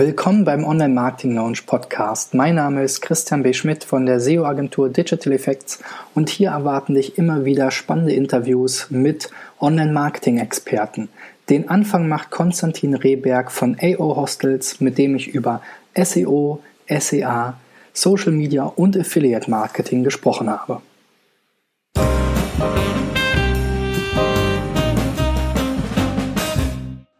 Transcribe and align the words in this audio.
Willkommen 0.00 0.44
beim 0.44 0.62
Online 0.62 0.94
Marketing 0.94 1.34
Launch 1.34 1.66
Podcast. 1.66 2.32
Mein 2.32 2.54
Name 2.54 2.84
ist 2.84 3.00
Christian 3.00 3.42
B. 3.42 3.52
Schmidt 3.52 3.82
von 3.82 4.06
der 4.06 4.20
SEO-Agentur 4.20 4.90
Digital 4.90 5.32
Effects 5.32 5.80
und 6.14 6.28
hier 6.28 6.50
erwarten 6.50 6.94
dich 6.94 7.18
immer 7.18 7.44
wieder 7.44 7.72
spannende 7.72 8.12
Interviews 8.12 8.86
mit 8.90 9.28
Online 9.58 9.90
Marketing 9.90 10.38
Experten. 10.38 11.08
Den 11.50 11.68
Anfang 11.68 12.06
macht 12.06 12.30
Konstantin 12.30 12.94
Rehberg 12.94 13.50
von 13.50 13.76
AO 13.82 14.14
Hostels, 14.14 14.80
mit 14.80 14.98
dem 14.98 15.16
ich 15.16 15.34
über 15.34 15.62
SEO, 16.00 16.62
SEA, 16.88 17.54
Social 17.92 18.30
Media 18.30 18.66
und 18.66 18.96
Affiliate 18.96 19.50
Marketing 19.50 20.04
gesprochen 20.04 20.48
habe. 20.48 20.80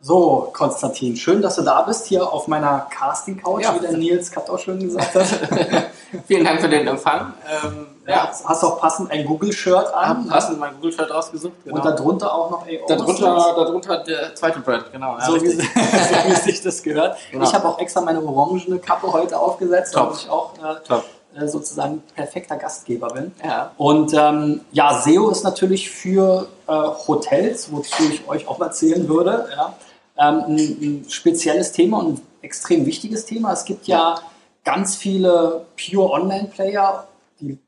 So, 0.08 0.48
Konstantin, 0.54 1.16
schön, 1.16 1.42
dass 1.42 1.56
du 1.56 1.62
da 1.62 1.82
bist, 1.82 2.06
hier 2.06 2.32
auf 2.32 2.48
meiner 2.48 2.86
Casting-Couch, 2.88 3.64
ja. 3.64 3.74
wie 3.74 3.80
der 3.80 3.92
Nils 3.92 4.30
Katt 4.30 4.48
auch 4.48 4.58
schön 4.58 4.80
gesagt 4.80 5.14
hat. 5.14 5.26
Vielen 6.26 6.46
Dank 6.46 6.62
für 6.62 6.68
den 6.70 6.88
Empfang. 6.88 7.34
Ähm, 7.46 7.88
ja. 8.06 8.30
Hast 8.46 8.64
auch 8.64 8.80
passend 8.80 9.10
ein 9.10 9.26
Google-Shirt 9.26 9.92
an. 9.92 10.24
Hab 10.24 10.28
passend 10.30 10.58
mein 10.58 10.76
Google-Shirt 10.76 11.12
ausgesucht. 11.12 11.52
Genau. 11.62 11.76
Und 11.76 11.84
darunter 11.84 12.32
auch 12.32 12.50
noch 12.50 12.62
AO. 12.62 12.86
Darunter, 12.88 13.54
darunter 13.54 13.98
der 13.98 14.34
zweite 14.34 14.60
Brand, 14.60 14.90
genau. 14.90 15.18
so, 15.20 15.34
wie, 15.42 15.50
so 15.50 15.62
wie 15.62 16.34
sich 16.36 16.62
das 16.62 16.82
gehört. 16.82 17.18
Genau. 17.30 17.44
Ich 17.44 17.52
habe 17.52 17.68
auch 17.68 17.78
extra 17.78 18.00
meine 18.00 18.22
orangene 18.22 18.78
Kappe 18.78 19.12
heute 19.12 19.38
aufgesetzt, 19.38 19.94
damit 19.94 20.14
ich 20.14 20.30
auch 20.30 20.54
äh, 20.54 21.38
äh, 21.38 21.46
sozusagen 21.46 22.02
perfekter 22.14 22.56
Gastgeber 22.56 23.08
bin. 23.08 23.32
Ja. 23.44 23.72
Und 23.76 24.14
ähm, 24.14 24.62
ja, 24.72 25.02
SEO 25.02 25.28
ist 25.28 25.44
natürlich 25.44 25.90
für 25.90 26.48
äh, 26.66 26.72
Hotels, 26.72 27.70
wozu 27.70 28.04
ich 28.10 28.26
euch 28.26 28.48
auch 28.48 28.58
erzählen 28.58 29.06
würde, 29.06 29.50
ja, 29.54 29.74
ähm, 30.18 30.44
ein, 30.46 30.58
ein, 30.58 31.06
spezielles 31.08 31.72
Thema 31.72 31.98
und 31.98 32.18
ein 32.18 32.22
extrem 32.42 32.84
wichtiges 32.86 33.24
Thema. 33.24 33.52
Es 33.52 33.64
gibt 33.64 33.86
ja 33.86 34.20
ganz 34.64 34.96
viele 34.96 35.66
Pure 35.76 36.10
Online-Player, 36.10 37.06
die 37.40 37.58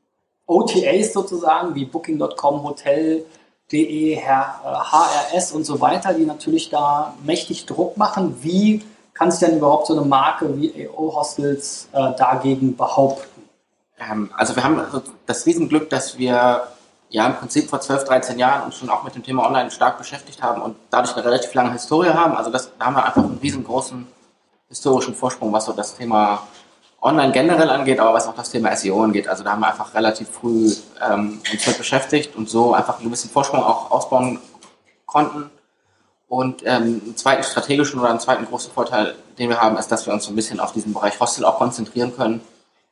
OTAs 0.45 1.13
sozusagen, 1.13 1.73
wie 1.75 1.85
Booking.com, 1.85 2.63
Hotel.de, 2.63 4.17
HRS 4.17 5.51
und 5.53 5.65
so 5.65 5.79
weiter, 5.79 6.13
die 6.13 6.25
natürlich 6.25 6.69
da 6.69 7.15
mächtig 7.23 7.65
Druck 7.65 7.97
machen. 7.97 8.37
Wie 8.41 8.83
kann 9.13 9.31
sich 9.31 9.39
denn 9.39 9.57
überhaupt 9.57 9.87
so 9.87 9.97
eine 9.97 10.05
Marke 10.05 10.55
wie 10.59 10.87
AO 10.87 11.15
Hostels 11.15 11.87
äh, 11.93 12.11
dagegen 12.17 12.75
behaupten? 12.75 13.41
Ähm, 13.99 14.29
also 14.35 14.55
wir 14.55 14.63
haben 14.63 14.81
das 15.25 15.45
Riesenglück, 15.45 15.89
dass 15.89 16.17
wir 16.17 16.67
ja 17.11 17.27
im 17.27 17.35
Prinzip 17.35 17.69
vor 17.69 17.79
12, 17.79 18.05
13 18.05 18.39
Jahren 18.39 18.63
uns 18.63 18.77
schon 18.77 18.89
auch 18.89 19.03
mit 19.03 19.13
dem 19.13 19.23
Thema 19.23 19.45
Online 19.45 19.69
stark 19.69 19.97
beschäftigt 19.97 20.41
haben 20.41 20.61
und 20.61 20.77
dadurch 20.89 21.15
eine 21.15 21.25
relativ 21.25 21.53
lange 21.53 21.73
Historie 21.73 22.09
haben. 22.09 22.35
Also 22.35 22.49
das, 22.49 22.71
da 22.79 22.85
haben 22.85 22.95
wir 22.95 23.05
einfach 23.05 23.23
einen 23.23 23.37
riesengroßen 23.37 24.07
historischen 24.69 25.13
Vorsprung, 25.13 25.51
was 25.51 25.65
so 25.65 25.73
das 25.73 25.95
Thema 25.95 26.47
Online 27.01 27.33
generell 27.33 27.69
angeht, 27.69 27.99
aber 27.99 28.13
was 28.13 28.27
auch 28.27 28.35
das 28.35 28.49
Thema 28.49 28.75
SEO 28.75 29.03
angeht. 29.03 29.27
Also 29.27 29.43
da 29.43 29.51
haben 29.51 29.59
wir 29.59 29.67
einfach 29.67 29.93
relativ 29.93 30.29
früh 30.29 30.73
ähm, 31.01 31.41
uns 31.51 31.67
mit 31.67 31.77
beschäftigt 31.77 32.35
und 32.35 32.49
so 32.49 32.73
einfach 32.73 32.97
einen 32.97 33.05
gewissen 33.05 33.29
Vorsprung 33.29 33.61
auch 33.61 33.91
ausbauen 33.91 34.39
konnten. 35.05 35.49
Und 36.29 36.61
ähm, 36.65 37.01
einen 37.03 37.17
zweiten 37.17 37.43
strategischen 37.43 37.99
oder 37.99 38.09
einen 38.09 38.21
zweiten 38.21 38.45
großen 38.45 38.71
Vorteil, 38.71 39.15
den 39.37 39.49
wir 39.49 39.59
haben, 39.59 39.77
ist, 39.77 39.89
dass 39.91 40.05
wir 40.05 40.13
uns 40.13 40.23
so 40.23 40.31
ein 40.31 40.35
bisschen 40.35 40.61
auf 40.61 40.71
diesen 40.71 40.93
Bereich 40.93 41.19
Hostel 41.19 41.43
auch 41.43 41.57
konzentrieren 41.57 42.15
können, 42.15 42.39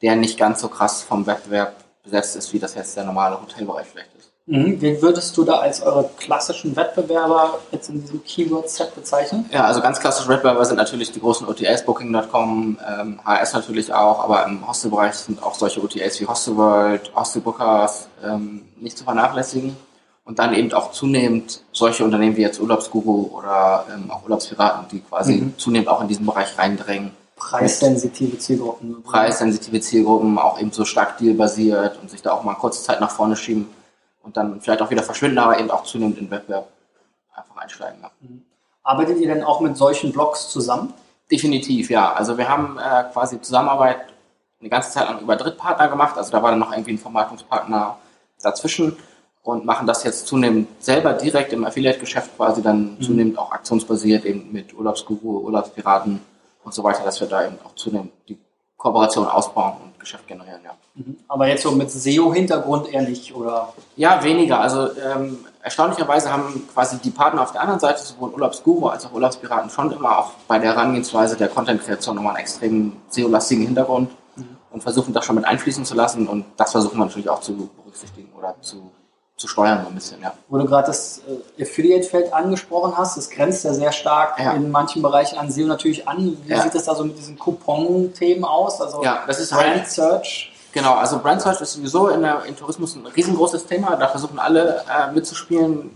der 0.02 0.18
nicht 0.18 0.38
ganz 0.38 0.60
so 0.60 0.68
krass 0.68 1.04
vom 1.04 1.26
Wettbewerb 1.26 1.76
besetzt 2.04 2.36
ist, 2.36 2.54
wie 2.54 2.60
das 2.60 2.76
jetzt 2.76 2.96
der 2.96 3.04
normale 3.04 3.40
Hotelbereich 3.42 3.88
vielleicht 3.88 4.16
ist. 4.18 4.30
Mhm. 4.50 4.82
Wen 4.82 5.00
würdest 5.00 5.38
du 5.38 5.44
da 5.44 5.60
als 5.60 5.82
eure 5.84 6.10
klassischen 6.18 6.76
Wettbewerber 6.76 7.60
jetzt 7.72 7.90
in 7.90 8.02
diesem 8.02 8.24
Keyword-Set 8.24 8.96
bezeichnen? 8.96 9.48
Ja, 9.52 9.66
also 9.66 9.80
ganz 9.80 10.00
klassische 10.00 10.28
Wettbewerber 10.28 10.66
sind 10.66 10.78
natürlich 10.78 11.12
die 11.12 11.20
großen 11.20 11.48
OTAs, 11.48 11.86
Booking.com, 11.86 12.80
ähm, 13.00 13.20
HS 13.24 13.54
natürlich 13.54 13.94
auch, 13.94 14.24
aber 14.24 14.46
im 14.46 14.68
Hostelbereich 14.68 15.14
sind 15.14 15.44
auch 15.44 15.54
solche 15.54 15.84
OTAs 15.84 16.20
wie 16.20 16.26
Hostelworld, 16.26 17.16
Hostelbookers 17.16 18.08
ähm, 18.26 18.64
nicht 18.78 18.98
zu 18.98 19.04
vernachlässigen. 19.04 19.78
Und 20.26 20.38
dann 20.38 20.54
eben 20.54 20.72
auch 20.74 20.92
zunehmend 20.92 21.62
solche 21.72 22.04
Unternehmen 22.04 22.36
wie 22.36 22.42
jetzt 22.42 22.60
Urlaubsguru 22.60 23.32
oder 23.36 23.86
ähm, 23.92 24.12
auch 24.12 24.24
Urlaubspiraten, 24.24 24.88
die 24.92 25.00
quasi 25.00 25.38
mhm. 25.38 25.58
zunehmend 25.58 25.90
auch 25.90 26.02
in 26.02 26.08
diesen 26.08 26.26
Bereich 26.26 26.56
reindrängen 26.56 27.12
preissensitive 27.40 28.38
Zielgruppen. 28.38 29.02
Preissensitive 29.04 29.80
Zielgruppen, 29.80 30.38
auch 30.38 30.60
eben 30.60 30.72
so 30.72 30.86
stark 30.86 31.18
dealbasiert 31.18 32.00
und 32.02 32.12
sich 32.12 32.22
da 32.22 32.34
auch 32.34 32.44
mal 32.44 32.54
kurze 32.56 32.84
Zeit 32.84 33.00
nach 33.00 33.10
vorne 33.10 33.36
schieben 33.36 33.70
und 34.22 34.38
dann 34.38 34.62
vielleicht 34.62 34.82
auch 34.82 34.90
wieder 34.92 35.04
verschwinden, 35.04 35.40
aber 35.40 35.60
eben 35.60 35.72
auch 35.72 35.84
zunehmend 35.84 36.18
in 36.20 36.30
Wettbewerb 36.30 36.68
einfach 37.34 37.58
einsteigen. 37.58 38.02
Ja. 38.02 38.12
Mhm. 38.22 38.44
Arbeitet 38.84 39.20
ihr 39.20 39.28
denn 39.28 39.44
auch 39.44 39.62
mit 39.62 39.78
solchen 39.78 40.12
Blogs 40.12 40.50
zusammen? 40.50 40.94
Definitiv, 41.32 41.90
ja. 41.90 42.14
Also 42.14 42.38
wir 42.38 42.50
haben 42.50 42.78
äh, 42.78 43.04
quasi 43.12 43.42
Zusammenarbeit 43.42 44.00
eine 44.60 44.70
ganze 44.70 44.92
Zeit 44.92 45.08
lang 45.08 45.22
über 45.22 45.36
Drittpartner 45.36 45.88
gemacht. 45.88 46.18
Also 46.18 46.32
da 46.32 46.42
war 46.42 46.52
dann 46.52 46.60
noch 46.60 46.72
irgendwie 46.72 46.94
ein 46.94 46.98
Vermarktungspartner 46.98 47.98
dazwischen 48.42 48.98
und 49.44 49.66
machen 49.66 49.88
das 49.88 50.04
jetzt 50.04 50.28
zunehmend 50.28 50.68
selber 50.80 51.14
direkt 51.14 51.54
im 51.54 51.66
Affiliate-Geschäft 51.66 52.36
quasi 52.36 52.62
dann 52.62 52.96
mhm. 52.96 53.02
zunehmend 53.02 53.38
auch 53.38 53.52
aktionsbasiert 53.52 54.26
eben 54.26 54.52
mit 54.52 54.74
Urlaubsguru, 54.74 55.40
Urlaubspiraten 55.40 56.22
und 56.70 56.76
so 56.76 56.84
weiter, 56.84 57.04
dass 57.04 57.20
wir 57.20 57.28
da 57.28 57.48
eben 57.48 57.58
auch 57.66 57.74
zunehmend 57.74 58.12
die 58.28 58.38
Kooperation 58.78 59.26
ausbauen 59.26 59.74
und 59.84 60.00
Geschäft 60.00 60.28
generieren, 60.28 60.62
ja. 60.64 60.72
Mhm. 60.94 61.18
Aber 61.28 61.48
jetzt 61.48 61.64
so 61.64 61.72
mit 61.72 61.90
SEO-Hintergrund 61.90 62.94
eher 62.94 63.02
nicht, 63.02 63.36
oder? 63.36 63.74
Ja, 63.96 64.24
weniger. 64.24 64.62
Also 64.62 64.90
ähm, 65.02 65.40
erstaunlicherweise 65.64 66.32
haben 66.32 66.68
quasi 66.72 67.00
die 67.00 67.10
Partner 67.10 67.42
auf 67.42 67.54
der 67.54 67.62
anderen 67.62 67.80
Seite, 67.80 68.04
sowohl 68.04 68.30
Urlaubsguru 68.30 68.88
als 68.88 69.08
auch 69.08 69.14
Urlaubspiraten, 69.14 69.72
schon 69.72 69.92
immer 69.92 70.20
auch 70.20 70.32
bei 70.48 70.60
der 70.60 70.76
Herangehensweise 70.76 71.36
der 71.36 71.48
Content-Kreation 71.48 72.16
nochmal 72.16 72.36
einen 72.36 72.44
extrem 72.44 72.96
SEO-lastigen 73.10 73.66
Hintergrund 73.66 74.12
mhm. 74.36 74.58
und 74.70 74.84
versuchen 74.84 75.12
das 75.12 75.26
schon 75.26 75.38
mit 75.38 75.46
einfließen 75.46 75.86
zu 75.86 75.96
lassen 75.96 76.28
und 76.28 76.46
das 76.56 76.72
versuchen 76.72 77.00
wir 77.00 77.06
natürlich 77.06 77.30
auch 77.30 77.42
zu 77.42 77.70
berücksichtigen 77.84 78.32
oder 78.38 78.56
zu 78.62 78.92
zu 79.40 79.48
steuern 79.48 79.82
so 79.84 79.90
ein 79.90 79.96
bisschen, 79.96 80.22
ja. 80.22 80.34
Wo 80.50 80.58
du 80.58 80.66
gerade 80.66 80.88
das 80.88 81.22
äh, 81.58 81.64
Affiliate-Feld 81.64 82.34
angesprochen 82.34 82.98
hast, 82.98 83.18
das 83.18 83.30
grenzt 83.30 83.64
ja 83.64 83.74
sehr 83.74 83.94
stark 83.94 84.38
ja. 84.38 84.52
in 84.52 84.70
manchen 84.70 85.02
Bereichen 85.02 85.38
an 85.38 85.50
SEO 85.50 85.66
natürlich 85.66 86.08
an. 86.08 86.38
Wie 86.44 86.52
ja. 86.52 86.62
sieht 86.62 86.76
das 86.76 86.84
da 86.84 86.94
so 86.94 87.06
mit 87.06 87.18
diesen 87.18 87.40
Coupon-Themen 87.40 88.44
aus? 88.44 88.82
Also 88.82 89.02
ja, 89.02 89.24
das 89.26 89.40
ist 89.40 89.52
Brand 89.52 89.68
halt, 89.68 89.90
Search. 89.90 90.52
Genau, 90.74 90.96
also 90.96 91.20
Brand 91.20 91.42
Search 91.42 91.62
ist 91.62 91.74
sowieso 91.74 92.10
in 92.10 92.22
der, 92.22 92.44
im 92.46 92.56
Tourismus 92.58 92.96
ein 92.96 93.06
riesengroßes 93.06 93.66
Thema. 93.66 93.96
Da 93.96 94.10
versuchen 94.10 94.40
alle 94.40 94.84
äh, 94.90 95.12
mitzuspielen. 95.14 95.92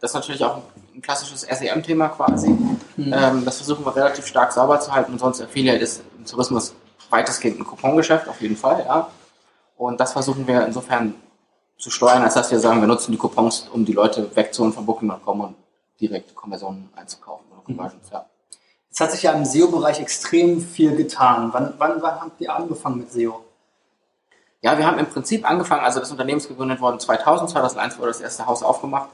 Das 0.00 0.12
ist 0.12 0.14
natürlich 0.14 0.44
auch 0.44 0.58
ein 0.94 1.02
klassisches 1.02 1.40
SEM-Thema 1.40 2.08
quasi. 2.10 2.50
Mhm. 2.50 2.78
Ähm, 2.96 3.44
das 3.44 3.56
versuchen 3.56 3.84
wir 3.84 3.96
relativ 3.96 4.26
stark 4.26 4.52
sauber 4.52 4.78
zu 4.78 4.92
halten. 4.92 5.12
Und 5.12 5.18
sonst 5.18 5.42
Affiliate 5.42 5.82
ist 5.82 6.02
im 6.16 6.24
Tourismus 6.24 6.72
weitestgehend 7.10 7.58
ein 7.58 7.66
Coupongeschäft, 7.66 8.28
auf 8.28 8.40
jeden 8.40 8.56
Fall, 8.56 8.84
ja. 8.86 9.08
Und 9.76 10.00
das 10.00 10.12
versuchen 10.12 10.46
wir 10.46 10.64
insofern 10.64 11.14
zu 11.78 11.90
steuern, 11.90 12.22
als 12.22 12.34
dass 12.34 12.50
wir 12.50 12.58
sagen, 12.58 12.80
wir 12.80 12.88
nutzen 12.88 13.12
die 13.12 13.18
Coupons, 13.18 13.68
um 13.72 13.84
die 13.84 13.92
Leute 13.92 14.34
wegzuholen 14.34 14.72
von 14.72 14.86
Booking.com 14.86 15.40
und 15.40 15.54
direkt 16.00 16.34
Konversionen 16.34 16.88
einzukaufen 16.96 17.46
oder 17.52 17.62
Conversions, 17.62 18.10
ja. 18.10 18.26
Jetzt 18.88 19.00
hat 19.00 19.12
sich 19.12 19.22
ja 19.24 19.32
im 19.32 19.44
SEO-Bereich 19.44 20.00
extrem 20.00 20.62
viel 20.62 20.96
getan. 20.96 21.50
Wann, 21.52 21.74
wann, 21.76 22.00
wann 22.00 22.20
habt 22.20 22.40
ihr 22.40 22.54
angefangen 22.54 22.98
mit 22.98 23.12
SEO? 23.12 23.44
Ja, 24.62 24.78
wir 24.78 24.86
haben 24.86 24.98
im 24.98 25.06
Prinzip 25.06 25.48
angefangen, 25.48 25.84
also 25.84 26.00
das 26.00 26.10
Unternehmen 26.10 26.38
ist 26.38 26.48
gegründet 26.48 26.80
worden 26.80 26.98
2000, 26.98 27.50
2001 27.50 27.98
wurde 27.98 28.08
das 28.08 28.20
erste 28.20 28.46
Haus 28.46 28.62
aufgemacht 28.62 29.10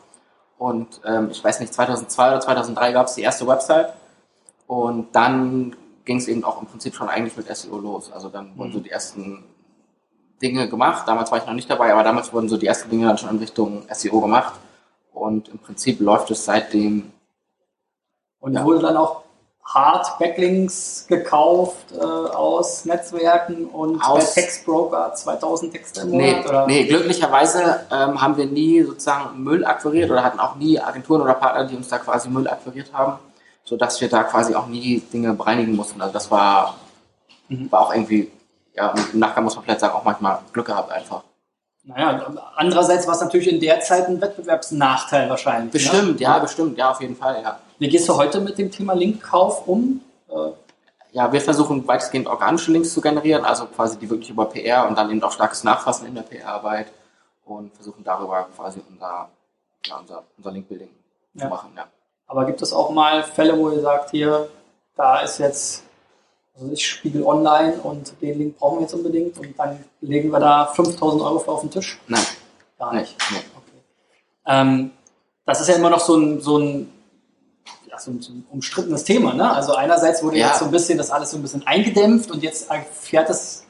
und 0.57 1.01
ähm, 1.05 1.31
ich 1.31 1.43
weiß 1.43 1.59
nicht, 1.59 1.75
2002 1.75 2.29
oder 2.29 2.41
2003 2.41 2.93
gab 2.93 3.09
es 3.09 3.15
die 3.15 3.23
erste 3.23 3.47
Website 3.49 3.93
und 4.69 5.15
dann 5.17 5.75
ging 6.05 6.19
es 6.19 6.29
eben 6.29 6.45
auch 6.45 6.61
im 6.61 6.69
Prinzip 6.69 6.95
schon 6.95 7.09
eigentlich 7.09 7.37
mit 7.37 7.55
SEO 7.55 7.79
los. 7.79 8.13
Also 8.13 8.29
dann 8.29 8.57
wurden 8.57 8.73
so 8.73 8.79
mhm. 8.79 8.85
die 8.85 8.91
ersten 8.91 9.45
Dinge 10.43 10.69
gemacht. 10.69 11.07
Damals 11.07 11.31
war 11.31 11.39
ich 11.39 11.47
noch 11.47 11.55
nicht 11.55 11.71
dabei, 11.71 11.93
aber 11.93 12.03
damals 12.03 12.33
wurden 12.33 12.49
so 12.49 12.57
die 12.57 12.67
ersten 12.67 12.91
Dinge 12.91 13.07
dann 13.07 13.19
schon 13.19 13.31
in 13.31 13.39
Richtung 13.39 13.85
SEO 13.91 14.21
gemacht. 14.21 14.55
Und 15.13 15.49
im 15.49 15.59
Prinzip 15.59 16.01
läuft 16.01 16.31
es 16.31 16.45
seitdem. 16.45 17.13
Und 18.41 18.55
ja. 18.55 18.65
wurde 18.65 18.81
dann 18.81 18.97
auch 18.97 19.23
hart 19.65 20.19
Backlinks 20.19 21.07
gekauft 21.09 21.93
äh, 21.93 22.03
aus 22.03 22.85
Netzwerken 22.85 23.67
und 23.67 24.03
aus, 24.03 24.35
bei 24.35 24.43
Textbroker 24.43 25.15
2000 25.15 25.73
Texte 25.73 26.01
im 26.01 26.11
Monat? 26.11 26.27
Nee, 26.27 26.49
oder? 26.49 26.67
nee 26.67 26.85
glücklicherweise 26.85 27.87
ähm, 27.91 28.21
haben 28.21 28.37
wir 28.37 28.47
nie 28.47 28.83
sozusagen 28.83 29.43
Müll 29.43 29.65
akquiriert 29.65 30.11
oder 30.11 30.25
hatten 30.25 30.41
auch 30.41 30.57
nie 30.57 30.81
Agenturen 30.81 31.23
oder 31.23 31.35
Partner, 31.35 31.65
die 31.65 31.77
uns 31.77 31.89
da 31.89 31.99
quasi 31.99 32.29
Müll 32.29 32.49
akquiriert 32.49 32.93
haben, 32.93 33.19
sodass 33.65 34.01
wir 34.01 34.09
da 34.09 34.25
quasi 34.25 34.55
auch 34.55 34.67
nie 34.67 35.01
Dinge 35.13 35.33
bereinigen 35.35 35.77
mussten. 35.77 36.01
Also 36.01 36.13
das 36.13 36.31
war, 36.31 36.77
mhm. 37.49 37.71
war 37.71 37.83
auch 37.83 37.95
irgendwie 37.95 38.31
ja, 38.75 38.95
im 39.13 39.19
Nachgang 39.19 39.45
muss 39.45 39.55
man 39.55 39.65
vielleicht 39.65 39.81
sagen, 39.81 39.95
auch 39.95 40.05
manchmal 40.05 40.39
Glück 40.53 40.67
gehabt 40.67 40.91
einfach. 40.91 41.23
Naja, 41.85 42.33
andererseits 42.55 43.07
war 43.07 43.15
es 43.15 43.21
natürlich 43.21 43.49
in 43.49 43.59
der 43.59 43.81
Zeit 43.81 44.07
ein 44.07 44.21
Wettbewerbsnachteil 44.21 45.29
wahrscheinlich. 45.29 45.67
Ne? 45.67 45.71
Bestimmt, 45.73 46.21
ne? 46.21 46.23
ja, 46.23 46.39
bestimmt, 46.39 46.79
ja, 46.79 46.91
auf 46.93 47.01
jeden 47.01 47.17
Fall, 47.17 47.43
ja. 47.43 47.59
Wie 47.79 47.89
gehst 47.89 48.09
du 48.09 48.17
heute 48.17 48.41
mit 48.41 48.57
dem 48.57 48.71
Thema 48.71 48.93
Linkkauf 48.93 49.67
um? 49.67 50.01
Äh, 50.29 50.53
ja, 51.11 51.33
wir 51.33 51.41
versuchen 51.41 51.87
weitestgehend 51.87 52.29
organische 52.29 52.71
Links 52.71 52.95
zu 52.95 53.01
generieren, 53.01 53.45
also 53.45 53.67
quasi 53.67 53.99
die 53.99 54.09
wirklich 54.09 54.31
über 54.31 54.47
PR 54.47 54.87
und 54.87 54.97
dann 54.97 55.11
eben 55.11 55.23
auch 55.23 55.33
starkes 55.33 55.65
Nachfassen 55.65 56.07
in 56.07 56.15
der 56.15 56.23
PR-Arbeit 56.23 56.87
und 57.45 57.75
versuchen 57.75 58.05
darüber 58.05 58.47
quasi 58.57 58.81
unser, 58.89 59.29
ja, 59.85 59.97
unser, 59.99 60.23
unser 60.37 60.53
Linkbuilding 60.53 60.89
ja. 61.35 61.43
zu 61.43 61.49
machen, 61.49 61.73
ja. 61.77 61.87
Aber 62.29 62.47
gibt 62.47 62.63
es 62.63 62.73
auch 62.73 62.91
mal 62.91 63.25
Fälle, 63.25 63.59
wo 63.59 63.71
ihr 63.71 63.81
sagt, 63.81 64.11
hier, 64.11 64.49
da 64.97 65.19
ist 65.19 65.39
jetzt 65.39 65.83
also 66.55 66.71
ich 66.71 66.87
Spiegel 66.87 67.25
Online 67.25 67.75
und 67.83 68.13
den 68.21 68.39
Link 68.39 68.59
brauchen 68.59 68.79
wir 68.79 68.83
jetzt 68.83 68.95
unbedingt 68.95 69.39
und 69.39 69.59
dann 69.59 69.83
legen 70.01 70.31
wir 70.31 70.41
da 70.41 70.67
5000 70.67 71.23
Euro 71.23 71.39
für 71.39 71.51
auf 71.53 71.61
den 71.61 71.71
Tisch? 71.71 71.99
Nein. 72.09 72.23
Gar 72.79 72.95
nicht. 72.95 73.17
Nee. 73.31 73.39
Okay. 73.57 73.83
Ähm, 74.47 74.91
das 75.47 75.61
ist 75.61 75.69
ja 75.69 75.77
immer 75.77 75.91
noch 75.91 76.01
so 76.01 76.17
ein, 76.17 76.41
so 76.41 76.59
ein, 76.59 76.93
ja, 77.89 77.99
so 77.99 78.11
ein, 78.11 78.21
so 78.21 78.33
ein 78.33 78.47
umstrittenes 78.51 79.05
Thema. 79.05 79.33
Ne? 79.33 79.51
Also 79.51 79.75
einerseits 79.75 80.23
wurde 80.23 80.39
ja. 80.39 80.49
jetzt 80.49 80.59
so 80.59 80.67
ein 80.67 80.71
bisschen 80.71 80.99
das 80.99 81.11
alles 81.11 81.31
so 81.31 81.39
ein 81.39 81.43
bisschen 81.43 81.67
eingedämpft 81.67 82.31
und 82.31 82.43
jetzt 82.43 82.69
fährt 82.93 83.31
es, 83.31 83.65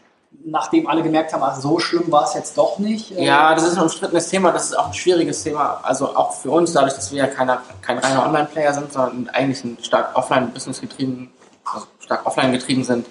nachdem 0.44 0.88
alle 0.88 1.02
gemerkt 1.02 1.32
haben, 1.32 1.42
ach, 1.42 1.60
so 1.60 1.78
schlimm 1.78 2.10
war 2.10 2.24
es 2.24 2.34
jetzt 2.34 2.58
doch 2.58 2.78
nicht. 2.78 3.12
Äh, 3.16 3.26
ja, 3.26 3.54
das 3.54 3.64
ist 3.64 3.76
ein 3.76 3.82
umstrittenes 3.82 4.28
Thema, 4.28 4.50
das 4.50 4.64
ist 4.64 4.78
auch 4.78 4.88
ein 4.88 4.94
schwieriges 4.94 5.44
Thema. 5.44 5.80
Also 5.84 6.16
auch 6.16 6.32
für 6.32 6.50
uns, 6.50 6.72
dadurch, 6.72 6.94
dass 6.94 7.12
wir 7.12 7.18
ja 7.18 7.26
keine, 7.28 7.58
kein 7.80 7.98
reiner 7.98 8.26
Online-Player 8.26 8.74
sind, 8.74 8.92
sondern 8.92 9.28
eigentlich 9.28 9.62
ein 9.62 9.78
stark 9.80 10.16
Offline-Business 10.16 10.80
getrieben 10.80 11.30
also 11.64 11.86
stark 12.12 12.26
offline 12.26 12.52
getrieben 12.52 12.84
sind, 12.84 13.06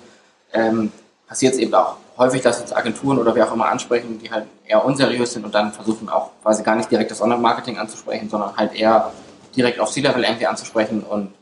ähm, 0.54 0.92
passiert 1.28 1.54
es 1.54 1.60
eben 1.60 1.74
auch 1.74 1.96
häufig, 2.18 2.42
dass 2.42 2.62
uns 2.62 2.74
Agenturen 2.74 3.18
oder 3.18 3.34
wer 3.34 3.48
auch 3.48 3.54
immer 3.54 3.70
ansprechen, 3.70 4.20
die 4.20 4.30
halt 4.30 4.46
eher 4.66 4.84
unseriös 4.86 5.34
sind 5.34 5.46
und 5.46 5.56
dann 5.56 5.72
versuchen 5.72 6.10
auch 6.10 6.32
quasi 6.44 6.62
gar 6.62 6.76
nicht 6.76 6.92
direkt 6.92 7.10
das 7.10 7.22
Online-Marketing 7.22 7.78
anzusprechen, 7.78 8.30
sondern 8.30 8.56
halt 8.56 8.74
eher 8.74 9.12
direkt 9.56 9.80
auf 9.80 9.92
C-Level 9.92 10.24
irgendwie 10.24 10.48
anzusprechen 10.48 11.04
und 11.04 11.34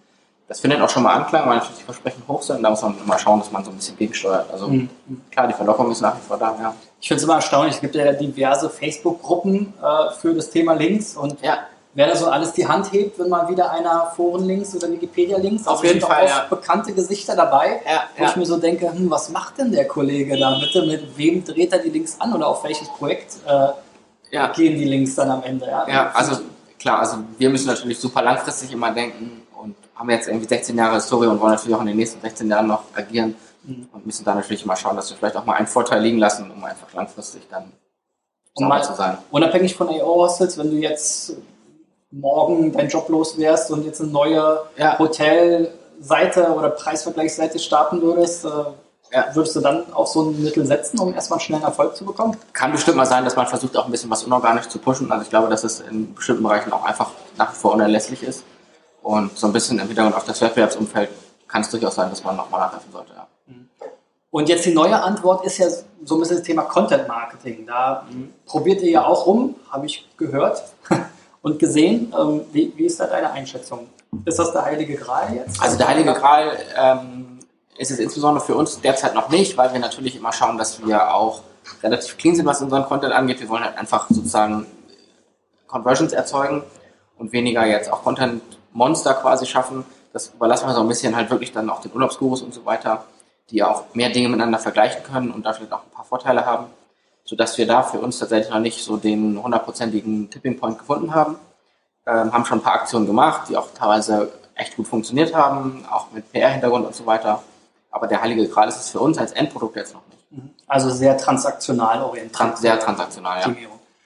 das 0.48 0.62
findet 0.62 0.82
auch 0.82 0.90
schon 0.90 1.04
mal 1.04 1.14
Anklang, 1.14 1.48
weil 1.48 1.58
natürlich 1.58 1.78
die 1.78 1.84
Versprechen 1.84 2.24
hoch 2.28 2.42
sind. 2.42 2.64
Da 2.64 2.72
muss 2.72 2.82
man 2.82 2.96
mal 3.06 3.20
schauen, 3.20 3.38
dass 3.38 3.52
man 3.52 3.64
so 3.64 3.70
ein 3.70 3.76
bisschen 3.76 3.96
gegensteuert. 3.98 4.50
Also 4.52 4.68
mhm. 4.68 4.90
klar, 5.30 5.48
die 5.48 5.54
Verlockung 5.54 5.92
ist 5.92 6.02
nach 6.02 6.16
wie 6.16 6.28
vor 6.28 6.40
da, 6.40 6.58
ja. 6.60 6.74
Ich 7.00 7.08
finde 7.08 7.20
es 7.20 7.24
immer 7.24 7.36
erstaunlich. 7.36 7.76
Es 7.76 7.82
gibt 7.82 7.94
ja 7.94 8.12
diverse 8.14 8.68
Facebook-Gruppen 8.68 9.74
äh, 9.80 10.12
für 10.20 10.34
das 10.34 10.50
Thema 10.50 10.74
Links 10.74 11.16
und 11.16 11.40
ja 11.44 11.60
wer 11.94 12.08
da 12.08 12.16
so 12.16 12.28
alles 12.28 12.54
die 12.54 12.68
Hand 12.68 12.92
hebt, 12.92 13.20
wenn 13.20 13.30
mal 13.30 13.50
wieder 13.50 13.72
einer 13.72 14.12
Forenlinks 14.16 14.76
oder 14.76 14.92
Wikipedia-Links. 14.92 15.68
Auf 15.68 15.84
jeden 15.84 16.02
Fall. 16.02 16.26
Auch 16.26 16.30
ja. 16.30 16.46
bekannte 16.50 16.94
Gesichter 16.94 17.36
dabei, 17.36 17.82
ja, 17.86 18.04
wo 18.16 18.24
ja. 18.24 18.30
ich 18.30 18.36
mir 18.36 18.46
so 18.46 18.58
denke, 18.58 18.92
hm, 18.92 19.10
was 19.10 19.30
macht 19.30 19.58
denn 19.58 19.72
der 19.72 19.88
Kollege 19.88 20.38
da 20.38 20.58
bitte? 20.60 20.86
Mit 20.86 21.18
wem 21.18 21.44
dreht 21.44 21.74
er 21.74 21.80
die 21.80 21.90
Links 21.90 22.16
an 22.20 22.34
oder 22.34 22.48
auf 22.48 22.64
welches 22.64 22.88
Projekt 22.90 23.38
äh, 23.46 24.48
gehen 24.56 24.78
die 24.78 24.86
Links 24.86 25.16
dann 25.16 25.32
am 25.32 25.44
Ende? 25.44 25.68
Ja, 25.68 25.88
ja 25.88 26.12
also 26.14 26.42
klar, 26.78 27.00
also 27.00 27.18
wir 27.38 27.50
müssen 27.50 27.68
natürlich 27.68 28.00
super 28.00 28.22
langfristig 28.22 28.72
immer 28.72 28.92
denken 28.92 29.42
und 29.62 29.76
haben 29.96 30.10
jetzt 30.10 30.28
irgendwie 30.28 30.48
16 30.48 30.78
Jahre 30.78 30.96
Historie 30.96 31.28
und 31.28 31.40
wollen 31.40 31.52
natürlich 31.52 31.76
auch 31.76 31.82
in 31.82 31.88
den 31.88 31.98
nächsten 31.98 32.22
16 32.22 32.48
Jahren 32.50 32.68
noch 32.68 32.84
agieren 32.96 33.36
mhm. 33.64 33.90
und 33.92 34.06
müssen 34.06 34.24
da 34.24 34.36
natürlich 34.36 34.64
immer 34.64 34.76
schauen, 34.76 34.96
dass 34.96 35.10
wir 35.10 35.18
vielleicht 35.18 35.36
auch 35.36 35.46
mal 35.46 35.56
einen 35.56 35.68
Vorteil 35.68 36.02
liegen 36.02 36.20
lassen, 36.20 36.50
um 36.50 36.64
einfach 36.64 36.94
langfristig 36.94 37.44
dann 37.50 37.72
sauber 38.56 38.82
zu 38.82 38.94
sein. 38.94 39.18
Unabhängig 39.32 39.76
von 39.76 39.90
AO-Hostels, 39.90 40.58
wenn 40.58 40.72
du 40.72 40.78
jetzt 40.78 41.34
morgen 42.12 42.72
deinen 42.72 42.90
Job 42.90 43.10
los 43.10 43.38
wärst 43.38 43.72
und 43.72 43.86
jetzt 43.86 44.02
eine 44.02 44.10
neue 44.10 44.62
ja. 44.78 44.98
Hotelseite 44.98 46.54
oder 46.56 46.70
Preisvergleichsseite 46.72 47.60
starten 47.60 48.02
würdest, 48.02 48.46
äh, 48.46 48.50
ja. 49.12 49.28
würdest 49.34 49.56
du 49.56 49.60
dann 49.60 49.94
auch 49.94 50.08
so 50.08 50.24
ein 50.24 50.44
Mittel 50.44 50.66
setzen, 50.66 51.00
um 51.00 51.14
erstmal 51.14 51.40
schnell 51.40 51.62
Erfolg 51.62 51.96
zu 51.96 52.06
bekommen? 52.06 52.38
Kann 52.54 52.72
bestimmt 52.72 52.98
mal 52.98 53.06
sein, 53.06 53.26
dass 53.26 53.36
man 53.36 53.48
versucht, 53.48 53.78
auch 53.78 53.86
ein 53.86 53.92
bisschen 53.92 54.10
was 54.10 54.24
unorganisch 54.24 54.68
zu 54.70 54.80
pushen. 54.80 55.12
Also 55.12 55.24
ich 55.24 55.30
glaube, 55.30 55.50
dass 55.50 55.64
es 55.64 55.82
in 55.82 56.14
bestimmten 56.14 56.44
Bereichen 56.44 56.74
auch 56.74 56.84
einfach 56.84 57.12
nach 57.38 57.52
wie 57.52 57.58
vor 57.58 57.74
unerlässlich 57.74 58.24
ist. 58.24 58.44
Und 59.02 59.38
so 59.38 59.48
ein 59.48 59.54
bisschen 59.54 59.80
im 59.80 59.88
Hintergrund 59.88 60.16
auf 60.16 60.26
das 60.26 60.42
Wettbewerbsumfeld 60.42 61.10
kann 61.48 61.62
es 61.62 61.70
durchaus 61.70 61.96
sein, 61.96 62.10
dass 62.10 62.24
man 62.24 62.36
nochmal 62.36 62.62
nachhelfen 62.62 62.92
sollte. 62.92 63.14
Ja. 63.16 63.28
Mhm. 63.48 63.70
Und 64.32 64.50
jetzt 64.50 64.66
die 64.66 64.74
neue 64.74 65.02
Antwort 65.02 65.46
ist 65.46 65.58
ja 65.58 65.68
so 66.04 66.16
ein 66.16 66.20
bisschen 66.20 66.38
das 66.38 66.46
Thema 66.46 66.64
Content 66.64 67.08
Marketing. 67.08 67.66
Da 67.66 68.06
mhm. 68.10 68.34
probiert 68.46 68.82
ihr 68.82 68.92
ja 68.92 69.06
auch 69.06 69.26
rum, 69.26 69.56
habe 69.72 69.86
ich 69.86 70.08
gehört. 70.18 70.64
und 71.42 71.60
gesehen. 71.60 72.14
Ähm, 72.18 72.42
wie, 72.52 72.74
wie, 72.76 72.86
ist 72.86 73.00
da 73.00 73.08
deine 73.08 73.32
Einschätzung? 73.32 73.88
Ist 74.26 74.40
das 74.40 74.52
der 74.52 74.66
Heilige 74.66 74.96
Gral 74.96 75.34
jetzt? 75.36 75.62
Also 75.62 75.78
der 75.78 75.88
Heilige 75.88 76.14
Gral 76.14 76.58
ähm, 76.76 77.40
ist 77.78 77.92
es 77.92 78.00
insbesondere 78.00 78.44
für 78.44 78.56
uns 78.56 78.82
derzeit 78.82 79.14
noch 79.14 79.30
nicht, 79.30 79.58
weil 79.58 79.72
wir 79.74 79.80
natürlich 79.80 80.16
immer 80.16 80.34
schauen, 80.34 80.58
dass 80.58 80.86
wir 80.86 81.14
auch 81.14 81.42
relativ 81.84 82.18
clean 82.18 82.36
sind, 82.36 82.46
was 82.46 82.62
unseren 82.62 82.86
Content 82.86 83.14
angeht. 83.14 83.40
Wir 83.40 83.50
wollen 83.50 83.64
halt 83.64 83.78
einfach 83.78 84.08
sozusagen 84.10 84.66
Conversions 85.68 86.14
erzeugen 86.14 86.64
und 87.18 87.32
weniger 87.32 87.66
jetzt 87.66 87.92
auch 87.92 88.04
Content-Monster 88.04 89.14
quasi 89.14 89.46
schaffen. 89.46 89.86
Das 90.14 90.30
überlassen 90.30 90.68
wir 90.68 90.74
so 90.74 90.82
ein 90.82 90.88
bisschen 90.88 91.16
halt 91.16 91.30
wirklich 91.30 91.52
dann 91.52 91.70
auch 91.70 91.82
den 91.82 91.94
Urlaubsgurus 91.94 92.42
und 92.42 92.54
so 92.54 92.66
weiter, 92.66 93.06
die 93.52 93.58
ja 93.58 93.70
auch 93.70 93.84
mehr 93.94 94.10
Dinge 94.10 94.30
miteinander 94.30 94.58
vergleichen 94.58 95.04
können 95.04 95.32
und 95.32 95.46
dafür 95.46 95.68
auch 95.70 95.84
ein 95.84 95.92
paar 95.92 96.06
Vorteile 96.06 96.46
haben 96.46 96.66
sodass 97.30 97.60
wir 97.60 97.68
da 97.68 97.84
für 97.84 98.00
uns 98.00 98.18
tatsächlich 98.18 98.50
noch 98.50 98.60
nicht 98.60 98.84
so 98.84 98.98
den 98.98 99.42
hundertprozentigen 99.42 100.32
Tipping 100.32 100.60
Point 100.60 100.80
gefunden 100.80 101.14
haben. 101.14 101.36
Ähm, 102.08 102.34
haben 102.34 102.44
schon 102.44 102.58
ein 102.58 102.64
paar 102.64 102.74
Aktionen 102.74 103.06
gemacht, 103.06 103.50
die 103.50 103.56
auch 103.56 103.68
teilweise 103.72 104.32
echt 104.56 104.76
gut 104.76 104.88
funktioniert 104.88 105.36
haben, 105.36 105.86
auch 105.92 106.08
mit 106.12 106.32
PR-Hintergrund 106.32 106.88
und 106.88 106.96
so 106.96 107.06
weiter. 107.06 107.44
Aber 107.92 108.08
der 108.08 108.22
heilige 108.22 108.48
Gral 108.48 108.68
ist 108.68 108.80
es 108.80 108.90
für 108.90 109.00
uns 109.00 109.20
als 109.20 109.32
Endprodukt 109.34 109.76
jetzt 109.76 109.94
noch 109.94 110.02
nicht. 110.10 110.32
Mhm. 110.32 110.50
Also 110.66 110.90
sehr 110.90 111.18
transaktional 111.18 112.02
orientiert. 112.02 112.36
Trans 112.36 112.62
sehr 112.62 112.80
transaktional, 112.80 113.42
ja. 113.42 113.56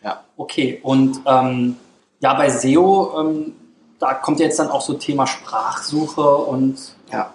ja. 0.03 0.23
Okay, 0.35 0.81
und 0.83 1.21
ähm, 1.25 1.77
ja, 2.19 2.33
bei 2.33 2.49
SEO, 2.49 3.21
ähm, 3.21 3.55
da 3.99 4.15
kommt 4.15 4.41
jetzt 4.41 4.59
dann 4.59 4.69
auch 4.69 4.81
so 4.81 4.95
Thema 4.95 5.27
Sprachsuche 5.27 6.35
und 6.35 6.77
ja. 7.09 7.31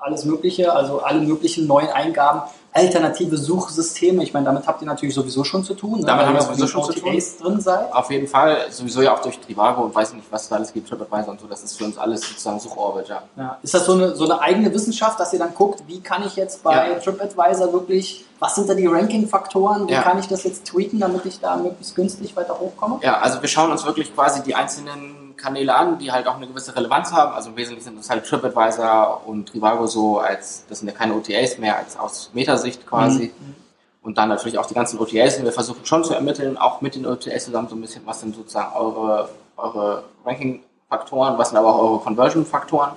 alles 0.00 0.24
Mögliche, 0.24 0.72
also 0.72 1.00
alle 1.00 1.20
möglichen 1.20 1.68
neuen 1.68 1.90
Eingaben 1.90 2.42
alternative 2.72 3.36
Suchsysteme. 3.36 4.22
Ich 4.22 4.32
meine, 4.32 4.46
damit 4.46 4.66
habt 4.66 4.80
ihr 4.80 4.86
natürlich 4.86 5.14
sowieso 5.14 5.44
schon 5.44 5.62
zu 5.62 5.74
tun. 5.74 6.00
Ne? 6.00 6.06
Damit 6.06 6.26
haben 6.26 6.34
wir 6.34 6.42
sowieso 6.42 6.66
schon 6.66 6.84
zu 6.84 6.92
tun. 6.94 7.22
drin 7.40 7.60
seid. 7.60 7.92
Auf 7.92 8.10
jeden 8.10 8.26
Fall, 8.26 8.66
sowieso 8.70 9.02
ja 9.02 9.14
auch 9.14 9.20
durch 9.20 9.38
Trivago 9.38 9.82
und 9.82 9.94
weiß 9.94 10.14
nicht, 10.14 10.26
was 10.30 10.48
da 10.48 10.56
alles 10.56 10.72
gibt, 10.72 10.88
TripAdvisor 10.88 11.32
und 11.32 11.40
so. 11.40 11.46
Das 11.46 11.62
ist 11.62 11.76
für 11.76 11.84
uns 11.84 11.98
alles 11.98 12.22
sozusagen 12.22 12.60
Suchorbit, 12.60 13.08
ja. 13.08 13.22
ja. 13.36 13.58
Ist 13.62 13.74
das 13.74 13.84
so 13.84 13.92
eine, 13.92 14.16
so 14.16 14.24
eine 14.24 14.40
eigene 14.40 14.72
Wissenschaft, 14.72 15.20
dass 15.20 15.32
ihr 15.32 15.38
dann 15.38 15.54
guckt, 15.54 15.82
wie 15.86 16.00
kann 16.00 16.24
ich 16.26 16.36
jetzt 16.36 16.62
bei 16.62 16.92
ja. 16.92 16.98
TripAdvisor 16.98 17.72
wirklich, 17.72 18.24
was 18.38 18.54
sind 18.54 18.68
da 18.68 18.74
die 18.74 18.86
Ranking-Faktoren? 18.86 19.86
Wie 19.88 19.92
ja. 19.92 20.02
kann 20.02 20.18
ich 20.18 20.28
das 20.28 20.44
jetzt 20.44 20.66
tweaken, 20.66 20.98
damit 21.00 21.26
ich 21.26 21.40
da 21.40 21.56
möglichst 21.56 21.94
günstig 21.94 22.34
weiter 22.36 22.58
hochkomme? 22.58 23.00
Ja, 23.02 23.18
also 23.18 23.42
wir 23.42 23.48
schauen 23.48 23.70
uns 23.70 23.84
wirklich 23.84 24.14
quasi 24.14 24.42
die 24.42 24.54
einzelnen 24.54 25.21
Kanäle 25.42 25.74
an, 25.74 25.98
die 25.98 26.12
halt 26.12 26.26
auch 26.26 26.36
eine 26.36 26.46
gewisse 26.46 26.74
Relevanz 26.74 27.12
haben. 27.12 27.32
Also 27.32 27.50
im 27.50 27.56
Wesentlichen 27.56 27.84
sind 27.84 27.98
das 27.98 28.08
halt 28.08 28.24
TripAdvisor 28.24 29.22
und 29.26 29.48
Trivago 29.48 29.86
so 29.86 30.18
als, 30.18 30.64
das 30.68 30.78
sind 30.78 30.88
ja 30.88 30.94
keine 30.94 31.14
OTAs 31.14 31.58
mehr, 31.58 31.76
als 31.76 31.98
aus 31.98 32.30
Metasicht 32.32 32.86
quasi. 32.86 33.32
Mhm. 33.38 33.54
Und 34.02 34.18
dann 34.18 34.28
natürlich 34.28 34.58
auch 34.58 34.66
die 34.66 34.74
ganzen 34.74 34.98
OTAs 34.98 35.38
und 35.38 35.44
wir 35.44 35.52
versuchen 35.52 35.84
schon 35.84 36.02
zu 36.04 36.14
ermitteln, 36.14 36.56
auch 36.56 36.80
mit 36.80 36.94
den 36.94 37.06
OTAs 37.06 37.44
zusammen 37.44 37.68
so 37.68 37.76
ein 37.76 37.80
bisschen, 37.80 38.02
was 38.04 38.20
sind 38.20 38.34
sozusagen 38.34 38.74
eure, 38.74 39.28
eure 39.56 40.04
Ranking-Faktoren, 40.24 41.38
was 41.38 41.50
sind 41.50 41.58
aber 41.58 41.74
auch 41.74 41.82
eure 41.82 41.98
Conversion-Faktoren 42.00 42.92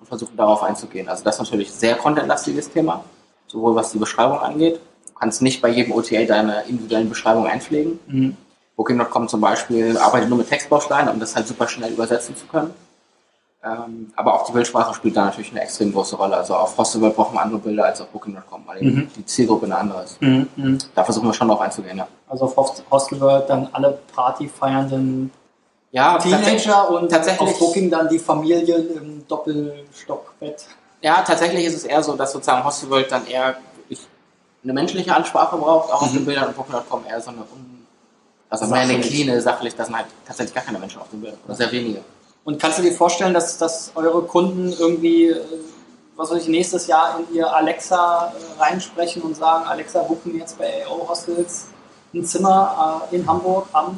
und 0.00 0.06
versuchen 0.06 0.36
darauf 0.36 0.62
einzugehen. 0.62 1.08
Also 1.08 1.24
das 1.24 1.36
ist 1.36 1.42
natürlich 1.42 1.72
sehr 1.72 1.94
contentlastiges 1.94 2.70
Thema, 2.70 3.04
sowohl 3.46 3.74
was 3.74 3.92
die 3.92 3.98
Beschreibung 3.98 4.40
angeht. 4.40 4.80
Du 5.06 5.14
kannst 5.14 5.40
nicht 5.40 5.62
bei 5.62 5.68
jedem 5.68 5.92
OTA 5.92 6.24
deine 6.24 6.62
individuellen 6.62 7.08
Beschreibungen 7.08 7.50
einpflegen. 7.50 7.98
Mhm. 8.06 8.36
Booking.com 8.76 9.28
zum 9.28 9.40
Beispiel 9.40 9.96
arbeitet 9.98 10.28
nur 10.28 10.38
mit 10.38 10.48
Textbausteinen, 10.48 11.12
um 11.12 11.20
das 11.20 11.36
halt 11.36 11.46
super 11.46 11.68
schnell 11.68 11.92
übersetzen 11.92 12.36
zu 12.36 12.46
können. 12.46 12.72
Ähm, 13.64 14.12
aber 14.16 14.34
auch 14.34 14.46
die 14.46 14.52
Bildsprache 14.52 14.92
spielt 14.94 15.16
da 15.16 15.26
natürlich 15.26 15.52
eine 15.52 15.60
extrem 15.60 15.92
große 15.92 16.16
Rolle. 16.16 16.36
Also 16.36 16.56
auf 16.56 16.76
Hostelworld 16.76 17.14
brauchen 17.14 17.34
wir 17.34 17.42
andere 17.42 17.60
Bilder 17.60 17.84
als 17.84 18.00
auf 18.00 18.08
Booking.com, 18.08 18.62
weil 18.66 18.82
mhm. 18.82 19.10
die 19.14 19.24
Zielgruppe 19.24 19.66
eine 19.66 19.76
andere 19.78 20.02
ist. 20.02 20.20
Mhm, 20.20 20.48
mhm. 20.56 20.78
Da 20.94 21.04
versuchen 21.04 21.28
wir 21.28 21.34
schon 21.34 21.46
drauf 21.46 21.60
einzugehen, 21.60 21.96
ja. 21.96 22.08
Also 22.28 22.46
auf 22.46 22.56
Hostelworld 22.90 23.48
dann 23.48 23.68
alle 23.72 23.98
partyfeiernden 24.14 25.30
ja, 25.92 26.18
Teenager 26.18 26.90
und 26.90 27.10
tatsächlich 27.10 27.50
auf 27.50 27.58
Booking 27.58 27.90
dann 27.90 28.08
die 28.08 28.18
Familien 28.18 28.96
im 28.96 29.28
Doppelstockbett. 29.28 30.66
Ja, 31.02 31.22
tatsächlich 31.22 31.66
ist 31.66 31.76
es 31.76 31.84
eher 31.84 32.02
so, 32.02 32.14
dass 32.14 32.32
sozusagen 32.32 32.64
Hostelworld 32.64 33.12
dann 33.12 33.26
eher 33.26 33.56
eine 34.64 34.72
menschliche 34.72 35.14
Ansprache 35.14 35.56
braucht, 35.56 35.92
auch 35.92 36.02
auf 36.02 36.12
den 36.12 36.22
mhm. 36.22 36.26
Bildern 36.26 36.48
und 36.48 36.56
Booking.com 36.56 37.02
eher 37.08 37.20
so 37.20 37.30
eine 37.30 37.40
also 38.52 38.66
mehr 38.66 38.82
eine 38.82 39.00
clean, 39.00 39.40
sachlich, 39.40 39.74
da 39.74 39.86
sind 39.86 39.96
halt 39.96 40.06
tatsächlich 40.26 40.54
gar 40.54 40.62
keine 40.62 40.78
Menschen 40.78 41.00
auf 41.00 41.08
dem 41.08 41.22
Bild 41.22 41.34
oder 41.46 41.54
sehr 41.54 41.72
wenige. 41.72 42.00
Und 42.44 42.60
kannst 42.60 42.78
du 42.78 42.82
dir 42.82 42.92
vorstellen, 42.92 43.32
dass, 43.32 43.56
dass 43.56 43.92
eure 43.94 44.22
Kunden 44.22 44.74
irgendwie, 44.78 45.28
äh, 45.28 45.40
was 46.16 46.30
weiß 46.30 46.42
ich, 46.42 46.48
nächstes 46.48 46.86
Jahr 46.86 47.18
in 47.18 47.34
ihr 47.34 47.50
Alexa 47.50 48.32
äh, 48.58 48.62
reinsprechen 48.62 49.22
und 49.22 49.36
sagen, 49.36 49.64
Alexa, 49.64 50.02
buchen 50.02 50.34
wir 50.34 50.40
jetzt 50.40 50.58
bei 50.58 50.84
AO 50.86 51.08
Hostels 51.08 51.68
ein 52.12 52.26
Zimmer 52.26 53.08
äh, 53.10 53.16
in 53.16 53.26
Hamburg 53.26 53.68
am 53.72 53.96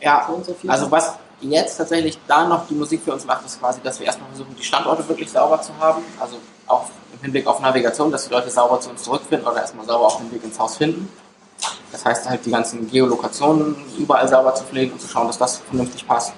ja, 0.00 0.24
so 0.26 0.34
und 0.34 0.44
so 0.44 0.54
viel? 0.54 0.70
Also 0.70 0.90
was 0.90 1.14
jetzt 1.40 1.76
tatsächlich 1.76 2.18
da 2.26 2.48
noch 2.48 2.66
die 2.66 2.74
Musik 2.74 3.02
für 3.04 3.12
uns 3.12 3.26
macht, 3.26 3.46
ist 3.46 3.60
quasi, 3.60 3.80
dass 3.82 4.00
wir 4.00 4.06
erstmal 4.06 4.28
versuchen, 4.30 4.56
die 4.58 4.64
Standorte 4.64 5.08
wirklich 5.08 5.30
sauber 5.30 5.60
zu 5.62 5.72
haben. 5.78 6.02
Also 6.18 6.36
auch 6.66 6.86
im 7.12 7.20
Hinblick 7.20 7.46
auf 7.46 7.60
Navigation, 7.60 8.10
dass 8.10 8.26
die 8.26 8.32
Leute 8.32 8.50
sauber 8.50 8.80
zu 8.80 8.90
uns 8.90 9.04
zurückfinden 9.04 9.46
oder 9.46 9.60
erstmal 9.60 9.86
sauber 9.86 10.06
auf 10.06 10.16
dem 10.16 10.32
Weg 10.32 10.42
ins 10.42 10.58
Haus 10.58 10.76
finden. 10.76 11.08
Das 11.92 12.04
heißt 12.04 12.28
halt 12.28 12.44
die 12.44 12.50
ganzen 12.50 12.88
Geolokationen 12.90 13.76
überall 13.98 14.28
sauber 14.28 14.54
zu 14.54 14.64
pflegen 14.64 14.92
und 14.92 15.00
zu 15.00 15.08
schauen, 15.08 15.26
dass 15.26 15.38
das 15.38 15.58
vernünftig 15.58 16.06
passt. 16.06 16.32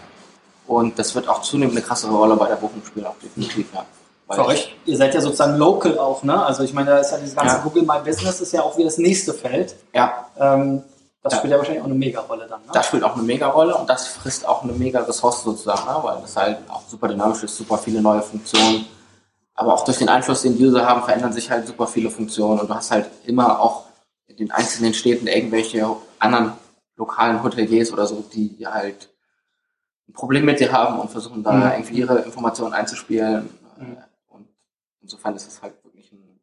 Und 0.67 0.99
das 0.99 1.15
wird 1.15 1.29
auch 1.29 1.43
zunehmend 1.43 1.77
eine 1.77 1.85
krassere 1.85 2.13
Rolle 2.13 2.37
bei 2.37 2.47
der 2.47 2.57
Buchung 2.57 2.83
spielen, 2.85 3.07
auch 3.07 3.19
definitiv, 3.23 3.67
ja. 3.75 3.85
Für 4.33 4.47
euch, 4.47 4.77
ihr 4.87 4.97
seid 4.97 5.13
ja 5.13 5.21
sozusagen 5.21 5.57
local 5.57 5.99
auch, 5.99 6.23
ne? 6.23 6.45
Also 6.47 6.63
ich 6.63 6.73
meine, 6.73 6.91
da 6.91 6.99
ist 6.99 7.11
ja 7.11 7.19
dieses 7.19 7.35
ganze 7.35 7.57
ja. 7.57 7.63
Google 7.63 7.83
My 7.83 7.99
Business 7.99 8.41
ist 8.41 8.53
ja 8.53 8.63
auch 8.63 8.79
wie 8.79 8.85
das 8.85 8.97
nächste 8.97 9.35
Feld. 9.35 9.75
Ja. 9.93 10.27
Ähm, 10.39 10.85
das 11.23 11.33
ja. 11.33 11.39
spielt 11.39 11.51
ja 11.51 11.59
wahrscheinlich 11.59 11.83
auch 11.83 11.87
eine 11.87 11.97
Mega-Rolle 11.97 12.47
dann. 12.49 12.61
Ne? 12.61 12.69
Das 12.73 12.87
spielt 12.87 13.03
auch 13.03 13.15
eine 13.15 13.25
Mega-Rolle 13.25 13.77
und 13.77 13.91
das 13.91 14.07
frisst 14.07 14.47
auch 14.47 14.63
eine 14.63 14.73
Mega-Ressource 14.73 15.43
sozusagen, 15.43 15.85
ne? 15.85 15.99
weil 16.03 16.21
das 16.23 16.37
halt 16.37 16.59
auch 16.69 16.83
super 16.89 17.09
dynamisch 17.09 17.43
ist, 17.43 17.57
super 17.57 17.77
viele 17.77 18.01
neue 18.01 18.23
Funktionen. 18.23 18.87
aber 19.57 19.75
auch 19.75 19.85
durch 19.85 19.99
den 19.99 20.09
Einfluss, 20.09 20.43
den 20.43 20.57
die 20.57 20.65
User 20.65 20.87
haben, 20.87 21.03
verändern 21.03 21.33
sich 21.33 21.51
halt 21.51 21.67
super 21.67 21.89
viele 21.89 22.11
Funktionen 22.11 22.61
und 22.61 22.71
du 22.71 22.75
hast 22.75 22.93
halt 22.93 23.11
immer 23.27 23.61
auch 23.61 23.90
den 24.41 24.51
einzelnen 24.51 24.95
Städten 24.95 25.27
irgendwelche 25.27 25.87
anderen 26.19 26.53
lokalen 26.97 27.43
Hoteliers 27.43 27.93
oder 27.93 28.07
so, 28.07 28.25
die 28.33 28.67
halt 28.67 29.11
ein 30.09 30.13
Problem 30.13 30.45
mit 30.45 30.61
dir 30.61 30.73
haben 30.73 30.99
und 30.99 31.11
versuchen 31.11 31.43
da 31.43 31.53
mhm. 31.53 31.63
irgendwie 31.73 31.99
ihre 31.99 32.19
Informationen 32.21 32.73
einzuspielen. 32.73 33.49
Mhm. 33.79 33.97
Und 34.29 34.49
insofern 35.01 35.37
ist 35.37 35.47
es 35.47 35.63
halt 35.63 35.75
wirklich 35.85 36.11
ein, 36.13 36.41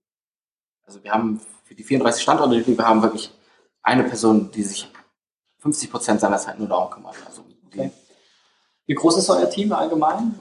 also 0.86 1.04
wir 1.04 1.12
haben 1.12 1.42
für 1.63 1.75
die 1.75 1.84
34 1.84 2.22
Standorte, 2.22 2.62
die 2.62 2.77
wir 2.77 2.88
haben, 2.88 3.01
wirklich 3.01 3.34
eine 3.82 4.04
Person, 4.04 4.51
die 4.51 4.63
sich 4.63 4.89
50 5.60 5.92
Prozent 5.92 6.22
seiner 6.22 6.38
Zeit 6.38 6.60
nur 6.60 6.68
darum 6.68 6.89
kümmert. 6.89 7.16
Also 7.25 7.44
okay. 7.66 7.92
Wie 8.86 8.94
groß 8.94 9.18
ist 9.18 9.30
euer 9.30 9.50
Team 9.50 9.74
allgemein? 9.74 10.39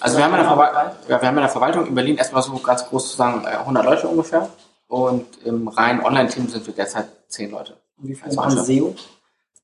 Also 0.00 0.18
wir 0.18 0.24
haben, 0.24 0.34
in 0.34 0.40
der 0.40 0.96
ja, 1.08 1.20
wir 1.22 1.28
haben 1.28 1.36
in 1.36 1.42
der 1.42 1.48
Verwaltung 1.48 1.86
in 1.86 1.94
Berlin 1.94 2.16
erstmal 2.16 2.42
so 2.42 2.56
ganz 2.58 2.84
groß 2.86 3.10
zu 3.10 3.16
sagen 3.16 3.46
100 3.46 3.84
äh, 3.84 3.88
Leute 3.88 4.08
ungefähr. 4.08 4.48
Und 4.88 5.42
im 5.44 5.68
reinen 5.68 6.02
Online-Team 6.02 6.48
sind 6.48 6.66
wir 6.66 6.74
derzeit 6.74 7.08
10 7.28 7.50
Leute. 7.50 7.76
Und 7.98 8.08
wie 8.08 8.14
viel 8.14 8.34
machen 8.34 8.64
SEO? 8.64 8.94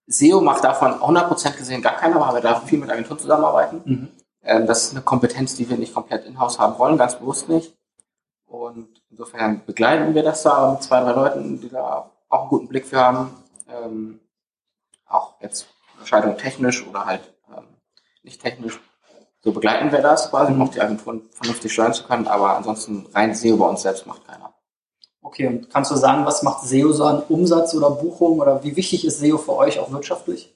SEO 0.07 0.41
macht 0.43 0.63
davon 0.63 0.93
100% 0.93 1.57
gesehen 1.57 1.83
gar 1.83 1.97
keiner, 1.97 2.21
weil 2.21 2.35
wir 2.35 2.41
da 2.43 2.61
viel 2.61 2.79
mit 2.79 2.91
Agenturen 2.91 3.19
zusammenarbeiten. 3.19 3.83
Mhm. 3.85 4.09
Ähm, 4.43 4.67
das 4.67 4.85
ist 4.85 4.91
eine 4.93 5.01
Kompetenz, 5.01 5.57
die 5.57 5.69
wir 5.69 5.79
nicht 5.79 5.95
komplett 5.95 6.27
in-house 6.27 6.59
haben 6.59 6.79
wollen, 6.79 6.99
ganz 6.99 7.19
bewusst 7.19 7.49
nicht. 7.49 7.75
Und 8.47 9.03
insofern 9.11 9.65
begleiten 9.65 10.15
wir 10.15 10.23
das 10.23 10.43
da 10.43 10.73
mit 10.73 10.83
zwei, 10.83 11.01
drei 11.01 11.13
Leuten, 11.13 11.61
die 11.61 11.71
da 11.71 12.11
auch 12.29 12.41
einen 12.41 12.49
guten 12.51 12.69
Blick 12.69 12.87
für 12.87 13.01
haben. 13.01 13.31
Ähm, 13.69 14.21
auch 15.07 15.41
jetzt 15.41 15.67
Entscheidung 15.99 16.37
technisch 16.37 16.87
oder 16.87 17.07
halt 17.07 17.33
ähm, 17.49 17.65
nicht 18.23 18.43
technisch. 18.43 18.79
So 19.43 19.53
begleiten 19.53 19.91
wir 19.93 20.01
das 20.01 20.31
quasi, 20.31 20.53
um 20.53 20.63
auch 20.63 20.71
die 20.71 20.81
Agenturen 20.81 21.23
vernünftig 21.31 21.73
steuern 21.73 21.93
zu 21.93 22.05
können, 22.05 22.27
aber 22.27 22.57
ansonsten 22.57 23.07
rein 23.13 23.35
SEO 23.35 23.57
bei 23.57 23.67
uns 23.67 23.83
selbst 23.83 24.07
macht 24.07 24.27
keiner. 24.27 24.54
Okay, 25.25 25.47
und 25.47 25.71
kannst 25.71 25.91
du 25.91 25.97
sagen, 25.97 26.27
was 26.27 26.43
macht 26.43 26.67
SEO 26.67 26.93
so 26.93 27.05
an 27.05 27.23
Umsatz 27.31 27.75
oder 27.75 27.91
Buchung 27.91 28.39
oder 28.39 28.63
wie 28.63 28.77
wichtig 28.77 29.07
ist 29.07 29.21
SEO 29.21 29.39
für 29.39 29.57
euch 29.57 29.79
auch 29.79 29.91
wirtschaftlich? 29.91 30.55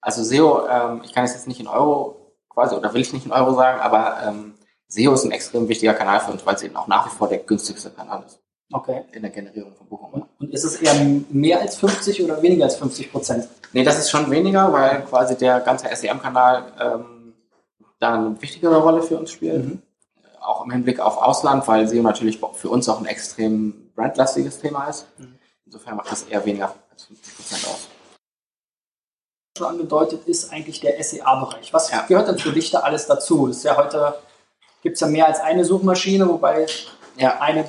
Also 0.00 0.22
SEO, 0.22 0.68
ähm, 0.68 1.02
ich 1.04 1.12
kann 1.12 1.24
es 1.24 1.34
jetzt 1.34 1.48
nicht 1.48 1.58
in 1.58 1.66
Euro 1.66 2.32
quasi, 2.48 2.76
oder 2.76 2.94
will 2.94 3.00
ich 3.00 3.12
nicht 3.12 3.26
in 3.26 3.32
Euro 3.32 3.54
sagen, 3.54 3.80
aber 3.80 4.18
ähm, 4.24 4.54
SEO 4.86 5.14
ist 5.14 5.24
ein 5.24 5.32
extrem 5.32 5.68
wichtiger 5.68 5.94
Kanal 5.94 6.20
für 6.20 6.30
uns, 6.30 6.46
weil 6.46 6.54
es 6.54 6.62
eben 6.62 6.76
auch 6.76 6.86
nach 6.86 7.06
wie 7.06 7.16
vor 7.16 7.28
der 7.28 7.38
günstigste 7.38 7.90
Kanal 7.90 8.22
ist. 8.24 8.38
Okay. 8.72 9.02
In 9.12 9.22
der 9.22 9.32
Generierung 9.32 9.74
von 9.74 9.88
Buchungen. 9.88 10.24
Und 10.38 10.52
ist 10.52 10.62
es 10.62 10.76
eher 10.76 10.94
mehr 11.30 11.60
als 11.60 11.76
50 11.76 12.22
oder 12.22 12.40
weniger 12.40 12.64
als 12.64 12.76
50 12.76 13.10
Prozent? 13.10 13.48
Nee, 13.72 13.82
das 13.82 13.98
ist 13.98 14.10
schon 14.10 14.30
weniger, 14.30 14.72
weil 14.72 15.02
quasi 15.02 15.36
der 15.36 15.58
ganze 15.58 15.88
SEM-Kanal 15.94 16.72
ähm, 16.80 17.34
da 17.98 18.14
eine 18.14 18.40
wichtigere 18.40 18.80
Rolle 18.80 19.02
für 19.02 19.18
uns 19.18 19.32
spielt. 19.32 19.64
Mhm. 19.64 19.82
Auch 20.40 20.64
im 20.64 20.70
Hinblick 20.70 21.00
auf 21.00 21.16
Ausland, 21.16 21.66
weil 21.66 21.88
SEO 21.88 22.02
natürlich 22.02 22.38
für 22.54 22.68
uns 22.68 22.88
auch 22.88 23.00
ein 23.00 23.06
extrem 23.06 23.83
brandlastiges 23.94 24.58
Thema 24.58 24.88
ist. 24.88 25.06
Insofern 25.66 25.96
macht 25.96 26.10
das 26.10 26.24
eher 26.24 26.44
weniger 26.44 26.74
als 26.90 27.04
50 27.04 27.36
Prozent 27.36 27.64
aus. 27.66 27.88
Schon 29.56 29.66
angedeutet 29.68 30.26
ist 30.26 30.52
eigentlich 30.52 30.80
der 30.80 31.02
SEA-Bereich. 31.02 31.72
Was 31.72 31.90
ja. 31.90 32.04
gehört 32.06 32.28
denn 32.28 32.38
für 32.38 32.52
dich 32.52 32.70
da 32.70 32.80
alles 32.80 33.06
dazu? 33.06 33.46
Ist 33.46 33.64
ja 33.64 33.76
heute, 33.76 34.14
gibt 34.82 34.94
es 34.94 35.00
ja 35.00 35.06
mehr 35.06 35.26
als 35.26 35.40
eine 35.40 35.64
Suchmaschine, 35.64 36.28
wobei 36.28 36.66
ja. 37.16 37.40
eine 37.40 37.64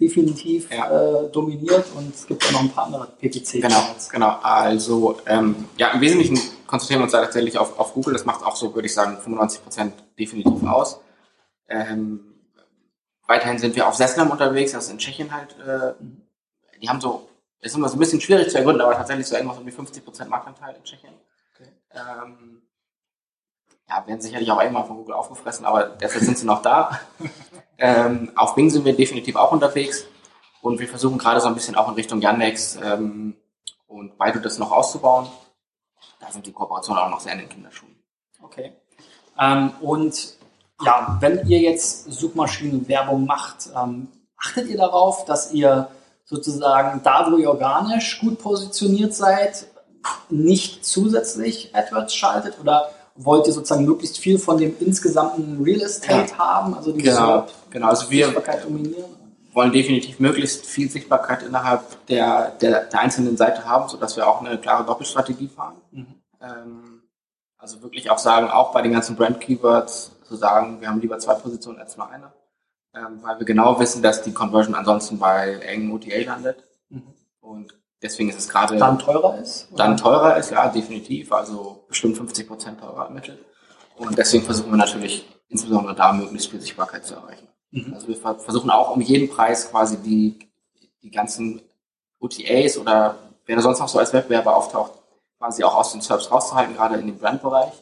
definitiv 0.00 0.70
ja. 0.70 1.24
äh, 1.24 1.30
dominiert 1.30 1.86
und 1.96 2.14
es 2.14 2.26
gibt 2.26 2.44
auch 2.46 2.52
noch 2.52 2.60
ein 2.60 2.70
paar 2.70 2.84
andere 2.86 3.06
PPC. 3.06 3.62
Genau, 3.62 3.82
genau. 4.10 4.38
Also 4.42 5.18
ähm, 5.26 5.66
ja, 5.78 5.88
im 5.88 6.00
Wesentlichen 6.00 6.38
konzentrieren 6.66 7.00
wir 7.00 7.04
uns 7.04 7.12
da 7.12 7.22
tatsächlich 7.22 7.58
auf, 7.58 7.78
auf 7.78 7.94
Google. 7.94 8.12
Das 8.12 8.24
macht 8.24 8.44
auch 8.44 8.56
so, 8.56 8.74
würde 8.74 8.86
ich 8.86 8.94
sagen, 8.94 9.16
95 9.16 9.62
Prozent 9.62 9.94
definitiv 10.18 10.62
aus. 10.64 11.00
Ähm, 11.68 12.35
weiterhin 13.26 13.58
sind 13.58 13.76
wir 13.76 13.86
auf 13.86 13.94
Sesnam 13.94 14.30
unterwegs, 14.30 14.72
das 14.72 14.84
ist 14.84 14.90
in 14.90 14.98
Tschechien 14.98 15.32
halt. 15.32 15.58
Äh, 15.58 15.94
die 16.80 16.88
haben 16.88 17.00
so, 17.00 17.28
ist 17.60 17.74
immer 17.74 17.88
so 17.88 17.96
ein 17.96 17.98
bisschen 17.98 18.20
schwierig 18.20 18.50
zu 18.50 18.58
ergründen, 18.58 18.82
aber 18.82 18.94
tatsächlich 18.94 19.26
so 19.26 19.34
irgendwas 19.34 19.58
um 19.58 19.66
die 19.66 19.72
50 19.72 20.04
Prozent 20.04 20.30
Marktanteil 20.30 20.76
in 20.76 20.84
Tschechien. 20.84 21.14
Okay. 21.54 21.70
Ähm, 21.92 22.62
ja, 23.88 24.06
werden 24.06 24.20
sicherlich 24.20 24.50
auch 24.50 24.60
irgendwann 24.60 24.86
von 24.86 24.96
Google 24.96 25.14
aufgefressen, 25.14 25.64
aber 25.64 25.84
derzeit 25.84 26.22
sind 26.22 26.38
sie 26.38 26.46
noch 26.46 26.62
da. 26.62 27.00
ähm, 27.78 28.32
auf 28.36 28.54
Bing 28.54 28.70
sind 28.70 28.84
wir 28.84 28.96
definitiv 28.96 29.36
auch 29.36 29.52
unterwegs 29.52 30.06
und 30.60 30.80
wir 30.80 30.88
versuchen 30.88 31.18
gerade 31.18 31.40
so 31.40 31.46
ein 31.46 31.54
bisschen 31.54 31.76
auch 31.76 31.88
in 31.88 31.94
Richtung 31.94 32.20
Yandex 32.20 32.78
ähm, 32.82 33.36
und 33.86 34.18
Baidu 34.18 34.40
das 34.40 34.58
noch 34.58 34.72
auszubauen. 34.72 35.28
Da 36.20 36.30
sind 36.30 36.46
die 36.46 36.52
Kooperationen 36.52 37.02
auch 37.02 37.10
noch 37.10 37.20
sehr 37.20 37.32
in 37.32 37.40
den 37.40 37.48
Kinderschuhen. 37.48 37.96
Okay. 38.42 38.72
Ähm, 39.38 39.72
und 39.80 40.36
ja, 40.84 41.16
wenn 41.20 41.46
ihr 41.48 41.60
jetzt 41.60 42.12
Suchmaschinenwerbung 42.12 43.24
macht, 43.24 43.70
ähm, 43.74 44.08
achtet 44.36 44.68
ihr 44.68 44.76
darauf, 44.76 45.24
dass 45.24 45.52
ihr 45.52 45.88
sozusagen 46.24 47.02
da, 47.02 47.28
wo 47.30 47.36
ihr 47.36 47.50
organisch 47.50 48.20
gut 48.20 48.38
positioniert 48.38 49.14
seid, 49.14 49.66
nicht 50.28 50.84
zusätzlich 50.84 51.74
AdWords 51.74 52.14
schaltet 52.14 52.58
oder 52.60 52.90
wollt 53.14 53.46
ihr 53.46 53.52
sozusagen 53.52 53.84
möglichst 53.84 54.18
viel 54.18 54.38
von 54.38 54.58
dem 54.58 54.76
insgesamten 54.78 55.62
Real 55.62 55.80
Estate 55.80 56.32
ja. 56.32 56.38
haben, 56.38 56.74
also 56.74 56.92
die 56.92 57.02
genau, 57.02 57.46
genau. 57.70 57.88
Also 57.88 58.10
wir 58.10 58.28
dominieren? 58.30 59.16
wollen 59.56 59.72
definitiv 59.72 60.20
möglichst 60.20 60.66
viel 60.66 60.90
Sichtbarkeit 60.90 61.42
innerhalb 61.42 62.06
der, 62.08 62.50
der, 62.60 62.84
der 62.84 63.00
einzelnen 63.00 63.38
Seite 63.38 63.64
haben, 63.64 63.88
sodass 63.88 64.14
wir 64.16 64.28
auch 64.28 64.44
eine 64.44 64.58
klare 64.58 64.84
Doppelstrategie 64.84 65.48
fahren. 65.48 65.76
Mhm. 65.92 66.06
Ähm, 66.42 67.02
also 67.56 67.82
wirklich 67.82 68.10
auch 68.10 68.18
sagen, 68.18 68.50
auch 68.50 68.72
bei 68.72 68.82
den 68.82 68.92
ganzen 68.92 69.16
Brand-Keywords 69.16 70.15
zu 70.26 70.36
sagen, 70.36 70.80
wir 70.80 70.88
haben 70.88 71.00
lieber 71.00 71.18
zwei 71.18 71.34
Positionen 71.34 71.78
als 71.78 71.96
nur 71.96 72.08
eine, 72.08 72.32
ähm, 72.94 73.20
weil 73.22 73.38
wir 73.38 73.46
genau 73.46 73.78
wissen, 73.78 74.02
dass 74.02 74.22
die 74.22 74.32
Conversion 74.32 74.74
ansonsten 74.74 75.18
bei 75.18 75.54
engen 75.60 75.92
OTA 75.92 76.24
landet. 76.24 76.64
Mhm. 76.88 77.02
Und 77.40 77.74
deswegen 78.02 78.28
ist 78.28 78.38
es 78.38 78.48
gerade... 78.48 78.76
Dann 78.76 78.98
teurer 78.98 79.38
ist? 79.38 79.68
Oder? 79.70 79.84
Dann 79.84 79.96
teurer 79.96 80.36
ist, 80.36 80.50
ja, 80.50 80.68
definitiv. 80.68 81.32
Also 81.32 81.84
bestimmt 81.88 82.16
50 82.16 82.48
Prozent 82.48 82.80
teurer 82.80 83.04
ermittelt. 83.04 83.38
Und 83.96 84.16
deswegen 84.18 84.44
versuchen 84.44 84.70
wir 84.70 84.76
natürlich 84.76 85.26
insbesondere 85.48 85.94
da 85.94 86.12
möglichst 86.12 86.50
viel 86.50 86.60
Sichtbarkeit 86.60 87.04
zu 87.04 87.14
erreichen. 87.14 87.48
Mhm. 87.70 87.94
Also 87.94 88.08
wir 88.08 88.16
versuchen 88.16 88.70
auch 88.70 88.94
um 88.94 89.00
jeden 89.00 89.28
Preis 89.28 89.70
quasi 89.70 89.96
die, 89.98 90.38
die 91.02 91.10
ganzen 91.10 91.62
OTAs 92.18 92.78
oder 92.78 93.16
wer 93.44 93.56
da 93.56 93.62
sonst 93.62 93.78
noch 93.78 93.88
so 93.88 93.98
als 93.98 94.12
Wettbewerber 94.12 94.56
auftaucht, 94.56 94.92
quasi 95.38 95.62
auch 95.64 95.74
aus 95.74 95.92
den 95.92 96.00
Serbs 96.00 96.30
rauszuhalten, 96.30 96.74
gerade 96.74 96.96
in 96.96 97.06
dem 97.06 97.18
Brandbereich. 97.18 97.72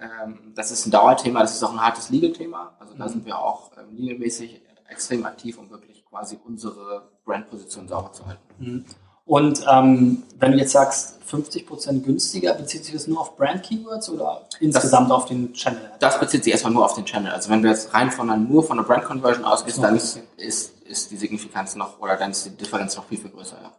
Ähm, 0.00 0.52
das 0.54 0.70
ist 0.70 0.86
ein 0.86 0.90
Dauerthema, 0.90 1.40
das 1.40 1.54
ist 1.54 1.62
auch 1.62 1.72
ein 1.72 1.80
hartes 1.80 2.10
Legal-Thema. 2.10 2.74
Also 2.78 2.94
da 2.94 3.04
mhm. 3.04 3.08
sind 3.10 3.26
wir 3.26 3.38
auch 3.38 3.70
ähm, 3.78 3.96
legalmäßig 3.96 4.62
extrem 4.88 5.24
aktiv, 5.24 5.58
um 5.58 5.70
wirklich 5.70 6.04
quasi 6.06 6.38
unsere 6.44 7.10
Brandposition 7.24 7.88
sauber 7.88 8.12
zu 8.12 8.26
halten. 8.26 8.42
Mhm. 8.58 8.84
Und 9.24 9.64
ähm, 9.70 10.24
wenn 10.40 10.52
du 10.52 10.58
jetzt 10.58 10.72
sagst, 10.72 11.20
50% 11.30 12.00
günstiger, 12.00 12.54
bezieht 12.54 12.84
sich 12.84 12.92
das 12.92 13.06
nur 13.06 13.20
auf 13.20 13.36
Brand-Keywords 13.36 14.10
oder 14.10 14.48
insgesamt 14.58 15.10
das, 15.10 15.16
auf 15.16 15.26
den 15.26 15.52
Channel? 15.52 15.92
Das 16.00 16.18
bezieht 16.18 16.42
sich 16.42 16.52
erstmal 16.52 16.72
nur 16.72 16.84
auf 16.84 16.94
den 16.94 17.04
Channel. 17.04 17.30
Also 17.30 17.48
wenn 17.48 17.62
du 17.62 17.68
jetzt 17.68 17.94
rein 17.94 18.10
von 18.10 18.28
einer, 18.28 18.40
nur 18.40 18.64
von 18.64 18.78
der 18.78 18.84
Brand-Conversion 18.84 19.44
ausgehst, 19.44 19.80
dann 19.80 19.94
ist, 19.94 20.18
ist, 20.36 20.80
ist 20.82 21.12
die 21.12 21.16
Signifikanz 21.16 21.76
noch, 21.76 22.00
oder 22.00 22.16
dann 22.16 22.32
ist 22.32 22.44
die 22.44 22.56
Differenz 22.56 22.96
noch 22.96 23.04
viel, 23.04 23.18
viel 23.18 23.30
größer. 23.30 23.56
Ja. 23.62 23.70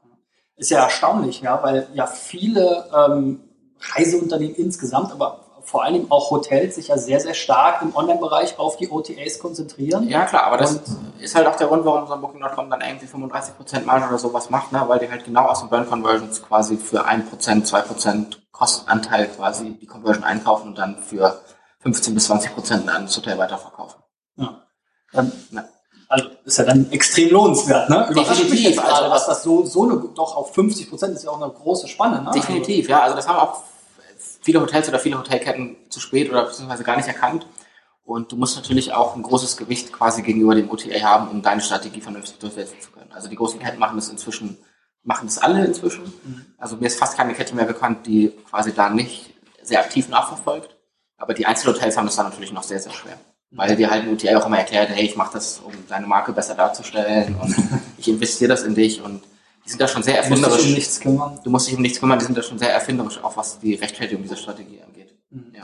Ist 0.55 0.71
ja 0.71 0.83
erstaunlich, 0.83 1.41
ja, 1.41 1.61
weil 1.61 1.87
ja 1.93 2.07
viele 2.07 2.89
ähm, 2.95 3.41
Reiseunternehmen 3.93 4.55
insgesamt, 4.55 5.11
aber 5.11 5.40
vor 5.71 5.85
allem 5.85 6.11
auch 6.11 6.31
Hotels 6.31 6.75
sich 6.75 6.89
ja 6.89 6.97
sehr, 6.97 7.21
sehr 7.21 7.33
stark 7.33 7.81
im 7.81 7.95
Online-Bereich 7.95 8.59
auf 8.59 8.75
die 8.75 8.89
OTAs 8.89 9.39
konzentrieren. 9.39 10.09
Ja, 10.09 10.25
klar, 10.25 10.43
aber 10.43 10.57
das 10.57 10.75
und 10.75 10.83
ist 11.19 11.33
halt 11.33 11.47
auch 11.47 11.55
der 11.55 11.67
Grund, 11.67 11.85
warum 11.85 12.05
so 12.07 12.13
ein 12.13 12.19
Booking.com 12.19 12.69
dann 12.69 12.81
irgendwie 12.81 13.05
35% 13.05 13.85
Marge 13.85 14.05
oder 14.09 14.17
sowas 14.17 14.49
macht, 14.49 14.73
ne? 14.73 14.83
weil 14.87 14.99
die 14.99 15.09
halt 15.09 15.23
genau 15.23 15.45
aus 15.45 15.61
den 15.61 15.69
Burn 15.69 15.87
Conversions 15.89 16.43
quasi 16.43 16.75
für 16.75 17.07
1%, 17.07 17.23
2% 17.65 18.37
Kostenanteil 18.51 19.29
quasi 19.29 19.77
die 19.79 19.85
Conversion 19.85 20.25
einkaufen 20.25 20.67
und 20.67 20.77
dann 20.77 20.97
für 21.01 21.39
15 21.79 22.13
bis 22.15 22.29
20% 22.29 22.89
an 22.89 23.05
das 23.05 23.15
Hotel 23.15 23.37
weiterverkaufen. 23.37 24.01
Ja. 24.35 24.63
Ähm, 25.13 25.31
ja. 25.51 25.63
Also 26.09 26.27
ist 26.43 26.57
ja 26.57 26.65
dann 26.65 26.91
extrem 26.91 27.29
lohnenswert, 27.29 27.89
ne? 27.89 28.07
Überrascht 28.09 28.49
mich 28.49 28.63
jetzt 28.63 28.81
gerade, 28.81 29.09
dass 29.09 29.27
das 29.27 29.43
so, 29.43 29.63
so 29.63 29.83
eine, 29.83 29.95
doch 30.13 30.35
auf 30.35 30.53
50 30.53 30.89
Prozent 30.89 31.15
ist 31.15 31.23
ja 31.23 31.31
auch 31.31 31.41
eine 31.41 31.49
große 31.49 31.87
Spanne, 31.87 32.21
ne? 32.21 32.31
Definitiv, 32.33 32.89
ja. 32.89 33.03
Also 33.03 33.15
das 33.15 33.25
haben 33.25 33.37
auch 33.39 33.61
viele 34.41 34.62
Hotels 34.62 34.89
oder 34.89 35.00
viele 35.00 35.17
Hotelketten 35.17 35.77
zu 35.89 36.00
spät 36.00 36.29
oder 36.29 36.45
beziehungsweise 36.45 36.83
gar 36.83 36.98
nicht 36.98 37.07
erkannt. 37.07 37.45
Und 38.03 38.31
du 38.31 38.36
musst 38.36 38.55
natürlich 38.55 38.93
auch 38.93 39.15
ein 39.15 39.21
großes 39.21 39.57
Gewicht 39.57 39.93
quasi 39.93 40.21
gegenüber 40.24 40.55
dem 40.55 40.69
OTA 40.69 41.01
haben, 41.01 41.29
um 41.29 41.41
deine 41.41 41.62
Strategie 41.62 42.01
vernünftig 42.01 42.39
durchsetzen 42.39 42.81
zu 42.81 42.91
können. 42.91 43.12
Also 43.12 43.29
die 43.29 43.36
großen 43.36 43.60
Ketten 43.60 43.79
machen 43.79 43.95
das 43.95 44.10
inzwischen, 44.10 44.57
machen 45.03 45.27
das 45.27 45.38
alle 45.38 45.63
inzwischen. 45.65 46.03
Mhm. 46.03 46.45
Also 46.57 46.75
mir 46.77 46.88
ist 46.88 47.00
fast 47.00 47.15
keine 47.15 47.33
Kette 47.33 47.55
mehr 47.55 47.65
bekannt, 47.65 48.07
die 48.07 48.33
quasi 48.50 48.74
da 48.74 48.89
nicht 48.89 49.33
sehr 49.62 49.79
aktiv 49.79 50.10
nachverfolgt. 50.10 50.75
Aber 51.17 51.36
die 51.36 51.45
Einzelhotels 51.45 51.95
haben 51.95 52.07
das 52.07 52.15
dann 52.15 52.25
natürlich 52.25 52.51
noch 52.51 52.63
sehr, 52.63 52.79
sehr 52.79 52.91
schwer. 52.91 53.17
Mhm. 53.51 53.57
Weil 53.57 53.75
dir 53.75 53.91
halt 53.91 54.03
ein 54.03 54.13
OTA 54.13 54.38
auch 54.38 54.48
immer 54.48 54.57
erklärt, 54.57 54.89
hey, 54.89 55.05
ich 55.05 55.15
mache 55.15 55.33
das, 55.33 55.60
um 55.60 55.71
deine 55.88 56.07
Marke 56.07 56.33
besser 56.33 56.55
darzustellen 56.55 57.36
und 57.36 57.55
ich 57.98 58.07
investiere 58.07 58.50
das 58.50 58.63
in 58.63 58.74
dich 58.74 59.01
und 59.01 59.24
die 59.71 59.77
sind 59.77 59.81
da 59.81 59.87
schon 59.87 60.03
sehr 60.03 60.17
erfinderisch. 60.17 60.43
Du 60.43 60.49
musst 60.49 60.63
dich 60.63 60.67
um 60.67 60.73
nichts 60.73 60.99
kümmern. 60.99 61.39
Du 61.43 61.49
musst 61.49 61.67
dich 61.67 61.75
um 61.75 61.81
nichts 61.81 61.99
kümmern, 61.99 62.19
die 62.19 62.25
sind 62.25 62.37
da 62.37 62.43
schon 62.43 62.59
sehr 62.59 62.73
erfinderisch, 62.73 63.23
auch 63.23 63.37
was 63.37 63.59
die 63.59 63.75
Rechtfertigung 63.75 64.21
dieser 64.21 64.35
Strategie 64.35 64.81
angeht. 64.85 65.15
Mhm. 65.29 65.53
Ja. 65.55 65.63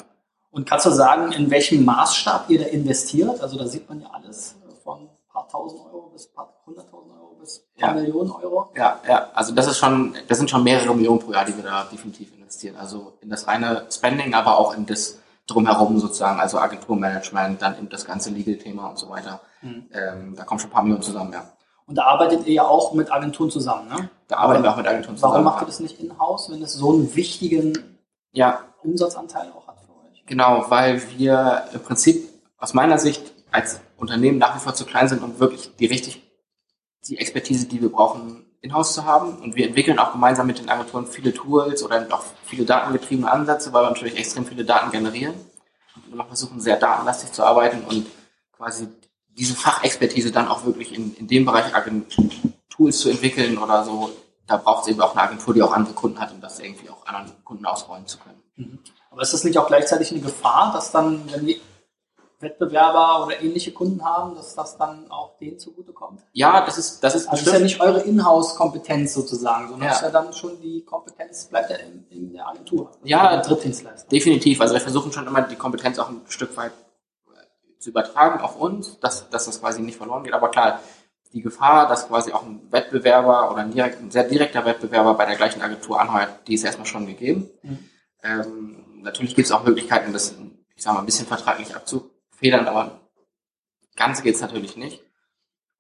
Und 0.52 0.66
kannst 0.66 0.86
du 0.86 0.92
sagen, 0.92 1.34
in 1.34 1.52
welchem 1.52 1.84
Maßstab 1.84 2.50
ihr 2.50 2.60
da 2.60 2.66
investiert? 2.68 3.42
Also 3.42 3.58
da 3.58 3.68
sieht 3.68 3.88
man 3.90 4.00
ja 4.02 4.08
alles 4.12 4.56
von 4.82 5.10
paar 5.30 5.48
tausend 5.50 5.82
Euro 5.82 6.10
bis 6.14 6.28
paar 6.28 6.54
hunderttausend 6.66 7.12
Euro 7.14 7.36
bis 7.40 7.66
paar 7.78 7.90
Ja. 7.90 8.02
Millionen 8.02 8.32
Euro. 8.32 8.70
Ja, 8.76 9.02
ja, 9.08 9.30
also 9.34 9.54
das 9.54 9.68
ist 9.68 9.78
schon, 9.78 10.16
das 10.30 10.38
sind 10.38 10.50
schon 10.50 10.64
mehrere 10.64 10.96
Millionen 10.96 11.20
pro 11.20 11.34
Jahr, 11.34 11.44
die 11.44 11.56
wir 11.56 11.64
da 11.64 11.84
definitiv 11.92 12.34
investieren. 12.34 12.78
Also 12.78 13.18
in 13.20 13.30
das 13.30 13.46
reine 13.46 13.88
Spending, 13.92 14.34
aber 14.34 14.58
auch 14.58 14.74
in 14.76 14.86
das 14.86 15.20
drumherum 15.48 16.00
sozusagen, 16.00 16.40
also 16.40 16.60
Agenturmanagement, 16.60 17.62
dann 17.62 17.78
eben 17.78 17.90
das 17.90 18.06
ganze 18.06 18.30
Legal-Thema 18.30 18.88
und 18.88 18.98
so 19.00 19.10
weiter. 19.10 19.42
Mhm. 19.62 19.86
Ähm, 19.92 20.36
da 20.36 20.44
kommen 20.44 20.60
schon 20.60 20.70
ein 20.70 20.74
paar 20.74 20.84
Millionen 20.84 21.04
zusammen, 21.04 21.34
ja. 21.34 21.46
Und 21.88 21.96
da 21.96 22.04
arbeitet 22.04 22.46
ihr 22.46 22.54
ja 22.54 22.68
auch 22.68 22.94
mit 22.94 23.12
Agenturen 23.12 23.50
zusammen, 23.50 23.88
ne? 23.88 24.10
Da 24.28 24.38
arbeiten 24.38 24.62
wir 24.62 24.72
auch 24.72 24.78
mit 24.78 24.88
Agenturen 24.88 25.16
zusammen. 25.16 25.34
Warum 25.34 25.46
macht 25.46 25.64
ihr 25.64 25.68
das 25.68 25.80
nicht 25.80 26.00
in-house, 26.00 26.52
wenn 26.52 26.62
es 26.62 26.74
so 26.74 26.92
einen 26.92 27.16
wichtigen 27.16 27.98
Ja, 28.34 28.60
Umsatzanteil 28.84 29.52
auch 29.56 29.68
hat 29.68 29.78
für 29.80 29.94
euch? 29.94 30.26
Genau, 30.26 30.66
weil 30.68 31.02
wir 31.18 31.64
im 31.74 31.82
Prinzip 31.82 32.28
aus 32.58 32.74
meiner 32.74 32.98
Sicht 32.98 33.32
als 33.52 33.80
Unternehmen 33.96 34.38
nach 34.38 34.54
wie 34.56 34.60
vor 34.60 34.74
zu 34.74 34.86
klein 34.86 35.08
sind, 35.08 35.24
um 35.24 35.40
wirklich 35.40 35.76
die 35.78 35.86
richtig, 35.86 36.22
die 37.08 37.18
Expertise, 37.18 37.68
die 37.68 37.82
wir 37.82 37.90
brauchen, 37.90 38.46
in-house 38.60 38.94
zu 38.94 39.06
haben. 39.06 39.38
Und 39.38 39.56
wir 39.56 39.68
entwickeln 39.68 39.98
auch 39.98 40.12
gemeinsam 40.12 40.46
mit 40.48 40.60
den 40.60 40.68
Agenturen 40.68 41.08
viele 41.08 41.34
Tools 41.34 41.84
oder 41.84 42.06
auch 42.12 42.24
viele 42.44 42.66
datengetriebene 42.66 43.32
Ansätze, 43.32 43.72
weil 43.72 43.86
wir 43.86 43.90
natürlich 43.90 44.18
extrem 44.18 44.46
viele 44.46 44.66
Daten 44.66 44.92
generieren. 44.92 45.36
Und 45.96 46.18
wir 46.18 46.26
versuchen 46.26 46.60
sehr 46.60 46.76
datenlastig 46.76 47.32
zu 47.32 47.46
arbeiten 47.46 47.84
und 47.88 48.08
quasi 48.52 48.90
diese 49.38 49.56
Fachexpertise 49.56 50.32
dann 50.32 50.48
auch 50.48 50.66
wirklich 50.66 50.94
in, 50.94 51.16
in 51.16 51.28
dem 51.28 51.46
Bereich 51.46 51.66
Tools 52.70 53.00
zu 53.00 53.10
entwickeln 53.10 53.58
oder 53.58 53.84
so. 53.84 54.10
Da 54.48 54.58
braucht 54.58 54.84
es 54.84 54.90
eben 54.90 55.02
auch 55.02 55.12
eine 55.14 55.22
Agentur, 55.24 55.54
die 55.54 55.62
auch 55.62 55.74
andere 55.74 55.94
Kunden 55.94 56.20
hat, 56.20 56.32
um 56.32 56.42
das 56.42 56.60
irgendwie 56.60 56.90
auch 56.90 57.06
anderen 57.06 57.32
Kunden 57.44 57.66
ausrollen 57.66 58.08
zu 58.08 58.18
können. 58.18 58.42
Mhm. 58.56 58.80
Aber 59.12 59.22
ist 59.22 59.34
das 59.34 59.44
nicht 59.44 59.58
auch 59.58 59.68
gleichzeitig 59.68 60.12
eine 60.12 60.22
Gefahr, 60.22 60.72
dass 60.74 60.92
dann, 60.92 61.22
wenn 61.32 61.46
die 61.46 61.60
Wettbewerber 62.40 63.26
oder 63.26 63.42
ähnliche 63.42 63.72
Kunden 63.72 64.06
haben, 64.06 64.36
dass 64.36 64.54
das 64.54 64.78
dann 64.78 65.10
auch 65.10 65.38
denen 65.40 65.58
zugutekommt? 65.58 66.22
Ja, 66.34 66.64
das 66.66 66.78
ist, 66.78 67.04
das 67.04 67.16
ist 67.16 67.28
Also 67.28 67.48
ist 67.48 67.54
ja 67.54 67.60
nicht 67.60 67.82
eure 67.82 68.02
Inhouse-Kompetenz 68.02 69.14
sozusagen, 69.14 69.70
sondern 69.70 69.88
Ja. 69.88 69.94
es 69.94 69.98
ist 69.98 70.04
ja 70.04 70.12
dann 70.12 70.32
schon 70.34 70.62
die 70.62 70.84
Kompetenz, 70.86 71.46
bleibt 71.46 71.72
ja 71.72 71.78
in, 71.78 72.06
in 72.10 72.34
der 72.34 72.48
Agentur. 72.48 72.92
Ja, 73.04 73.30
der 73.30 73.42
Drittdienstleister. 73.42 74.08
Definitiv. 74.08 74.62
Also 74.62 74.76
wir 74.76 74.82
versuchen 74.82 75.12
schon 75.12 75.26
immer 75.26 75.42
die 75.42 75.56
Kompetenz 75.56 75.98
auch 75.98 76.10
ein 76.10 76.22
Stück 76.28 76.56
weit 76.56 76.74
zu 77.80 77.90
übertragen 77.90 78.42
auf 78.42 78.60
uns, 78.60 79.00
dass, 79.00 79.30
dass 79.30 79.46
das 79.46 79.60
quasi 79.60 79.82
nicht 79.82 79.98
verloren 79.98 80.24
geht. 80.24 80.34
Aber 80.34 80.50
klar, 80.50 80.82
die 81.34 81.42
Gefahr, 81.42 81.88
dass 81.88 82.08
quasi 82.08 82.32
auch 82.32 82.44
ein 82.44 82.72
Wettbewerber 82.72 83.52
oder 83.52 83.62
ein, 83.62 83.72
direkt, 83.72 84.02
ein 84.02 84.12
sehr 84.12 84.24
direkter 84.24 84.66
Wettbewerber 84.66 85.14
bei 85.14 85.26
der 85.26 85.36
gleichen 85.36 85.62
Agentur 85.62 86.00
anheuert, 86.00 86.48
die 86.48 86.54
ist 86.54 86.64
erstmal 86.64 86.88
schon 86.88 87.06
gegeben. 87.06 87.50
Mhm. 87.64 87.90
Ähm, 88.24 89.02
natürlich 89.02 89.36
gibt 89.36 89.46
es 89.46 89.52
auch 89.52 89.64
Möglichkeiten, 89.64 90.14
das, 90.14 90.36
ich 90.76 90.84
sag 90.84 90.94
mal, 90.94 91.00
ein 91.00 91.06
bisschen 91.06 91.28
vertraglich 91.28 91.76
abzufedern, 91.76 92.68
aber 92.68 93.02
ganz 93.96 94.24
geht 94.24 94.36
es 94.36 94.42
natürlich 94.42 94.78
nicht. 94.78 95.04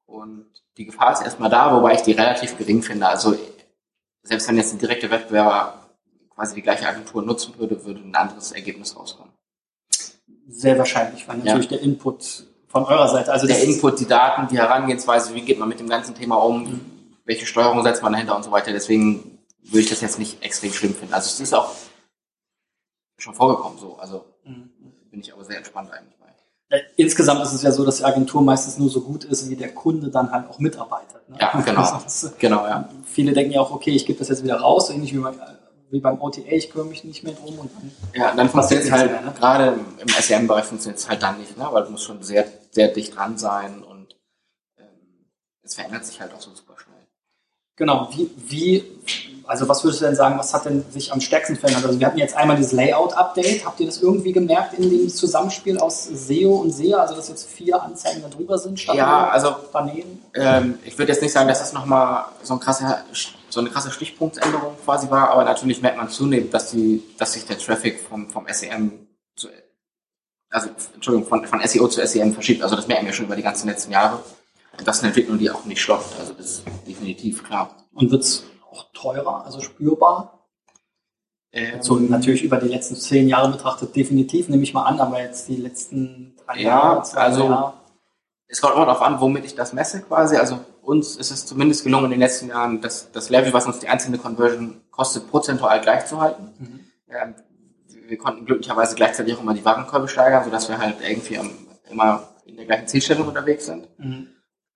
Und 0.05 0.47
die 0.77 0.85
Gefahr 0.85 1.13
ist 1.13 1.21
erstmal 1.21 1.49
da, 1.49 1.75
wobei 1.75 1.95
ich 1.95 2.01
die 2.01 2.13
relativ 2.13 2.57
gering 2.57 2.81
finde. 2.81 3.07
Also 3.07 3.37
selbst 4.23 4.47
wenn 4.47 4.57
jetzt 4.57 4.73
ein 4.73 4.79
direkter 4.79 5.09
Wettbewerber 5.09 5.87
quasi 6.35 6.55
die 6.55 6.61
gleiche 6.61 6.87
Agentur 6.87 7.23
nutzen 7.23 7.57
würde, 7.57 7.83
würde 7.83 8.01
ein 8.01 8.15
anderes 8.15 8.51
Ergebnis 8.51 8.95
rauskommen. 8.95 9.26
Sehr 10.49 10.77
wahrscheinlich, 10.77 11.27
weil 11.27 11.37
natürlich 11.37 11.67
der 11.67 11.81
Input 11.81 12.45
von 12.67 12.83
eurer 12.85 13.07
Seite, 13.09 13.31
also 13.31 13.47
Der 13.47 13.61
Input, 13.63 13.99
die 13.99 14.05
Daten, 14.07 14.47
die 14.49 14.57
Herangehensweise, 14.57 15.33
wie 15.33 15.41
geht 15.41 15.59
man 15.59 15.67
mit 15.69 15.79
dem 15.79 15.89
ganzen 15.89 16.15
Thema 16.15 16.35
um, 16.37 16.79
welche 17.25 17.45
Steuerung 17.45 17.83
setzt 17.83 18.01
man 18.03 18.13
dahinter 18.13 18.35
und 18.35 18.43
so 18.43 18.51
weiter. 18.51 18.71
Deswegen 18.71 19.39
würde 19.63 19.79
ich 19.81 19.89
das 19.89 20.01
jetzt 20.01 20.19
nicht 20.19 20.41
extrem 20.43 20.71
schlimm 20.71 20.93
finden. 20.93 21.13
Also 21.13 21.27
es 21.27 21.39
ist 21.39 21.53
auch 21.53 21.71
schon 23.17 23.33
vorgekommen 23.33 23.77
so. 23.79 23.97
Also 23.97 24.23
Mhm. 24.45 24.69
bin 25.11 25.19
ich 25.21 25.33
aber 25.33 25.43
sehr 25.43 25.57
entspannt 25.57 25.91
eigentlich 25.91 26.15
bei. 26.19 26.27
Äh, 26.77 26.81
Insgesamt 26.95 27.41
ist 27.41 27.53
es 27.53 27.61
ja 27.63 27.71
so, 27.71 27.83
dass 27.85 27.97
die 27.97 28.05
Agentur 28.05 28.41
meistens 28.41 28.77
nur 28.77 28.89
so 28.89 29.01
gut 29.01 29.23
ist, 29.23 29.49
wie 29.49 29.55
der 29.55 29.73
Kunde 29.73 30.09
dann 30.09 30.31
halt 30.31 30.49
auch 30.49 30.59
mitarbeitet. 30.59 31.27
Ne? 31.29 31.37
Ja, 31.39 31.59
genau. 31.61 32.01
Genau, 32.39 32.65
ja. 32.65 32.87
viele 33.05 33.33
denken 33.33 33.53
ja 33.53 33.61
auch, 33.61 33.71
okay, 33.71 33.91
ich 33.91 34.05
gebe 34.05 34.19
das 34.19 34.29
jetzt 34.29 34.43
wieder 34.43 34.57
raus, 34.59 34.89
ähnlich 34.89 35.13
wie, 35.13 35.17
beim- 35.19 35.39
wie 35.89 35.99
beim 35.99 36.21
OTA, 36.21 36.41
ich 36.49 36.69
kümmere 36.69 36.87
mich 36.87 37.03
nicht 37.03 37.23
mehr 37.23 37.33
drum 37.33 37.59
und 37.59 37.71
dann 37.73 37.91
Ja, 38.13 38.35
dann 38.35 38.49
funktioniert 38.49 38.85
es 38.85 38.91
halt, 38.91 39.11
ne? 39.11 39.33
gerade 39.37 39.79
im 39.99 40.07
SEM-Bereich 40.07 40.65
funktioniert 40.65 40.99
es 40.99 41.07
halt 41.07 41.21
dann 41.23 41.39
nicht, 41.39 41.57
ne? 41.57 41.67
weil 41.71 41.83
du 41.83 41.91
musst 41.91 42.03
schon 42.03 42.21
sehr, 42.23 42.45
sehr 42.71 42.89
dicht 42.89 43.15
dran 43.15 43.37
sein 43.37 43.83
und 43.83 44.15
ähm, 44.77 45.29
es 45.63 45.75
verändert 45.75 46.05
sich 46.05 46.19
halt 46.19 46.33
auch 46.33 46.41
so 46.41 46.53
super 46.53 46.75
schnell. 46.77 46.96
Genau, 47.77 48.09
wie, 48.11 48.31
wie, 48.47 48.83
also 49.45 49.69
was 49.69 49.83
würdest 49.83 50.01
du 50.01 50.05
denn 50.05 50.15
sagen, 50.15 50.37
was 50.39 50.51
hat 50.51 50.65
denn 50.65 50.83
sich 50.89 51.13
am 51.13 51.21
stärksten 51.21 51.55
verändert? 51.55 51.85
Also 51.85 51.99
wir 51.99 52.07
hatten 52.07 52.17
jetzt 52.17 52.35
einmal 52.35 52.57
dieses 52.57 52.71
Layout-Update. 52.71 53.65
Habt 53.65 53.79
ihr 53.79 53.85
das 53.85 54.01
irgendwie 54.01 54.31
gemerkt 54.33 54.73
in 54.73 54.89
dem 54.89 55.07
Zusammenspiel 55.09 55.77
aus 55.77 56.05
SEO 56.05 56.55
und 56.55 56.71
SEA, 56.71 56.97
also 56.97 57.15
dass 57.15 57.29
jetzt 57.29 57.47
vier 57.47 57.81
Anzeigen 57.81 58.23
da 58.23 58.29
drüber 58.29 58.57
sind 58.57 58.79
statt 58.79 58.95
Ja, 58.95 59.29
also 59.29 59.55
daneben? 59.71 60.19
Ähm, 60.33 60.79
ich 60.83 60.97
würde 60.97 61.11
jetzt 61.11 61.21
nicht 61.21 61.31
sagen, 61.31 61.47
dass 61.47 61.59
das 61.59 61.71
nochmal 61.71 62.25
so, 62.41 62.55
ein 62.55 62.59
krasser, 62.59 63.03
so 63.49 63.59
eine 63.59 63.69
krasse 63.69 63.91
Stichpunktsänderung 63.91 64.73
quasi 64.83 65.11
war, 65.11 65.29
aber 65.29 65.43
natürlich 65.43 65.79
merkt 65.79 65.97
man 65.97 66.09
zunehmend, 66.09 66.51
dass, 66.55 66.71
die, 66.71 67.03
dass 67.19 67.33
sich 67.33 67.45
der 67.45 67.59
Traffic 67.59 67.99
vom, 67.99 68.27
vom 68.27 68.47
SEM 68.51 69.07
zu, 69.35 69.49
also 70.49 70.69
Entschuldigung, 70.95 71.29
von, 71.29 71.45
von 71.45 71.61
SEO 71.63 71.87
zu 71.87 72.05
SEM 72.07 72.33
verschiebt. 72.33 72.63
Also 72.63 72.75
das 72.75 72.87
merken 72.87 73.05
wir 73.05 73.13
schon 73.13 73.25
über 73.25 73.35
die 73.35 73.43
ganzen 73.43 73.67
letzten 73.67 73.91
Jahre. 73.91 74.19
Das 74.83 74.97
ist 74.97 75.03
eine 75.03 75.09
Entwicklung, 75.09 75.37
die 75.39 75.49
auch 75.51 75.65
nicht 75.65 75.81
stoppt. 75.81 76.19
Also 76.19 76.33
das 76.33 76.45
ist 76.45 76.63
definitiv 76.87 77.43
klar. 77.43 77.75
Und 77.93 78.11
wird 78.11 78.23
es 78.23 78.43
auch 78.71 78.85
teurer, 78.93 79.43
also 79.45 79.59
spürbar? 79.61 80.47
Ähm, 81.51 81.81
So 81.81 81.95
natürlich 81.97 82.43
über 82.43 82.57
die 82.57 82.67
letzten 82.67 82.95
zehn 82.95 83.27
Jahre 83.27 83.51
betrachtet 83.51 83.95
definitiv, 83.95 84.49
nehme 84.49 84.63
ich 84.63 84.73
mal 84.73 84.83
an, 84.83 84.99
aber 84.99 85.21
jetzt 85.21 85.47
die 85.47 85.55
letzten 85.55 86.35
drei 86.45 86.59
Ja, 86.61 86.67
Jahre, 86.69 87.03
zwei 87.03 87.21
also- 87.21 87.43
Jahre. 87.45 87.73
es 88.47 88.61
kommt 88.61 88.75
immer 88.75 88.85
darauf 88.85 89.01
an, 89.01 89.19
womit 89.19 89.45
ich 89.45 89.55
das 89.55 89.73
messe 89.73 90.01
quasi. 90.01 90.35
Also 90.37 90.59
uns 90.81 91.15
ist 91.15 91.31
es 91.31 91.45
zumindest 91.45 91.83
gelungen 91.83 92.05
in 92.05 92.11
den 92.11 92.19
letzten 92.19 92.47
Jahren, 92.49 92.81
das, 92.81 93.11
das 93.11 93.29
Level, 93.29 93.51
was 93.53 93.65
uns 93.65 93.79
die 93.79 93.87
einzelne 93.89 94.17
Conversion 94.17 94.81
kostet, 94.91 95.29
prozentual 95.29 95.81
gleich 95.81 96.05
zu 96.05 96.21
halten. 96.21 96.53
Mhm. 96.59 96.79
Ja, 97.13 97.33
wir 98.07 98.17
konnten 98.17 98.45
glücklicherweise 98.45 98.95
gleichzeitig 98.95 99.33
auch 99.35 99.41
immer 99.41 99.53
die 99.53 99.65
Warenkörbe 99.65 100.07
steigern, 100.07 100.43
sodass 100.45 100.69
wir 100.69 100.77
halt 100.77 100.97
irgendwie 101.01 101.39
immer 101.89 102.27
in 102.45 102.55
der 102.57 102.65
gleichen 102.65 102.87
Zielstellung 102.87 103.27
unterwegs 103.27 103.65
sind. 103.65 103.87
Mhm. 103.99 104.27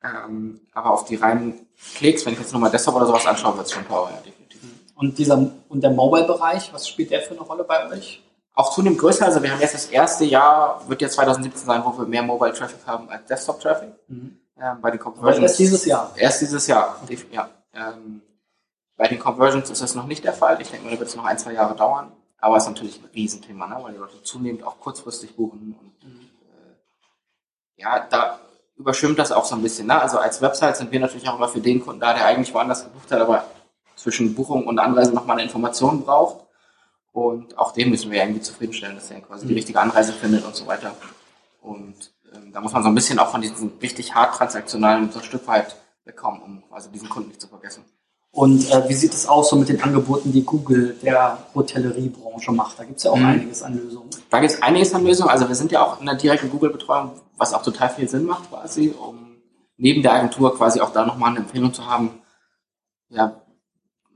Ähm, 0.04 0.62
aber 0.74 0.92
auf 0.92 1.06
die 1.06 1.16
reinen 1.16 1.68
Klicks, 1.96 2.26
wenn 2.26 2.34
ich 2.34 2.40
jetzt 2.40 2.54
nochmal 2.54 2.72
Desktop 2.72 2.96
oder 2.96 3.06
sowas 3.06 3.26
anschaue, 3.26 3.56
wird 3.58 3.68
es 3.68 3.72
schon 3.74 3.88
teurer, 3.88 4.12
ja, 4.12 4.18
definitiv. 4.18 4.62
Und 4.96 5.18
dieser 5.18 5.38
und 5.70 5.82
der 5.82 5.92
Mobile-Bereich, 5.92 6.74
was 6.74 6.88
spielt 6.88 7.12
der 7.12 7.22
für 7.22 7.32
eine 7.32 7.42
Rolle 7.42 7.64
bei 7.64 7.88
euch? 7.90 8.24
Auch 8.54 8.74
zunehmend 8.74 9.00
größer, 9.00 9.26
also 9.26 9.42
wir 9.42 9.52
haben 9.52 9.62
jetzt 9.62 9.74
das 9.74 9.86
erste 9.88 10.26
Jahr, 10.26 10.84
wird 10.88 11.02
jetzt 11.02 11.14
2017 11.16 11.66
sein, 11.66 11.82
wo 11.86 11.98
wir 11.98 12.06
mehr 12.06 12.24
Mobile-Traffic 12.24 12.86
haben 12.86 13.10
als 13.10 13.26
Desktop-Traffic. 13.28 13.90
Mhm. 14.08 14.38
Ähm, 14.60 14.78
bei 14.82 14.92
den 14.92 15.00
Aber 15.02 15.12
Conversions. 15.12 15.44
erst 15.44 15.60
dieses 15.60 15.86
Jahr. 15.86 16.12
Erst 16.16 16.42
dieses 16.42 16.68
Jahr, 16.68 17.00
def- 17.08 17.32
ja. 17.32 17.50
Ähm, 17.74 18.22
bei 18.98 19.08
den 19.08 19.18
Conversions 19.20 19.70
ist 19.70 19.82
das 19.82 19.96
noch 19.96 20.06
nicht 20.06 20.24
der 20.24 20.34
Fall. 20.34 20.62
Ich 20.62 20.70
denke 20.70 20.86
mal, 20.86 20.94
da 20.94 21.00
wird 21.00 21.10
es 21.10 21.16
noch 21.16 21.26
ein, 21.26 21.38
zwei 21.40 21.54
Jahre 21.54 21.76
dauern. 21.76 22.12
Aber 22.38 22.58
es 22.58 22.64
ist 22.64 22.70
natürlich 22.70 23.00
ein 23.02 23.10
Riesenthema, 23.16 23.68
ne? 23.68 23.78
weil 23.82 23.94
die 23.94 24.00
Leute 24.00 24.22
zunehmend 24.24 24.64
auch 24.64 24.80
kurzfristig 24.80 25.36
buchen. 25.36 25.76
Und 25.80 26.08
äh, 26.08 27.82
ja, 27.82 28.06
da 28.10 28.40
überschwimmt 28.82 29.18
das 29.20 29.32
auch 29.32 29.46
so 29.46 29.56
ein 29.56 29.62
bisschen. 29.62 29.88
Ne? 29.88 30.02
Also 30.02 30.18
als 30.18 30.42
Website 30.42 30.76
sind 30.78 30.92
wir 30.92 31.00
natürlich 31.00 31.28
auch 31.30 31.38
immer 31.38 31.48
für 31.48 31.62
den 31.62 31.82
Kunden 31.84 32.02
da, 32.02 32.14
der 32.14 32.26
eigentlich 32.26 32.54
woanders 32.54 32.84
gebucht 32.84 33.12
hat, 33.12 33.22
aber 33.22 33.46
zwischen 33.96 34.34
Buchung 34.36 34.66
und 34.68 34.80
Anreise 34.80 35.14
nochmal 35.14 35.38
eine 35.38 35.44
Information 35.44 36.04
braucht. 36.04 36.46
Und 37.14 37.58
auch 37.58 37.72
den 37.74 37.90
müssen 37.90 38.10
wir 38.12 38.22
irgendwie 38.22 38.42
zufriedenstellen, 38.42 38.96
dass 38.96 39.12
er 39.12 39.20
quasi 39.22 39.46
die 39.46 39.52
Mhm. 39.54 39.58
richtige 39.58 39.80
Anreise 39.80 40.14
findet 40.14 40.46
und 40.46 40.56
so 40.56 40.66
weiter. 40.66 40.96
Und 41.62 42.12
ähm, 42.34 42.52
da 42.54 42.62
muss 42.62 42.72
man 42.74 42.84
so 42.84 42.90
ein 42.90 42.96
bisschen 42.96 43.20
auch 43.20 43.30
von 43.32 43.42
diesen 43.42 43.74
richtig 43.82 44.16
hart 44.16 44.36
transaktionalen 44.36 45.12
so 45.12 45.20
ein 45.20 45.26
Stück 45.26 45.46
weit 45.48 45.76
wegkommen, 46.06 46.42
um 46.42 46.64
quasi 46.70 46.90
diesen 46.90 47.10
Kunden 47.10 47.30
nicht 47.30 47.42
zu 47.42 47.48
vergessen. 47.48 47.84
Und 48.34 48.72
äh, 48.72 48.88
wie 48.88 48.94
sieht 48.94 49.14
es 49.14 49.28
aus 49.28 49.50
so 49.50 49.58
mit 49.58 49.68
den 49.68 49.84
Angeboten, 49.84 50.32
die 50.32 50.46
Google 50.46 50.96
der 51.04 51.38
Hotelleriebranche 51.54 52.54
macht? 52.54 52.80
Da 52.80 52.86
gibt 52.86 53.00
es 53.00 53.04
ja 53.04 53.12
auch 53.12 53.18
Mhm. 53.18 53.26
einiges 53.26 53.62
an 53.62 53.76
Lösungen. 53.78 54.10
Da 54.30 54.40
gibt 54.40 54.54
es 54.54 54.62
einiges 54.62 54.94
an 54.94 55.04
Lösungen. 55.06 55.30
Also 55.30 55.50
wir 55.50 55.56
sind 55.56 55.72
ja 55.74 55.84
auch 55.86 56.00
in 56.00 56.06
der 56.06 56.16
direkten 56.16 56.50
Google-Betreuung, 56.50 57.12
was 57.42 57.54
auch 57.56 57.64
total 57.64 57.90
viel 57.90 58.08
Sinn 58.08 58.26
macht 58.26 58.50
quasi, 58.50 58.94
um 58.98 59.42
neben 59.76 60.04
der 60.04 60.14
Agentur 60.14 60.56
quasi 60.56 60.80
auch 60.80 60.94
da 60.94 61.06
nochmal 61.06 61.32
eine 61.32 61.40
Empfehlung 61.40 61.74
zu 61.74 61.88
haben. 61.88 62.22
Ja, 63.10 63.42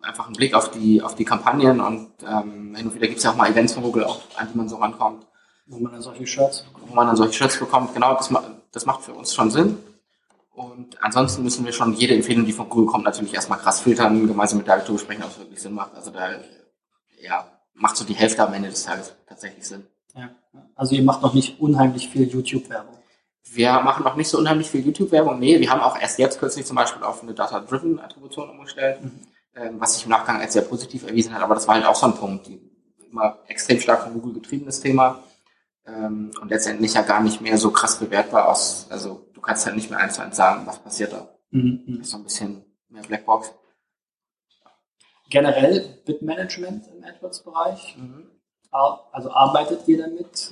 einfach 0.02 0.28
einen 0.28 0.36
Blick 0.36 0.54
auf 0.54 0.70
die, 0.70 1.02
auf 1.02 1.16
die 1.16 1.26
Kampagnen 1.26 1.82
und 1.82 2.12
ähm, 2.24 2.76
hin 2.76 2.86
und 2.88 2.94
wieder 2.94 3.08
gibt 3.08 3.18
es 3.18 3.24
ja 3.24 3.32
auch 3.32 3.36
mal 3.36 3.50
Events 3.50 3.74
von 3.74 3.82
Google, 3.82 4.04
auch, 4.04 4.22
an 4.36 4.48
die 4.52 4.58
man 4.58 4.70
so 4.70 4.76
rankommt, 4.78 5.26
Wo 5.66 5.80
man 5.80 5.92
dann 5.92 6.04
solche 6.04 6.28
Shirts 6.28 6.62
bekommt. 6.62 6.92
wo 6.92 6.96
man 6.96 7.08
dann 7.08 7.16
solche 7.16 7.34
Shirts 7.34 7.58
bekommt. 7.58 7.94
Genau, 7.96 8.14
das, 8.14 8.32
das 8.72 8.86
macht 8.86 9.02
für 9.02 9.14
uns 9.14 9.34
schon 9.34 9.50
Sinn. 9.50 9.80
Und 10.52 11.02
ansonsten 11.04 11.42
müssen 11.44 11.66
wir 11.66 11.74
schon 11.74 11.94
jede 11.94 12.14
Empfehlung, 12.14 12.46
die 12.46 12.54
von 12.54 12.70
Google 12.70 12.86
kommt, 12.86 13.04
natürlich 13.04 13.34
erstmal 13.34 13.58
krass 13.60 13.82
filtern, 13.82 14.28
gemeinsam 14.28 14.60
mit 14.60 14.68
der 14.68 14.76
Agentur 14.76 14.96
besprechen, 14.96 15.24
ob 15.24 15.32
es 15.32 15.40
wirklich 15.40 15.62
Sinn 15.62 15.74
macht. 15.74 15.96
Also 15.96 16.12
da 16.12 16.30
ja, 17.20 17.46
macht 17.74 17.98
so 17.98 18.06
die 18.06 18.14
Hälfte 18.14 18.48
am 18.48 18.54
Ende 18.54 18.70
des 18.70 18.84
Tages 18.84 19.14
tatsächlich 19.28 19.68
Sinn. 19.68 19.88
Ja. 20.14 20.30
Also 20.76 20.96
ihr 20.96 21.04
macht 21.04 21.24
noch 21.24 21.34
nicht 21.34 21.60
unheimlich 21.60 22.08
viel 22.08 22.28
YouTube-Werbung. 22.28 22.95
Wir 23.56 23.80
machen 23.82 24.04
noch 24.04 24.16
nicht 24.16 24.28
so 24.30 24.38
unheimlich 24.38 24.70
viel 24.70 24.86
YouTube-Werbung. 24.86 25.40
Nee, 25.40 25.60
wir 25.60 25.70
haben 25.72 25.82
auch 25.82 25.98
erst 26.00 26.20
jetzt 26.20 26.40
kürzlich 26.40 26.66
zum 26.66 26.76
Beispiel 26.76 27.04
auf 27.04 27.24
eine 27.24 27.34
Data-Driven-Attribution 27.34 28.50
umgestellt, 28.50 29.02
Mhm. 29.04 29.20
ähm, 29.56 29.80
was 29.80 29.96
sich 29.96 30.04
im 30.04 30.10
Nachgang 30.12 30.40
als 30.42 30.54
sehr 30.54 30.62
positiv 30.64 31.06
erwiesen 31.08 31.34
hat. 31.34 31.42
Aber 31.42 31.56
das 31.56 31.68
war 31.68 31.76
halt 31.76 31.86
auch 31.86 31.96
so 31.96 32.06
ein 32.08 32.16
Punkt, 32.16 32.48
die 32.48 32.60
immer 33.10 33.40
extrem 33.48 33.80
stark 33.80 34.04
von 34.04 34.14
Google 34.14 34.34
getriebenes 34.34 34.80
Thema 34.82 35.20
ähm, 35.88 36.32
und 36.42 36.50
letztendlich 36.50 36.94
ja 36.96 37.02
gar 37.04 37.22
nicht 37.22 37.40
mehr 37.42 37.58
so 37.58 37.72
krass 37.72 37.98
bewertbar 38.00 38.50
aus. 38.50 38.88
Also 38.90 39.30
du 39.34 39.40
kannst 39.42 39.66
halt 39.66 39.76
nicht 39.76 39.90
mehr 39.90 40.00
eins 40.00 40.16
zu 40.16 40.22
eins 40.22 40.36
sagen, 40.36 40.66
was 40.68 40.80
passiert 40.80 41.14
da. 41.14 41.30
Mhm. 41.52 41.84
Das 41.88 42.08
ist 42.08 42.12
so 42.12 42.18
ein 42.18 42.24
bisschen 42.24 42.66
mehr 42.90 43.04
Blackbox. 43.04 43.54
Generell 45.30 46.02
Bitmanagement 46.06 46.88
im 46.88 47.04
AdWords-Bereich. 47.04 47.98
Ar- 48.72 49.08
Also 49.12 49.32
arbeitet 49.32 49.88
ihr 49.88 49.98
damit? 50.00 50.52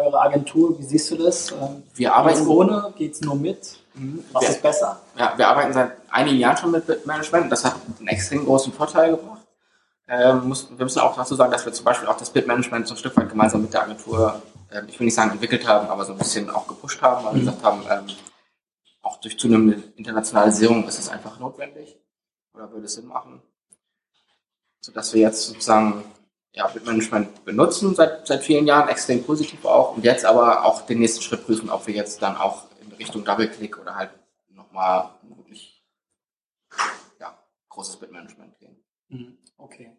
Eure 0.00 0.18
Agentur, 0.22 0.78
wie 0.78 0.82
siehst 0.82 1.10
du 1.10 1.16
das? 1.16 1.50
Ähm, 1.52 1.82
Wir 1.94 2.14
arbeiten 2.14 2.46
ohne? 2.46 2.92
Geht's 2.96 3.20
nur 3.20 3.34
mit? 3.36 3.78
Was 4.32 4.42
wir, 4.42 4.48
ist 4.50 4.62
besser? 4.62 4.98
ja, 5.18 5.34
wir 5.36 5.46
arbeiten 5.46 5.74
seit 5.74 5.92
einigen 6.10 6.38
Jahren 6.38 6.56
schon 6.56 6.70
mit 6.70 6.86
Bitmanagement. 6.86 7.52
Das 7.52 7.64
hat 7.66 7.76
einen 7.98 8.08
extrem 8.08 8.46
großen 8.46 8.72
Vorteil 8.72 9.10
gebracht. 9.10 9.42
Ähm, 10.08 10.48
muss, 10.48 10.68
wir 10.74 10.84
müssen 10.84 11.00
auch 11.00 11.14
dazu 11.14 11.34
sagen, 11.34 11.52
dass 11.52 11.66
wir 11.66 11.72
zum 11.74 11.84
Beispiel 11.84 12.08
auch 12.08 12.16
das 12.16 12.30
Bitmanagement 12.30 12.88
so 12.88 12.94
ein 12.94 12.96
Stück 12.96 13.14
weit 13.16 13.28
gemeinsam 13.28 13.60
mit 13.60 13.74
der 13.74 13.82
Agentur, 13.82 14.40
ähm, 14.72 14.86
ich 14.88 14.98
will 14.98 15.04
nicht 15.04 15.14
sagen 15.14 15.32
entwickelt 15.32 15.68
haben, 15.68 15.88
aber 15.88 16.04
so 16.06 16.12
ein 16.12 16.18
bisschen 16.18 16.48
auch 16.48 16.66
gepusht 16.66 17.02
haben, 17.02 17.24
weil 17.26 17.34
wir 17.34 17.42
Mhm. 17.42 17.46
gesagt 17.46 17.62
haben, 17.62 17.82
ähm, 17.90 18.06
auch 19.02 19.20
durch 19.20 19.38
zunehmende 19.38 19.82
Internationalisierung 19.96 20.88
ist 20.88 20.98
es 20.98 21.10
einfach 21.10 21.38
notwendig 21.38 21.98
oder 22.54 22.72
würde 22.72 22.86
es 22.86 22.94
Sinn 22.94 23.06
machen, 23.06 23.42
sodass 24.80 25.12
wir 25.12 25.20
jetzt 25.20 25.46
sozusagen 25.46 26.04
ja, 26.52 26.66
Bitmanagement 26.66 27.44
benutzen 27.44 27.94
seit, 27.94 28.26
seit 28.26 28.42
vielen 28.42 28.66
Jahren, 28.66 28.88
extrem 28.88 29.22
positiv 29.24 29.64
auch, 29.64 29.96
und 29.96 30.04
jetzt 30.04 30.24
aber 30.24 30.64
auch 30.64 30.82
den 30.82 30.98
nächsten 30.98 31.22
Schritt 31.22 31.46
prüfen, 31.46 31.70
ob 31.70 31.86
wir 31.86 31.94
jetzt 31.94 32.20
dann 32.22 32.36
auch 32.36 32.64
in 32.80 32.92
Richtung 32.92 33.24
Double-Click 33.24 33.78
oder 33.78 33.94
halt 33.94 34.10
nochmal 34.48 35.10
wirklich 35.22 35.84
ja, 37.20 37.38
großes 37.68 37.96
Bitmanagement 37.96 38.58
gehen. 38.58 38.76
Mhm. 39.08 39.38
Okay. 39.58 39.96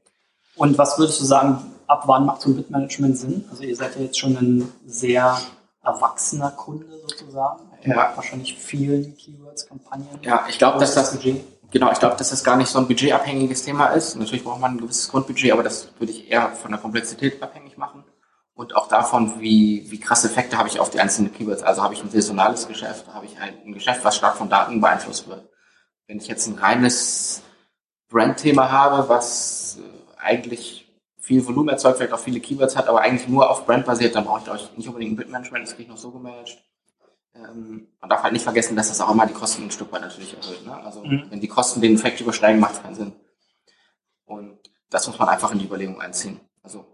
Und 0.56 0.78
was 0.78 1.00
würdest 1.00 1.22
du 1.22 1.24
sagen, 1.24 1.74
ab 1.88 2.04
wann 2.08 2.26
macht 2.26 2.42
so 2.42 2.50
ein 2.50 2.56
Bitmanagement 2.58 3.18
Sinn? 3.18 3.46
Also 3.50 3.64
ihr 3.64 3.76
seid 3.76 3.96
ja 3.96 4.02
jetzt 4.02 4.20
schon 4.20 4.36
ein 4.36 4.72
sehr 4.86 5.40
erwachsener 5.82 6.52
Kunde 6.52 7.00
sozusagen. 7.00 7.72
Ihr 7.84 7.96
Ja. 7.96 8.12
wahrscheinlich 8.16 8.58
vielen 8.58 9.16
Keywords, 9.16 9.66
Kampagnen. 9.66 10.08
Ja, 10.22 10.46
ich 10.50 10.58
glaube, 10.58 10.80
dass 10.80 10.94
das 10.94 11.14
Budget. 11.14 11.44
Genau, 11.72 11.90
ich 11.90 12.00
glaube, 12.00 12.18
dass 12.18 12.30
das 12.30 12.44
gar 12.44 12.58
nicht 12.58 12.68
so 12.68 12.80
ein 12.80 12.88
budgetabhängiges 12.88 13.64
Thema 13.64 13.88
ist. 13.88 14.16
Natürlich 14.16 14.44
braucht 14.44 14.60
man 14.60 14.74
ein 14.74 14.78
gewisses 14.78 15.08
Grundbudget, 15.10 15.54
aber 15.54 15.64
das 15.64 15.90
würde 15.98 16.12
ich 16.12 16.30
eher 16.30 16.50
von 16.52 16.70
der 16.70 16.80
Komplexität 16.80 17.42
abhängig 17.42 17.78
machen. 17.78 18.04
Und 18.54 18.76
auch 18.76 18.90
davon, 18.90 19.40
wie, 19.40 19.90
wie 19.90 20.00
krasse 20.00 20.28
Effekte 20.28 20.58
habe 20.58 20.68
ich 20.68 20.82
auf 20.82 20.90
die 20.90 21.00
einzelnen 21.00 21.34
Keywords. 21.34 21.64
Also 21.64 21.82
habe 21.82 21.94
ich 21.94 22.04
ein 22.04 22.10
saisonales 22.10 22.68
Geschäft, 22.68 23.08
habe 23.14 23.26
ich 23.26 23.40
halt 23.40 23.66
ein 23.66 23.72
Geschäft, 23.72 24.04
was 24.04 24.18
stark 24.18 24.36
von 24.36 24.50
Daten 24.50 24.82
beeinflusst 24.82 25.30
wird. 25.30 25.50
Wenn 26.08 26.18
ich 26.18 26.28
jetzt 26.28 26.46
ein 26.48 26.56
reines 26.56 27.42
Brandthema 28.10 28.70
habe, 28.70 29.08
was 29.08 29.80
äh, 29.80 30.22
eigentlich 30.22 30.94
viel 31.18 31.46
Volumen 31.48 31.70
erzeugt, 31.70 31.98
vielleicht 31.98 32.14
auch 32.14 32.20
viele 32.20 32.42
Keywords 32.42 32.76
hat, 32.76 32.90
aber 32.90 33.00
eigentlich 33.00 33.30
nur 33.30 33.50
auf 33.50 33.66
Brand 33.66 33.86
basiert, 33.86 34.16
dann 34.16 34.26
brauche 34.26 34.42
ich, 34.56 34.64
ich, 34.64 34.78
nicht 34.78 34.88
unbedingt 34.90 35.14
ein 35.14 35.16
Bitmanagement, 35.16 35.66
das 35.66 35.76
kriege 35.76 35.84
ich 35.84 35.90
noch 35.90 35.98
so 35.98 36.12
gemanagt. 36.12 36.58
Ähm, 37.36 37.88
man 38.02 38.10
darf 38.10 38.24
halt 38.24 38.34
nicht 38.34 38.44
vergessen, 38.44 38.76
dass 38.76 38.90
das 38.90 39.00
auch 39.02 39.12
immer 39.12 39.26
die 39.26 39.34
Kosten 39.34 39.64
ein 39.64 39.72
Stück 39.72 39.92
weit 39.92 40.02
natürlich 40.02 40.36
erhöht. 40.36 40.66
Ne? 40.66 40.76
Also 40.76 41.04
Mhm. 41.04 41.26
wenn 41.30 41.40
die 41.40 41.48
Kosten 41.48 41.82
den 41.82 41.96
Effekt 41.96 42.20
übersteigen, 42.22 42.60
macht 42.60 42.74
es 42.76 42.82
keinen 42.82 42.96
Sinn. 42.96 43.14
Und 44.26 44.60
das 44.90 45.08
muss 45.08 45.18
man 45.20 45.30
einfach 45.30 45.52
in 45.52 45.60
die 45.60 45.66
Überlegung 45.66 46.02
einziehen. 46.02 46.40
Also 46.64 46.86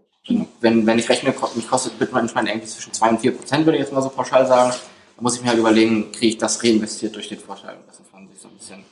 wenn, 0.60 0.86
wenn 0.86 0.98
ich 0.98 1.08
rechne, 1.08 1.34
mich 1.54 1.68
kostet 1.68 1.98
Bitmanagement 1.98 2.48
irgendwie 2.48 2.66
zwischen 2.68 2.92
2 2.92 3.08
und 3.10 3.20
4 3.20 3.36
Prozent, 3.36 3.64
würde 3.66 3.78
ich 3.78 3.84
jetzt 3.84 3.92
mal 3.92 4.02
so 4.02 4.10
pauschal 4.10 4.46
sagen, 4.46 4.70
dann 4.70 5.22
muss 5.22 5.36
ich 5.36 5.42
mir 5.42 5.48
halt 5.48 5.58
überlegen, 5.58 6.12
kriege 6.12 6.26
ich 6.28 6.38
das 6.38 6.62
reinvestiert 6.62 7.14
durch 7.14 7.28
den 7.28 7.38
Vorteil. 7.40 7.78
Das 7.86 7.98
muss 7.98 8.12
man 8.12 8.28
sich 8.28 8.38
so 8.40 8.48
ein 8.48 8.54
bisschen 8.56 8.84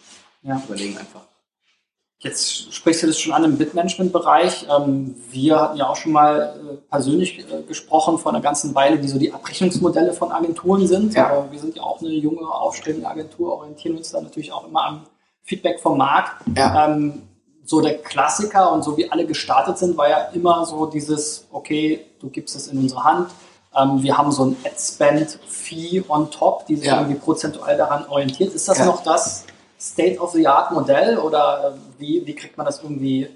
Ja. 0.43 0.61
überlegen 0.67 0.97
einfach. 0.99 1.26
Jetzt 2.27 2.75
sprichst 2.75 3.03
du 3.05 3.07
das 3.07 3.19
schon 3.19 3.33
an 3.33 3.45
im 3.45 3.57
Bitmanagement-Bereich. 3.57 4.67
Ähm, 4.69 5.15
wir 5.31 5.61
hatten 5.61 5.77
ja 5.79 5.89
auch 5.89 5.97
schon 5.97 6.13
mal 6.13 6.57
äh, 6.73 6.77
persönlich 6.91 7.39
äh, 7.39 7.63
gesprochen 7.63 8.19
vor 8.19 8.33
einer 8.33 8.41
ganzen 8.41 8.75
Weile, 8.75 9.01
wie 9.03 9.09
so 9.09 9.19
die 9.19 9.33
Abrechnungsmodelle 9.33 10.13
von 10.13 10.33
Agenturen 10.33 10.87
sind. 10.89 11.15
Ja. 11.15 11.29
Aber 11.31 11.53
wir 11.53 11.59
sind 11.59 11.77
ja 11.77 11.83
auch 11.83 12.01
eine 12.01 12.11
junge, 12.11 12.41
aufstrebende 12.49 13.09
Agentur, 13.09 13.53
orientieren 13.53 13.97
uns 13.97 14.11
da 14.11 14.21
natürlich 14.21 14.53
auch 14.53 14.67
immer 14.67 14.85
am 14.85 15.07
Feedback 15.43 15.79
vom 15.81 15.99
Markt. 15.99 16.33
Ja. 16.57 16.87
Ähm, 16.87 17.23
so 17.65 17.81
der 17.81 17.99
Klassiker 17.99 18.73
und 18.73 18.83
so 18.83 18.97
wie 18.97 19.11
alle 19.11 19.27
gestartet 19.27 19.79
sind, 19.79 19.97
war 19.97 20.09
ja 20.09 20.19
immer 20.33 20.65
so 20.67 20.87
dieses, 20.87 21.47
okay, 21.53 22.07
du 22.21 22.29
gibst 22.29 22.57
es 22.57 22.69
in 22.69 22.79
unsere 22.79 23.05
Hand. 23.05 23.31
Ähm, 23.77 24.03
wir 24.03 24.17
haben 24.17 24.33
so 24.33 24.47
ein 24.47 24.57
Ad-Spend-Fee 24.65 26.05
on 26.09 26.31
top, 26.31 26.67
die 26.67 26.77
sich 26.77 26.87
Ja. 26.87 27.01
irgendwie 27.01 27.19
prozentual 27.19 27.77
daran 27.77 28.07
orientiert. 28.09 28.55
Ist 28.55 28.69
das 28.69 28.85
noch 28.85 29.03
das 29.03 29.45
State-of-the-Art-Modell 29.79 31.19
oder 31.19 31.75
äh, 31.77 32.01
wie, 32.01 32.27
wie 32.27 32.35
kriegt 32.35 32.57
man 32.57 32.67
das 32.67 32.83
irgendwie? 32.83 33.29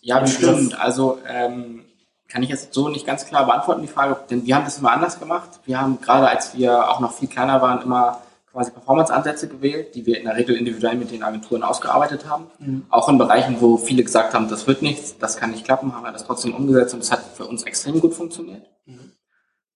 Ja, 0.00 0.18
Im 0.18 0.24
bestimmt. 0.24 0.78
Also 0.78 1.18
ähm, 1.26 1.84
kann 2.28 2.42
ich 2.42 2.48
jetzt 2.48 2.72
so 2.72 2.88
nicht 2.88 3.06
ganz 3.06 3.26
klar 3.26 3.44
beantworten, 3.44 3.82
die 3.82 3.88
Frage, 3.88 4.16
denn 4.30 4.46
wir 4.46 4.54
haben 4.54 4.64
das 4.64 4.78
immer 4.78 4.92
anders 4.92 5.18
gemacht. 5.18 5.60
Wir 5.64 5.80
haben 5.80 6.00
gerade 6.00 6.28
als 6.28 6.56
wir 6.56 6.88
auch 6.88 7.00
noch 7.00 7.12
viel 7.12 7.28
kleiner 7.28 7.60
waren, 7.60 7.82
immer 7.82 8.22
quasi 8.50 8.70
Performance-Ansätze 8.72 9.48
gewählt, 9.48 9.94
die 9.94 10.06
wir 10.06 10.18
in 10.18 10.24
der 10.24 10.36
Regel 10.36 10.56
individuell 10.56 10.96
mit 10.96 11.10
den 11.10 11.22
Agenturen 11.22 11.62
ausgearbeitet 11.62 12.28
haben. 12.28 12.46
Mhm. 12.58 12.86
Auch 12.90 13.08
in 13.08 13.18
Bereichen, 13.18 13.60
wo 13.60 13.76
viele 13.76 14.02
gesagt 14.02 14.34
haben, 14.34 14.48
das 14.48 14.66
wird 14.66 14.82
nichts, 14.82 15.18
das 15.18 15.36
kann 15.36 15.52
nicht 15.52 15.64
klappen, 15.64 15.94
haben 15.94 16.02
wir 16.04 16.12
das 16.12 16.24
trotzdem 16.24 16.54
umgesetzt 16.54 16.94
und 16.94 17.00
es 17.00 17.12
hat 17.12 17.22
für 17.34 17.46
uns 17.46 17.62
extrem 17.62 18.00
gut 18.00 18.14
funktioniert, 18.14 18.66
Mhm. 18.86 19.12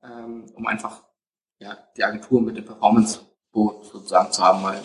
ähm, 0.02 0.44
um 0.54 0.66
einfach 0.66 1.02
ja, 1.60 1.76
die 1.96 2.02
Agentur 2.02 2.40
mit 2.40 2.56
dem 2.56 2.64
Performance-Boot 2.64 3.86
sozusagen 3.86 4.32
zu 4.32 4.42
haben, 4.42 4.62
weil 4.64 4.80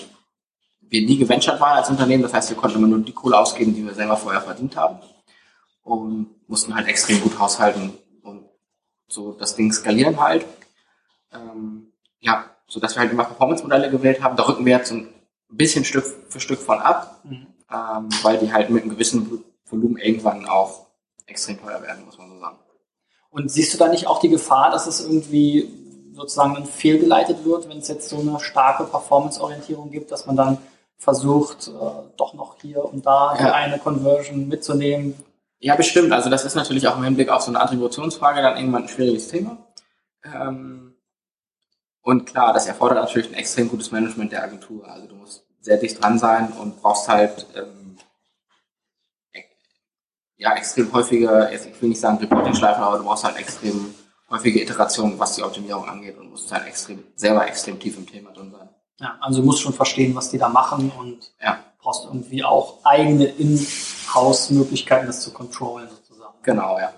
wir 0.89 1.06
nie 1.06 1.17
geventured 1.17 1.60
waren 1.60 1.78
als 1.78 1.89
Unternehmen. 1.89 2.23
Das 2.23 2.34
heißt, 2.34 2.49
wir 2.49 2.58
konnten 2.58 2.78
immer 2.78 2.88
nur 2.88 2.99
die 2.99 3.13
Kohle 3.13 3.38
ausgeben, 3.38 3.73
die 3.75 3.86
wir 3.86 3.93
selber 3.93 4.17
vorher 4.17 4.41
verdient 4.41 4.75
haben 4.75 4.99
und 5.84 6.28
mussten 6.47 6.75
halt 6.75 6.88
extrem 6.88 7.21
gut 7.21 7.38
haushalten 7.39 7.93
und 8.23 8.45
so 9.08 9.34
das 9.34 9.56
Ding 9.56 9.71
skalieren 9.71 10.19
halt. 10.19 10.45
Ähm, 11.32 11.91
ja, 12.19 12.45
so 12.67 12.80
dass 12.80 12.95
wir 12.95 13.02
halt 13.02 13.12
immer 13.12 13.25
Performance-Modelle 13.25 13.89
gewählt 13.89 14.21
haben. 14.23 14.36
Da 14.36 14.43
rücken 14.43 14.65
wir 14.65 14.75
jetzt 14.78 14.91
ein 14.91 15.10
bisschen 15.49 15.86
Stück 15.86 16.06
für 16.30 16.39
Stück 16.39 16.60
von 16.60 16.80
ab, 16.80 17.21
Mhm. 17.23 17.47
ähm, 17.71 18.10
weil 18.23 18.38
die 18.39 18.52
halt 18.52 18.69
mit 18.69 18.84
einem 18.84 18.91
gewissen 18.91 19.43
Volumen 19.65 19.97
irgendwann 19.97 20.47
auch 20.47 20.88
extrem 21.28 21.60
teuer 21.60 21.82
werden, 21.82 22.06
muss 22.06 22.17
man 22.17 22.30
so 22.30 22.39
sagen. 22.39 22.58
Und 23.30 23.52
siehst 23.52 23.73
du 23.73 23.78
da 23.78 23.88
nicht 23.88 24.08
auch 24.08 24.19
die 24.19 24.30
Gefahr, 24.30 24.71
dass 24.71 24.88
es 24.88 25.02
irgendwie 25.02 25.71
sozusagen 26.13 26.56
dann 26.56 26.65
fehlgeleitet 26.65 27.45
wird, 27.45 27.69
wenn 27.69 27.78
es 27.78 27.88
jetzt 27.88 28.10
so 28.10 28.19
eine 28.19 28.39
starke 28.39 28.86
Performance-Orientierung 28.86 29.91
gibt, 29.91 30.12
dass 30.12 30.25
man 30.25 30.36
dann 30.36 30.58
versucht, 30.99 31.69
äh, 31.69 31.71
doch 32.17 32.33
noch 32.33 32.57
hier 32.62 32.83
und 32.83 33.05
da 33.05 33.33
die 33.35 33.43
Ja. 33.43 33.53
eine 33.53 33.79
Conversion 33.79 34.47
mitzunehmen? 34.47 35.15
Ja, 35.59 35.75
bestimmt. 35.75 36.12
Also 36.12 36.29
das 36.29 36.45
ist 36.45 36.55
natürlich 36.55 36.88
auch 36.88 36.97
im 36.97 37.03
Hinblick 37.03 37.29
auf 37.29 37.41
so 37.41 37.51
eine 37.51 37.59
Attributionsfrage 37.62 38.41
dann 38.41 38.57
irgendwann 38.57 38.83
ein 38.83 38.89
schwieriges 38.89 39.29
Thema. 39.29 39.57
Ähm, 40.23 40.95
und 42.01 42.25
klar, 42.25 42.53
das 42.53 42.67
erfordert 42.67 42.99
natürlich 43.03 43.29
ein 43.29 43.33
extrem 43.35 43.69
gutes 43.69 43.91
Management 43.91 44.31
der 44.31 44.43
Agentur. 44.43 44.88
Also 44.88 45.07
du 45.07 45.15
musst 45.15 45.45
sehr 45.62 45.77
dicht 45.77 46.01
dran 46.01 46.19
sein 46.19 46.51
und 46.53 46.81
brauchst 46.81 47.07
halt 47.09 47.45
ähm, 47.55 47.97
e- 49.33 49.43
ja 50.38 50.53
extrem 50.55 50.91
häufige, 50.93 51.49
jetzt, 51.51 51.65
ich 51.65 51.81
will 51.81 51.89
nicht 51.89 51.99
sagen 52.01 52.17
Reporting-Schleifen, 52.17 52.83
aber 52.83 52.97
du 52.97 53.03
brauchst 53.03 53.23
halt 53.25 53.38
extrem 53.38 53.93
häufige 54.29 54.62
Iterationen, 54.62 55.17
was 55.19 55.35
die 55.35 55.43
Optimierung 55.43 55.88
angeht 55.88 56.17
und 56.17 56.29
musst 56.29 56.51
halt 56.51 56.67
extrem 56.67 57.03
selber 57.15 57.47
extrem 57.47 57.79
tief 57.79 57.97
im 57.97 58.07
Thema 58.07 58.31
drin 58.31 58.51
sein. 58.51 58.69
Ja, 58.99 59.17
also 59.21 59.39
du 59.41 59.45
musst 59.45 59.62
schon 59.62 59.73
verstehen, 59.73 60.13
was 60.15 60.29
die 60.29 60.38
da 60.38 60.49
machen 60.49 60.91
und 60.99 61.31
Ja, 61.41 61.59
brauchst 61.81 62.05
irgendwie 62.05 62.43
auch 62.43 62.77
eigene 62.83 63.25
In-House-Möglichkeiten, 63.25 65.07
das 65.07 65.21
zu 65.21 65.31
controllen 65.31 65.88
sozusagen. 65.89 66.33
genau, 66.43 66.77
ja. 66.77 66.91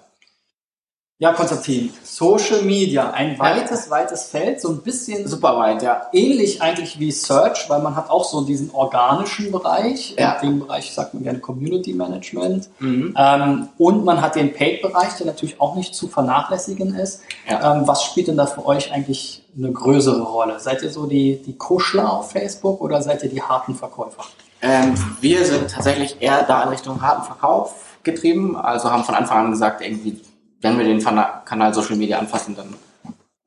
Ja, 1.21 1.33
Konstantin, 1.33 1.93
Social 2.03 2.63
Media, 2.63 3.11
ein 3.11 3.37
weites, 3.37 3.91
weites 3.91 4.23
Feld, 4.23 4.59
so 4.59 4.69
ein 4.69 4.81
bisschen 4.81 5.27
Super 5.27 5.55
weit, 5.55 5.83
ja. 5.83 6.07
ähnlich 6.13 6.63
eigentlich 6.63 6.99
wie 6.99 7.11
Search, 7.11 7.69
weil 7.69 7.79
man 7.79 7.95
hat 7.95 8.09
auch 8.09 8.23
so 8.23 8.41
diesen 8.41 8.71
organischen 8.71 9.51
Bereich, 9.51 10.15
Ja. 10.17 10.33
in 10.41 10.49
dem 10.49 10.59
Bereich 10.61 10.91
sagt 10.91 11.13
man 11.13 11.21
gerne 11.21 11.37
Community 11.37 11.93
Management 11.93 12.69
Mhm. 12.79 13.13
ähm, 13.15 13.69
und 13.77 14.03
man 14.03 14.19
hat 14.19 14.33
den 14.33 14.51
Paid-Bereich, 14.51 15.13
der 15.19 15.27
natürlich 15.27 15.61
auch 15.61 15.75
nicht 15.75 15.93
zu 15.93 16.07
vernachlässigen 16.07 16.95
ist. 16.95 17.21
Ja. 17.47 17.75
Ähm, 17.75 17.83
was 17.87 18.03
spielt 18.03 18.27
denn 18.27 18.37
da 18.37 18.47
für 18.47 18.65
euch 18.65 18.91
eigentlich 18.91 19.43
eine 19.55 19.71
größere 19.71 20.23
Rolle? 20.23 20.59
Seid 20.59 20.81
ihr 20.81 20.89
so 20.89 21.05
die, 21.05 21.39
die 21.45 21.55
Kuschler 21.55 22.11
auf 22.11 22.31
Facebook 22.31 22.81
oder 22.81 22.99
seid 23.03 23.21
ihr 23.21 23.29
die 23.29 23.43
harten 23.43 23.75
Verkäufer? 23.75 24.23
Ähm, 24.63 24.95
wir 25.21 25.45
sind 25.45 25.69
tatsächlich 25.69 26.17
eher 26.19 26.41
da 26.47 26.63
in 26.63 26.69
Richtung 26.69 26.99
harten 26.99 27.25
Verkauf 27.25 27.75
getrieben. 28.01 28.55
Also 28.57 28.89
haben 28.89 29.03
von 29.03 29.13
Anfang 29.13 29.45
an 29.45 29.51
gesagt, 29.51 29.81
irgendwie, 29.85 30.19
wenn 30.61 30.77
wir 30.77 30.85
den 30.85 31.03
Kanal 31.03 31.73
Social 31.73 31.95
Media 31.95 32.19
anfassen, 32.19 32.55
dann 32.55 32.73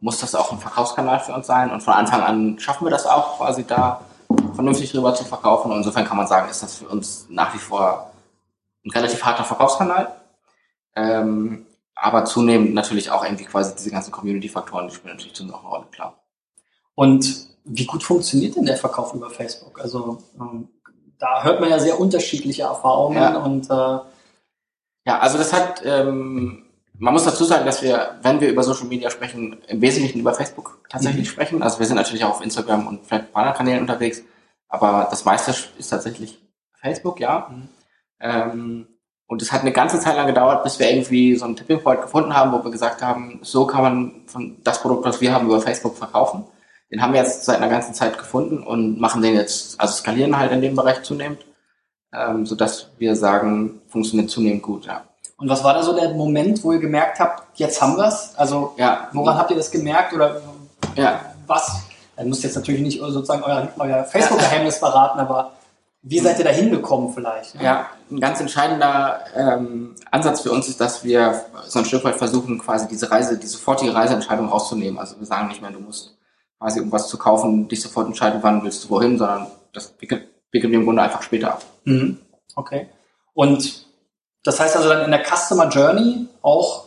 muss 0.01 0.21
das 0.21 0.35
auch 0.35 0.53
ein 0.53 0.59
Verkaufskanal 0.59 1.21
für 1.21 1.33
uns 1.33 1.47
sein. 1.47 1.71
Und 1.71 1.83
von 1.83 1.95
Anfang 1.95 2.23
an 2.23 2.59
schaffen 2.59 2.87
wir 2.87 2.91
das 2.91 3.07
auch 3.07 3.39
quasi 3.39 3.65
da 3.65 4.01
vernünftig 4.55 4.95
rüber 4.95 5.15
zu 5.15 5.25
verkaufen. 5.25 5.71
Und 5.71 5.79
insofern 5.79 6.05
kann 6.05 6.17
man 6.17 6.27
sagen, 6.27 6.51
ist 6.51 6.63
das 6.63 6.77
für 6.79 6.89
uns 6.89 7.27
nach 7.31 7.55
wie 7.55 7.59
vor 7.59 8.11
ein 8.85 8.91
relativ 8.91 9.25
harter 9.25 9.45
Verkaufskanal. 9.45 10.13
Ähm, 10.97 11.67
aber 11.95 12.25
zunehmend 12.25 12.75
natürlich 12.75 13.11
auch 13.11 13.25
irgendwie 13.25 13.45
quasi 13.45 13.75
diese 13.77 13.91
ganzen 13.91 14.11
Community-Faktoren, 14.13 14.89
die 14.89 14.95
spielen 14.95 15.15
natürlich 15.15 15.35
zu 15.35 15.45
uns 15.45 15.53
auch 15.53 15.61
eine 15.61 15.69
Rolle, 15.69 15.87
klar. 15.93 16.19
Und 16.95 17.47
wie 17.65 17.87
gut 17.87 18.03
funktioniert 18.03 18.57
denn 18.57 18.67
der 18.67 18.77
Verkauf 18.77 19.15
über 19.15 19.31
Facebook? 19.31 19.81
Also 19.81 20.23
ähm, 20.39 20.69
da 21.19 21.43
hört 21.45 21.61
man 21.61 21.71
ja 21.71 21.79
sehr 21.79 21.99
unterschiedliche 21.99 22.63
Erfahrungen 22.65 23.17
Ja. 23.17 23.39
und 23.39 23.71
äh, 23.71 23.99
Ja, 25.07 25.19
also 25.21 25.39
das 25.39 25.53
hat, 25.53 25.83
ähm, 25.85 26.64
man 27.05 27.13
muss 27.13 27.25
dazu 27.25 27.45
sagen, 27.45 27.67
dass 27.67 27.83
wir, 27.83 28.19
wenn 28.23 28.41
wir 28.41 28.49
über 28.49 28.63
Social 28.63 28.87
Media 28.87 29.11
sprechen, 29.11 29.59
im 29.69 29.83
Wesentlichen 29.83 30.21
über 30.21 30.33
Facebook 30.33 30.81
tatsächlich 30.89 31.27
mhm. 31.27 31.33
sprechen. 31.33 31.63
Also 31.63 31.79
wir 31.79 31.85
sind 31.85 31.97
natürlich 31.97 32.25
auch 32.25 32.31
auf 32.31 32.41
Instagram 32.41 32.87
und 32.87 33.05
vielleicht 33.05 33.27
ein 33.27 33.35
anderen 33.35 33.57
Kanälen 33.57 33.81
unterwegs, 33.81 34.23
aber 34.69 35.07
das 35.11 35.27
meiste 35.27 35.55
ist 35.79 35.91
tatsächlich 35.91 36.41
Facebook, 36.81 37.21
ja. 37.21 37.51
Mhm. 37.51 37.69
Ähm, 38.21 38.87
und 39.27 39.43
es 39.43 39.53
hat 39.53 39.61
eine 39.61 39.73
ganze 39.73 40.01
Zeit 40.01 40.17
lang 40.17 40.27
gedauert, 40.27 40.65
bis 40.65 40.79
wir 40.79 40.91
irgendwie 40.91 41.37
so 41.37 41.45
einen 41.45 41.57
Tipping 41.57 41.83
Point 41.83 42.01
gefunden 42.01 42.35
haben, 42.35 42.53
wo 42.53 42.65
wir 42.65 42.71
gesagt 42.71 43.03
haben, 43.03 43.41
so 43.43 43.67
kann 43.67 43.83
man 43.83 44.23
von 44.27 44.57
das 44.65 44.81
Produkt, 44.81 45.05
was 45.05 45.21
wir 45.21 45.33
haben, 45.33 45.47
über 45.47 45.61
Facebook 45.61 45.99
verkaufen. 45.99 46.45
Den 46.91 47.03
haben 47.03 47.13
wir 47.13 47.21
jetzt 47.21 47.45
seit 47.45 47.59
einer 47.59 47.69
ganzen 47.69 47.93
Zeit 47.93 48.17
gefunden 48.17 48.63
und 48.63 48.99
machen 48.99 49.21
den 49.21 49.35
jetzt, 49.35 49.79
also 49.79 49.93
skalieren 49.93 50.39
halt 50.39 50.53
in 50.53 50.63
dem 50.63 50.75
Bereich 50.75 51.03
zunehmend, 51.03 51.45
ähm, 52.15 52.47
sodass 52.47 52.91
wir 52.97 53.15
sagen, 53.15 53.83
funktioniert 53.89 54.31
zunehmend 54.31 54.63
gut, 54.63 54.87
ja. 54.87 55.05
Und 55.37 55.49
was 55.49 55.65
war 55.65 55.75
da 55.75 55.83
so 55.83 55.95
der 55.95 56.11
Moment, 56.15 56.63
wo 56.63 56.73
ihr 56.73 56.79
gemerkt 56.79 57.19
habt, 57.19 57.59
jetzt 57.59 57.81
haben 57.83 57.97
wir 57.97 58.07
es? 58.07 58.35
Also 58.37 58.75
ja. 58.77 59.09
woran 59.13 59.37
habt 59.37 59.51
ihr 59.51 59.57
das 59.57 59.71
gemerkt 59.71 60.13
oder 60.13 60.41
ja. 60.97 61.21
was? 61.47 61.83
Ihr 62.17 62.25
müsst 62.25 62.45
jetzt 62.45 62.55
natürlich 62.55 62.81
nicht 62.81 63.01
sozusagen 63.01 63.43
euer, 63.43 63.69
euer 63.79 64.05
Facebook-Geheimnis 64.05 64.79
verraten, 64.79 65.19
aber 65.19 65.53
wie 66.03 66.19
seid 66.19 66.39
ihr 66.39 66.45
da 66.45 66.51
hingekommen 66.51 67.13
vielleicht? 67.13 67.55
Ne? 67.57 67.65
Ja, 67.65 67.87
ein 68.11 68.21
ganz 68.21 68.39
entscheidender 68.39 69.21
ähm, 69.35 69.95
Ansatz 70.11 70.43
für 70.43 70.53
uns 70.53 70.69
ist, 70.69 70.81
dass 70.81 71.03
wir 71.03 71.41
so 71.67 71.79
ein 71.79 71.87
Stück 71.87 72.05
weit 72.05 72.17
versuchen, 72.17 72.59
quasi 72.59 72.87
diese 72.87 73.11
Reise, 73.11 73.39
die 73.39 73.47
sofortige 73.47 73.95
Reiseentscheidung 73.95 74.49
rauszunehmen. 74.49 74.99
Also 74.99 75.19
wir 75.19 75.27
sagen 75.27 75.49
nicht 75.49 75.63
mehr, 75.63 75.71
du 75.71 75.81
musst 75.81 76.17
quasi 76.61 76.79
irgendwas 76.79 77.09
zu 77.09 77.17
kaufen, 77.17 77.69
dich 77.69 77.81
sofort 77.81 78.07
entscheiden, 78.07 78.41
wann 78.43 78.63
willst 78.63 78.85
du 78.85 78.91
wohin, 78.91 79.19
sondern 79.19 79.47
das 79.73 79.95
wickeln 79.99 80.23
wir 80.53 80.79
im 80.79 80.85
Grunde 80.85 81.03
einfach 81.03 81.23
später 81.23 81.55
ab. 81.55 81.65
Mhm. 81.85 82.19
Okay. 82.55 82.89
Und 83.33 83.84
das 84.45 84.61
heißt 84.61 84.77
also 84.77 84.89
dann 84.89 85.05
in 85.05 85.11
der 85.11 85.25
Customer 85.25 85.69
Journey 85.69 86.29
auch, 86.43 86.87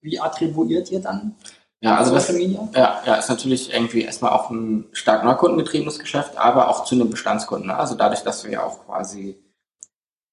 wie 0.00 0.20
attribuiert 0.20 0.90
ihr 0.90 1.00
dann 1.00 1.34
ja, 1.82 1.96
also 1.96 2.12
das, 2.14 2.28
ja, 2.28 3.02
ja, 3.06 3.14
ist 3.14 3.30
natürlich 3.30 3.72
irgendwie 3.72 4.02
erstmal 4.02 4.32
auch 4.32 4.50
ein 4.50 4.84
stark 4.92 5.24
neukundengetriebenes 5.24 5.98
Geschäft, 5.98 6.36
aber 6.36 6.68
auch 6.68 6.84
zu 6.84 6.94
einem 6.94 7.08
Bestandskunden. 7.08 7.68
Ne? 7.68 7.76
Also 7.76 7.94
dadurch, 7.94 8.22
dass 8.22 8.44
wir 8.44 8.52
ja 8.52 8.62
auch 8.64 8.84
quasi 8.84 9.42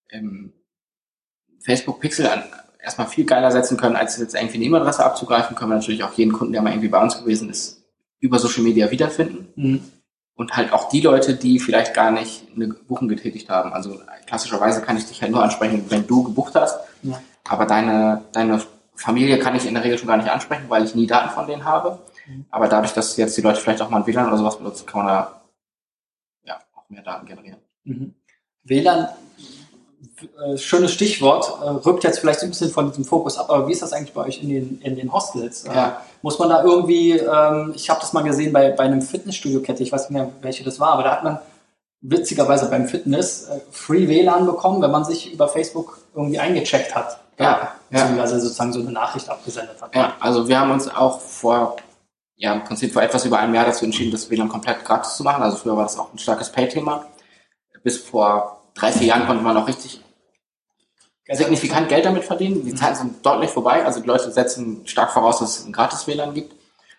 ähm, 0.10 0.52
Facebook 1.64 2.02
Pixel 2.02 2.28
an, 2.28 2.44
erstmal 2.84 3.08
viel 3.08 3.26
geiler 3.26 3.50
setzen 3.52 3.78
können, 3.78 3.96
als 3.96 4.18
jetzt 4.18 4.36
irgendwie 4.36 4.56
eine 4.56 4.66
E-Mail-Adresse 4.66 5.06
abzugreifen, 5.06 5.56
können 5.56 5.72
wir 5.72 5.78
natürlich 5.78 6.04
auch 6.04 6.14
jeden 6.14 6.34
Kunden, 6.34 6.52
der 6.52 6.62
mal 6.62 6.72
irgendwie 6.72 6.90
bei 6.90 7.02
uns 7.02 7.18
gewesen 7.18 7.50
ist, 7.50 7.82
über 8.20 8.40
Social 8.40 8.64
Media 8.64 8.92
wiederfinden. 8.92 9.48
Mhm. 9.56 9.92
Und 10.38 10.56
halt 10.56 10.72
auch 10.72 10.88
die 10.90 11.02
Leute, 11.02 11.34
die 11.34 11.60
vielleicht 11.60 11.96
gar 11.96 12.12
nicht 12.12 12.46
eine 12.56 12.68
Buchung 12.68 13.08
getätigt 13.08 13.50
haben. 13.50 13.74
Also 13.74 14.00
klassischerweise 14.28 14.82
kann 14.84 14.96
ich 14.96 15.06
dich 15.08 15.22
halt 15.22 15.32
nur 15.32 15.44
ansprechen, 15.44 15.86
wenn 15.90 16.06
du 16.06 16.24
gebucht 16.24 16.54
hast. 16.54 16.80
Ja. 17.02 17.20
Aber 17.50 17.66
deine, 17.66 18.24
deine 18.34 18.62
Familie 18.96 19.40
kann 19.40 19.56
ich 19.56 19.66
in 19.66 19.74
der 19.74 19.84
Regel 19.84 19.98
schon 19.98 20.08
gar 20.08 20.18
nicht 20.18 20.30
ansprechen, 20.30 20.66
weil 20.70 20.84
ich 20.86 20.94
nie 20.94 21.08
Daten 21.08 21.32
von 21.32 21.48
denen 21.48 21.66
habe. 21.66 22.00
Mhm. 22.28 22.46
Aber 22.52 22.68
dadurch, 22.68 22.94
dass 22.94 23.18
jetzt 23.18 23.36
die 23.36 23.42
Leute 23.42 23.60
vielleicht 23.60 23.82
auch 23.82 23.90
mal 23.90 23.98
ein 23.98 24.08
WLAN 24.08 24.28
oder 24.28 24.38
sowas 24.38 24.60
benutzen, 24.60 24.86
kann 24.86 25.04
man 25.04 25.08
da 25.08 25.42
ja, 26.44 26.60
auch 26.76 26.88
mehr 26.88 27.02
Daten 27.02 27.26
generieren. 27.26 27.60
Mhm. 27.84 28.14
WLAN, 28.64 29.10
äh, 30.24 30.58
schönes 30.58 30.94
Stichwort, 30.94 31.52
äh, 31.64 31.70
rückt 31.70 32.04
jetzt 32.04 32.20
vielleicht 32.20 32.42
ein 32.42 32.50
bisschen 32.50 32.72
von 32.72 32.90
diesem 32.90 33.06
Fokus 33.06 33.38
ab, 33.38 33.50
aber 33.50 33.68
wie 33.68 33.72
ist 33.72 33.82
das 33.82 33.94
eigentlich 33.94 34.14
bei 34.14 34.26
euch 34.26 34.42
in 34.42 34.50
den, 34.50 34.82
in 34.82 34.96
den 34.96 35.14
Hostels? 35.14 35.66
Äh, 35.66 35.76
ja. 35.76 36.02
muss 36.22 36.40
man 36.40 36.50
da 36.50 36.64
irgendwie, 36.64 37.12
ähm, 37.12 37.74
ich 37.76 37.90
habe 37.90 38.00
das 38.00 38.14
mal 38.14 38.24
gesehen 38.24 38.52
bei, 38.52 38.72
bei 38.72 38.84
einem 38.84 39.02
Fitnessstudio-Kette, 39.02 39.84
ich 39.84 39.92
weiß 39.92 40.10
nicht 40.10 40.18
mehr, 40.18 40.30
welche 40.42 40.64
das 40.64 40.80
war, 40.80 40.94
aber 40.94 41.04
da 41.04 41.12
hat 41.12 41.24
man 41.24 41.40
witzigerweise 42.02 42.70
beim 42.70 42.88
Fitness 42.88 43.48
äh, 43.48 43.60
Free 43.72 44.08
WLAN 44.08 44.46
bekommen, 44.46 44.82
wenn 44.82 44.92
man 44.92 45.06
sich 45.06 45.34
über 45.34 45.48
Facebook 45.48 46.00
irgendwie 46.16 46.40
eingecheckt 46.40 46.96
hat. 46.96 47.20
Ja, 47.40 47.74
ja. 47.92 48.08
Also 48.20 48.40
sozusagen 48.40 48.74
so 48.74 48.80
eine 48.80 48.92
Nachricht 48.92 49.30
abgesendet 49.30 49.80
hat. 49.80 49.96
Ja, 49.96 50.14
also 50.20 50.48
wir 50.48 50.60
haben 50.60 50.72
uns 50.72 50.88
auch 50.88 51.22
vor, 51.22 51.76
ja, 52.36 52.54
im 52.54 52.64
Prinzip 52.64 52.94
vor 52.94 53.04
etwas 53.04 53.26
über 53.26 53.38
einem 53.38 53.54
Jahr 53.54 53.66
dazu 53.66 53.86
entschieden, 53.86 54.12
das 54.12 54.30
WLAN 54.32 54.50
komplett 54.50 54.84
gratis 54.84 55.16
zu 55.16 55.24
machen. 55.24 55.44
Also 55.44 55.58
früher 55.58 55.78
war 55.78 55.84
das 55.84 56.00
auch 56.00 56.12
ein 56.12 56.18
starkes 56.18 56.52
Pay-Thema. 56.52 57.06
Bis 57.84 57.98
vor 57.98 58.64
drei, 58.74 58.92
vier 58.92 59.08
Jahren 59.08 59.28
konnte 59.28 59.44
man 59.44 59.56
auch 59.56 59.68
richtig 59.68 60.02
signifikant 61.36 61.90
Geld 61.90 62.06
damit 62.06 62.24
verdienen. 62.24 62.64
Die 62.66 62.74
Zeiten 62.74 62.96
sind 62.96 63.26
deutlich 63.26 63.50
vorbei. 63.50 63.86
Also 63.86 64.00
die 64.00 64.08
Leute 64.08 64.32
setzen 64.32 64.82
stark 64.86 65.12
voraus, 65.12 65.40
dass 65.40 65.60
es 65.60 65.66
ein 65.66 65.74
gratis 65.74 66.08
WLAN 66.08 66.34
gibt, 66.34 66.54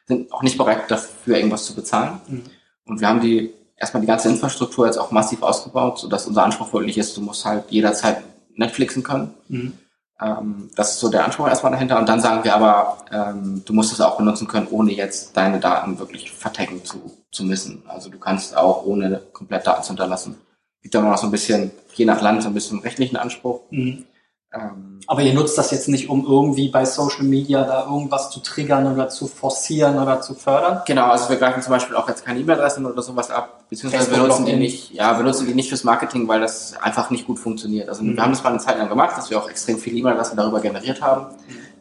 sind 0.07 0.33
auch 0.33 0.43
nicht 0.43 0.59
bereit 0.59 0.91
dafür 0.91 1.37
irgendwas 1.37 1.65
zu 1.65 1.75
bezahlen. 1.75 2.21
Mhm. 2.27 2.45
Und 2.85 3.01
wir 3.01 3.09
haben 3.09 3.21
die 3.21 3.53
erstmal 3.77 4.01
die 4.01 4.07
ganze 4.07 4.29
Infrastruktur 4.29 4.87
jetzt 4.87 4.99
auch 4.99 5.11
massiv 5.11 5.43
ausgebaut, 5.43 5.99
sodass 5.99 6.27
unser 6.27 6.45
Anspruch 6.45 6.73
wirklich 6.73 6.99
ist, 6.99 7.17
du 7.17 7.21
musst 7.21 7.45
halt 7.45 7.71
jederzeit 7.71 8.23
Netflixen 8.55 9.03
können. 9.03 9.35
Mhm. 9.49 9.73
Ähm, 10.21 10.71
das 10.75 10.93
ist 10.93 11.01
so 11.01 11.09
der 11.09 11.25
Anspruch 11.25 11.49
erstmal 11.49 11.73
dahinter. 11.73 11.99
Und 11.99 12.09
dann 12.09 12.21
sagen 12.21 12.43
wir 12.45 12.55
aber, 12.55 12.99
ähm, 13.13 13.63
du 13.65 13.73
musst 13.73 13.93
es 13.93 14.01
auch 14.01 14.17
benutzen 14.17 14.49
können, 14.49 14.67
ohne 14.71 14.93
jetzt 14.93 15.37
deine 15.37 15.61
Daten 15.61 15.99
wirklich 15.99 16.33
vertecken 16.33 16.85
zu, 16.85 17.19
zu 17.31 17.45
müssen. 17.45 17.83
Also 17.87 18.11
du 18.11 18.19
kannst 18.19 18.57
auch 18.57 18.85
ohne 18.85 19.23
komplett 19.33 19.67
Daten 19.67 19.83
zu 19.83 19.91
hinterlassen. 19.91 20.37
Gibt 20.83 20.95
immer 20.95 21.11
noch 21.11 21.19
so 21.19 21.27
ein 21.27 21.31
bisschen, 21.31 21.71
je 21.95 22.05
nach 22.05 22.21
Land, 22.21 22.43
so 22.43 22.49
ein 22.49 22.55
bisschen 22.55 22.81
rechtlichen 22.81 23.17
Anspruch. 23.17 23.61
Mhm. 23.71 24.07
Ähm, 24.51 25.01
Aber 25.07 25.21
ihr 25.21 25.35
nutzt 25.35 25.59
das 25.59 25.71
jetzt 25.71 25.89
nicht, 25.89 26.09
um 26.09 26.25
irgendwie 26.25 26.69
bei 26.69 26.87
Social 26.87 27.25
Media 27.25 27.65
da 27.65 27.85
irgendwas 27.85 28.31
zu 28.31 28.41
triggern 28.41 28.91
oder 28.91 29.09
zu 29.11 29.27
forcieren 29.27 29.99
oder 29.99 30.23
zu 30.23 30.35
fördern? 30.35 30.83
Genau, 30.87 31.09
also 31.09 31.29
wir 31.29 31.37
greifen 31.37 31.63
zum 31.63 31.73
Beispiel 31.73 31.97
auch 31.97 32.09
jetzt 32.09 32.25
keine 32.25 32.41
E-Mail-Adressen 32.41 32.87
oder 32.87 33.03
sowas 33.03 33.31
ab, 33.31 33.65
beziehungsweise 33.69 34.11
wir 34.11 34.19
nutzen 34.19 34.47
die 34.47 34.57
nicht, 34.57 34.93
ja, 34.93 35.19
wir 35.19 35.25
nutzen 35.25 35.47
die 35.47 35.55
nicht 35.55 35.69
fürs 35.69 35.85
Marketing, 35.85 36.27
weil 36.29 36.41
das 36.41 36.75
einfach 36.81 37.11
nicht 37.11 37.27
gut 37.27 37.39
funktioniert. 37.39 37.91
Also 37.91 38.03
mhm. 38.03 38.17
wir 38.17 38.23
haben 38.23 38.33
das 38.33 38.43
mal 38.43 38.51
eine 38.51 38.59
Zeit 38.59 38.79
lang 38.79 38.89
gemacht, 38.89 39.19
dass 39.19 39.29
wir 39.29 39.39
auch 39.39 39.51
extrem 39.51 39.79
viele 39.79 39.99
E-Mail-Adressen 39.99 40.37
darüber 40.37 40.61
generiert 40.61 41.03
haben, 41.03 41.27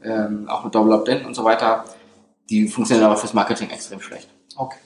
mhm. 0.03 0.10
ähm, 0.10 0.49
auch 0.49 0.65
mit 0.65 0.75
Double 0.75 0.91
Opt-in 0.91 1.25
und 1.25 1.36
so 1.36 1.45
weiter. 1.45 1.86
Die 2.49 2.67
funktionieren 2.67 3.06
aber 3.06 3.17
fürs 3.17 3.34
Marketing 3.34 3.69
extrem 3.69 4.01
schlecht. 4.01 4.30
Okay. 4.58 4.77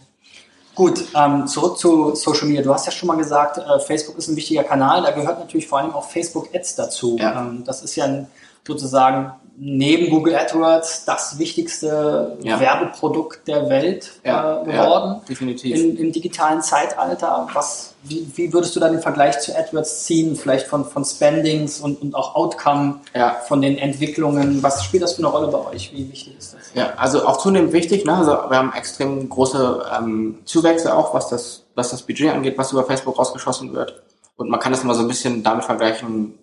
Gut, 0.73 1.03
ähm, 1.15 1.47
zurück 1.47 1.77
zu 1.77 2.15
Social 2.15 2.47
Media. 2.47 2.62
Du 2.62 2.73
hast 2.73 2.86
ja 2.86 2.91
schon 2.91 3.07
mal 3.07 3.17
gesagt, 3.17 3.57
äh, 3.57 3.79
Facebook 3.79 4.17
ist 4.17 4.29
ein 4.29 4.36
wichtiger 4.36 4.63
Kanal. 4.63 5.01
Da 5.01 5.12
gehört 5.12 5.39
natürlich 5.39 5.67
vor 5.67 5.79
allem 5.79 5.91
auch 5.93 6.10
Facebook 6.10 6.49
Ads 6.53 6.75
dazu. 6.75 7.17
Ja. 7.19 7.41
Ähm, 7.41 7.63
das 7.65 7.84
ist 7.84 7.95
ja 7.95 8.05
ein, 8.05 8.27
sozusagen 8.65 9.34
neben 9.58 10.10
Google 10.10 10.36
AdWords 10.36 11.06
das 11.06 11.38
wichtigste 11.38 12.38
ja. 12.42 12.60
Werbeprodukt 12.60 13.48
der 13.48 13.70
Welt 13.70 14.12
ja, 14.24 14.62
äh, 14.62 14.66
geworden. 14.66 15.16
Ja, 15.18 15.22
definitiv. 15.30 15.78
In, 15.78 15.98
Im 15.98 16.12
digitalen 16.12 16.62
Zeitalter. 16.62 17.48
Was, 17.54 17.94
wie, 18.04 18.28
wie, 18.36 18.52
würdest 18.54 18.76
du 18.76 18.80
da 18.80 18.90
den 18.90 19.02
Vergleich 19.02 19.40
zu 19.40 19.56
AdWords 19.56 20.06
ziehen? 20.06 20.36
Vielleicht 20.36 20.68
von, 20.68 20.86
von 20.86 21.06
Spendings 21.06 21.80
und, 21.80 22.02
und 22.02 22.16
auch 22.16 22.36
Outcome 22.36 23.02
von 23.48 23.62
den 23.62 23.78
Entwicklungen. 23.78 24.64
Was 24.64 24.84
spielt 24.84 25.04
das 25.04 25.14
für 25.14 25.20
eine 25.20 25.28
Rolle 25.28 25.48
bei 25.48 25.60
euch? 25.74 25.92
Wie 25.94 26.12
wichtig 26.12 26.38
ist 26.38 26.54
das? 26.54 26.62
Ja, 26.74 26.94
also 26.98 27.28
auch 27.28 27.38
zunehmend 27.38 27.74
wichtig. 27.74 28.06
Ne? 28.06 28.16
Also 28.16 28.32
wir 28.32 28.58
haben 28.58 28.74
extrem 28.74 29.30
große 29.30 29.86
ähm, 29.98 30.40
Zuwächse 30.46 30.96
auch, 30.96 31.14
was 31.14 31.30
das, 31.30 31.66
was 31.76 31.92
das 31.92 32.02
Budget 32.02 32.34
angeht, 32.34 32.58
was 32.58 32.72
über 32.72 32.84
Facebook 32.84 33.20
rausgeschossen 33.20 33.74
wird. 33.74 34.02
Und 34.38 34.50
man 34.50 34.60
kann 34.60 34.72
das 34.72 34.84
mal 34.84 34.96
so 34.96 35.02
ein 35.02 35.08
bisschen 35.08 35.44
damit 35.44 35.66
vergleichen, 35.66 36.34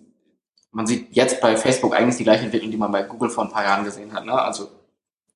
man 0.71 0.87
sieht 0.87 1.07
jetzt 1.11 1.41
bei 1.41 1.57
Facebook 1.57 1.95
eigentlich 1.95 2.17
die 2.17 2.23
gleiche 2.23 2.45
Entwicklung, 2.45 2.71
die 2.71 2.77
man 2.77 2.91
bei 2.91 3.03
Google 3.03 3.29
vor 3.29 3.43
ein 3.43 3.51
paar 3.51 3.63
Jahren 3.63 3.83
gesehen 3.83 4.13
hat. 4.13 4.25
Ne? 4.25 4.33
Also 4.33 4.69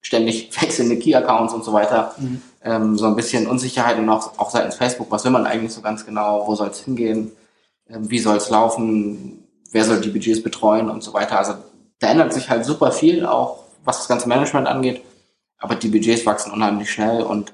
ständig 0.01 0.49
wechselnde 0.61 0.99
Key-Accounts 0.99 1.53
und 1.53 1.63
so 1.63 1.73
weiter. 1.73 2.13
Mhm. 2.17 2.41
Ähm, 2.63 2.97
so 2.97 3.05
ein 3.07 3.15
bisschen 3.15 3.47
Unsicherheit 3.47 3.97
und 3.97 4.09
auch, 4.09 4.37
auch 4.37 4.49
seitens 4.49 4.75
Facebook. 4.75 5.09
Was 5.09 5.23
will 5.23 5.31
man 5.31 5.45
eigentlich 5.45 5.73
so 5.73 5.81
ganz 5.81 6.05
genau? 6.05 6.47
Wo 6.47 6.55
soll 6.55 6.69
es 6.69 6.81
hingehen? 6.81 7.31
Ähm, 7.89 8.09
wie 8.09 8.19
soll 8.19 8.37
es 8.37 8.49
laufen? 8.49 9.47
Wer 9.71 9.85
soll 9.85 10.01
die 10.01 10.09
Budgets 10.09 10.43
betreuen 10.43 10.89
und 10.89 11.03
so 11.03 11.13
weiter? 11.13 11.39
Also 11.39 11.55
da 11.99 12.09
ändert 12.09 12.33
sich 12.33 12.49
halt 12.49 12.65
super 12.65 12.91
viel, 12.91 13.25
auch 13.25 13.63
was 13.83 13.97
das 13.97 14.07
ganze 14.07 14.29
Management 14.29 14.67
angeht. 14.67 15.01
Aber 15.57 15.75
die 15.75 15.87
Budgets 15.87 16.25
wachsen 16.25 16.51
unheimlich 16.51 16.91
schnell 16.91 17.23
und 17.23 17.53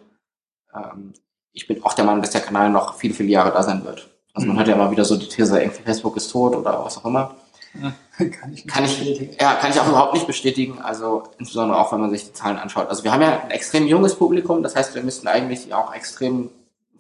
ähm, 0.76 1.14
ich 1.54 1.68
bin 1.68 1.84
auch 1.84 1.94
der 1.94 2.06
Meinung, 2.06 2.22
dass 2.22 2.32
der 2.32 2.42
Kanal 2.42 2.70
noch 2.70 2.96
viele, 2.96 3.14
viele 3.14 3.30
Jahre 3.30 3.52
da 3.52 3.64
sein 3.64 3.84
wird. 3.86 4.10
Also 4.34 4.48
man 4.48 4.56
mhm. 4.56 4.60
hat 4.60 4.68
ja 4.68 4.76
immer 4.76 4.92
wieder 4.92 5.06
so 5.06 5.18
die 5.18 5.28
These, 5.28 5.60
irgendwie 5.60 5.84
Facebook 5.84 6.18
ist 6.18 6.32
tot 6.32 6.56
oder 6.56 6.84
was 6.84 6.98
auch 6.98 7.06
immer. 7.06 7.36
kann 8.18 8.54
ich, 8.54 8.68
kann 8.68 8.84
ich 8.84 9.40
ja, 9.40 9.56
kann 9.56 9.72
ich 9.72 9.80
auch 9.80 9.88
überhaupt 9.88 10.14
nicht 10.14 10.28
bestätigen. 10.28 10.80
Also 10.80 11.24
insbesondere 11.38 11.80
auch, 11.80 11.92
wenn 11.92 12.02
man 12.02 12.10
sich 12.10 12.26
die 12.26 12.34
Zahlen 12.34 12.58
anschaut. 12.58 12.88
Also 12.88 13.04
wir 13.04 13.12
haben 13.12 13.22
ja 13.22 13.42
ein 13.42 13.52
extrem 13.52 13.88
junges 13.88 14.16
Publikum, 14.16 14.64
das 14.64 14.76
heißt, 14.76 14.96
wir 14.96 15.04
müssten 15.04 15.28
eigentlich 15.28 15.74
auch 15.74 15.94
extrem 15.94 16.50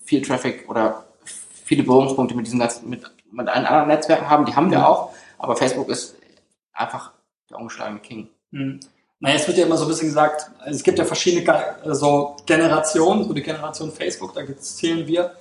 viel 0.03 0.21
Traffic 0.21 0.69
oder 0.69 1.05
viele 1.65 1.83
Berührungspunkte 1.83 2.35
mit 2.35 2.45
diesen 2.45 2.59
ganzen, 2.59 2.89
mit, 2.89 3.03
mit 3.31 3.47
allen 3.47 3.65
anderen 3.65 3.87
Netzwerken 3.87 4.29
haben. 4.29 4.45
Die 4.45 4.55
haben 4.55 4.71
wir 4.71 4.87
auch, 4.87 5.13
aber 5.37 5.55
Facebook 5.55 5.89
ist 5.89 6.15
einfach 6.73 7.11
der 7.49 7.57
ungeschlagene 7.57 7.99
King. 7.99 8.29
Mhm. 8.51 8.79
Naja, 9.21 9.35
es 9.35 9.47
wird 9.47 9.57
ja 9.57 9.65
immer 9.65 9.75
so 9.75 9.83
ein 9.83 9.89
bisschen 9.89 10.07
gesagt, 10.07 10.49
es 10.65 10.81
gibt 10.81 10.97
ja 10.97 11.03
verschiedene 11.03 11.45
so 11.93 12.37
Generationen, 12.45 13.25
so 13.25 13.33
die 13.33 13.41
Generation 13.41 13.91
Facebook, 13.91 14.33
da 14.33 14.41
zählen 14.57 15.05
wir 15.05 15.35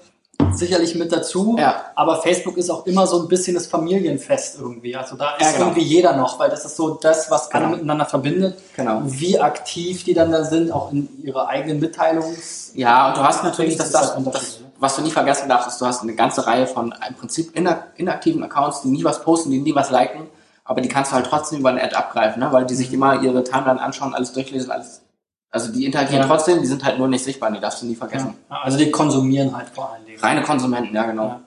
sicherlich 0.52 0.94
mit 0.94 1.12
dazu. 1.12 1.56
Ja. 1.58 1.86
Aber 1.94 2.20
Facebook 2.20 2.56
ist 2.56 2.70
auch 2.70 2.86
immer 2.86 3.06
so 3.06 3.22
ein 3.22 3.28
bisschen 3.28 3.54
das 3.54 3.66
Familienfest 3.66 4.58
irgendwie. 4.60 4.96
Also 4.96 5.16
da 5.16 5.36
ist 5.36 5.42
ja, 5.42 5.52
genau. 5.52 5.66
irgendwie 5.66 5.82
jeder 5.82 6.16
noch, 6.16 6.38
weil 6.38 6.50
das 6.50 6.64
ist 6.64 6.76
so 6.76 6.94
das, 6.94 7.30
was 7.30 7.50
alle 7.50 7.64
genau. 7.64 7.76
miteinander 7.76 8.06
verbindet. 8.06 8.58
Genau. 8.76 9.02
Wie 9.04 9.38
aktiv 9.40 10.04
die 10.04 10.14
dann 10.14 10.32
da 10.32 10.44
sind, 10.44 10.72
auch 10.72 10.92
in 10.92 11.08
ihre 11.22 11.48
eigenen 11.48 11.80
Mitteilungs. 11.80 12.72
Ja, 12.74 13.08
und 13.08 13.16
du 13.16 13.22
hast 13.22 13.44
natürlich 13.44 13.76
das, 13.76 13.90
das, 13.90 14.14
das, 14.14 14.24
das, 14.24 14.60
was 14.78 14.96
du 14.96 15.02
nie 15.02 15.10
vergessen 15.10 15.48
darfst, 15.48 15.68
ist, 15.68 15.80
du 15.80 15.86
hast 15.86 16.02
eine 16.02 16.14
ganze 16.14 16.46
Reihe 16.46 16.66
von 16.66 16.94
im 17.08 17.14
Prinzip 17.14 17.56
inaktiven 17.96 18.42
Accounts, 18.42 18.82
die 18.82 18.88
nie 18.88 19.04
was 19.04 19.22
posten, 19.22 19.50
die 19.50 19.60
nie 19.60 19.74
was 19.74 19.90
liken, 19.90 20.28
aber 20.64 20.80
die 20.80 20.88
kannst 20.88 21.10
du 21.10 21.16
halt 21.16 21.26
trotzdem 21.26 21.60
über 21.60 21.70
eine 21.70 21.82
Ad 21.82 21.94
abgreifen, 21.96 22.40
ne? 22.40 22.52
weil 22.52 22.66
die 22.66 22.74
sich 22.74 22.92
immer 22.92 23.20
ihre 23.22 23.42
Timeline 23.42 23.80
anschauen, 23.80 24.14
alles 24.14 24.32
durchlesen, 24.32 24.70
alles. 24.70 25.02
Also 25.50 25.72
die 25.72 25.86
interagieren 25.86 26.22
Ja. 26.22 26.26
trotzdem, 26.28 26.60
die 26.60 26.66
sind 26.66 26.84
halt 26.84 26.98
nur 26.98 27.08
nicht 27.08 27.24
sichtbar, 27.24 27.50
die 27.50 27.60
darfst 27.60 27.80
du 27.82 27.86
nie 27.86 27.94
vergessen. 27.94 28.34
Ja, 28.50 28.56
also 28.62 28.76
die 28.76 28.90
konsumieren 28.90 29.56
halt 29.56 29.68
vor 29.70 29.92
allen 29.92 30.04
Dingen. 30.04 30.18
Reine 30.20 30.42
Konsumenten, 30.42 30.94
ja 30.94 31.04
genau. 31.06 31.24
Ja. 31.28 31.40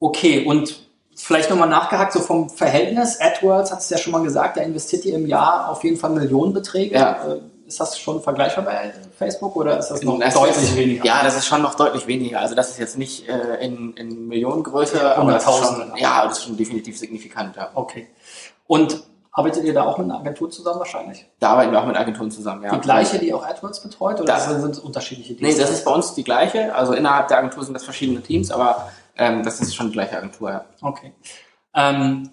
Okay, 0.00 0.44
und 0.44 0.78
vielleicht 1.14 1.50
nochmal 1.50 1.68
nachgehakt, 1.68 2.12
so 2.12 2.20
vom 2.20 2.48
Verhältnis, 2.50 3.18
AdWords 3.20 3.72
hat 3.72 3.80
es 3.80 3.90
ja 3.90 3.98
schon 3.98 4.12
mal 4.12 4.22
gesagt, 4.22 4.56
da 4.56 4.62
investiert 4.62 5.04
ihr 5.04 5.14
im 5.14 5.26
Jahr 5.26 5.68
auf 5.70 5.84
jeden 5.84 5.96
Fall 5.96 6.10
Millionenbeträge. 6.10 6.94
Ja. 6.94 7.12
Äh, 7.26 7.40
Ist 7.66 7.80
das 7.80 7.98
schon 7.98 8.22
vergleichbar 8.22 8.64
bei 8.64 8.94
Facebook 9.18 9.56
oder 9.56 9.76
ist 9.78 9.88
das 9.88 10.00
noch 10.02 10.20
Das 10.20 10.34
deutlich 10.34 10.56
ist, 10.56 10.76
weniger? 10.76 11.04
Ja, 11.04 11.24
das 11.24 11.36
ist 11.36 11.46
schon 11.46 11.62
noch 11.62 11.74
deutlich 11.74 12.06
weniger. 12.06 12.38
Also 12.40 12.54
das 12.54 12.70
ist 12.70 12.78
jetzt 12.78 12.96
nicht 12.96 13.28
äh, 13.28 13.56
in, 13.64 13.92
in 13.94 14.28
Millionengröße, 14.28 14.98
Ja, 14.98 15.16
aber 15.16 15.32
das 15.32 15.44
ist 15.48 15.56
schon, 15.58 15.92
ja, 15.96 16.24
das 16.28 16.38
ist 16.38 16.44
schon 16.44 16.56
definitiv 16.56 16.96
signifikant. 16.96 17.56
Ja. 17.56 17.70
Okay. 17.74 18.06
Und 18.68 19.02
arbeitet 19.38 19.64
ihr 19.64 19.74
da 19.74 19.84
auch 19.84 19.98
mit 19.98 20.06
einer 20.10 20.18
Agentur 20.18 20.50
zusammen 20.50 20.78
wahrscheinlich? 20.78 21.26
Da 21.40 21.50
arbeiten 21.50 21.70
wir 21.70 21.80
auch 21.80 21.86
mit 21.86 21.96
Agenturen 21.96 22.30
zusammen, 22.30 22.62
ja. 22.64 22.74
Die 22.74 22.80
gleiche, 22.80 23.18
die 23.18 23.34
auch 23.34 23.44
AdWords 23.46 23.80
betreut 23.80 24.18
oder 24.20 24.32
Das- 24.32 24.46
sind 24.46 24.70
es 24.70 24.78
unterschiedliche 24.78 25.34
Nee, 25.34 25.54
das 25.54 25.70
ist 25.70 25.84
bei 25.84 25.92
uns 25.92 26.14
die 26.14 26.24
gleiche. 26.24 26.74
Also 26.74 26.94
innerhalb 26.94 27.28
der 27.28 27.38
Agentur 27.38 27.62
sind 27.62 27.74
das 27.74 27.84
verschiedene 27.84 28.22
Teams, 28.22 28.50
aber 28.50 28.88
ähm, 29.16 29.42
das 29.44 29.60
ist 29.60 29.74
schon 29.74 29.88
die 29.88 29.92
gleiche 29.92 30.16
Agentur, 30.16 30.50
ja. 30.50 30.64
Okay. 30.80 31.12
Ähm, 31.74 32.30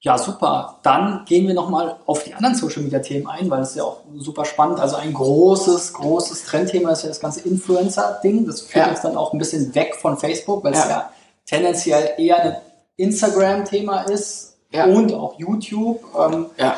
ja, 0.00 0.16
super. 0.16 0.78
Dann 0.82 1.24
gehen 1.26 1.46
wir 1.46 1.54
nochmal 1.54 1.96
auf 2.06 2.22
die 2.24 2.32
anderen 2.32 2.54
Social 2.54 2.82
Media 2.82 3.00
Themen 3.00 3.26
ein, 3.26 3.50
weil 3.50 3.60
ist 3.62 3.76
ja 3.76 3.82
auch 3.82 3.98
super 4.16 4.44
spannend. 4.46 4.80
Also 4.80 4.96
ein 4.96 5.12
großes, 5.12 5.92
großes 5.92 6.44
Trendthema 6.44 6.92
ist 6.92 7.02
ja 7.02 7.08
das 7.08 7.20
ganze 7.20 7.40
Influencer-Ding. 7.46 8.46
Das 8.46 8.62
führt 8.62 8.86
Ja. 8.86 8.90
uns 8.92 9.02
dann 9.02 9.16
auch 9.16 9.32
ein 9.34 9.38
bisschen 9.38 9.74
weg 9.74 9.94
von 9.96 10.16
Facebook, 10.16 10.64
weil 10.64 10.72
es 10.72 10.84
Ja. 10.84 10.88
ja 10.88 11.10
tendenziell 11.46 12.12
eher 12.16 12.42
ein 12.42 12.56
Instagram-Thema 12.96 14.02
ist 14.02 14.47
Ja. 14.70 14.84
und 14.86 15.12
auch 15.14 15.38
YouTube. 15.38 16.00
Ähm, 16.18 16.46
Ja, 16.56 16.76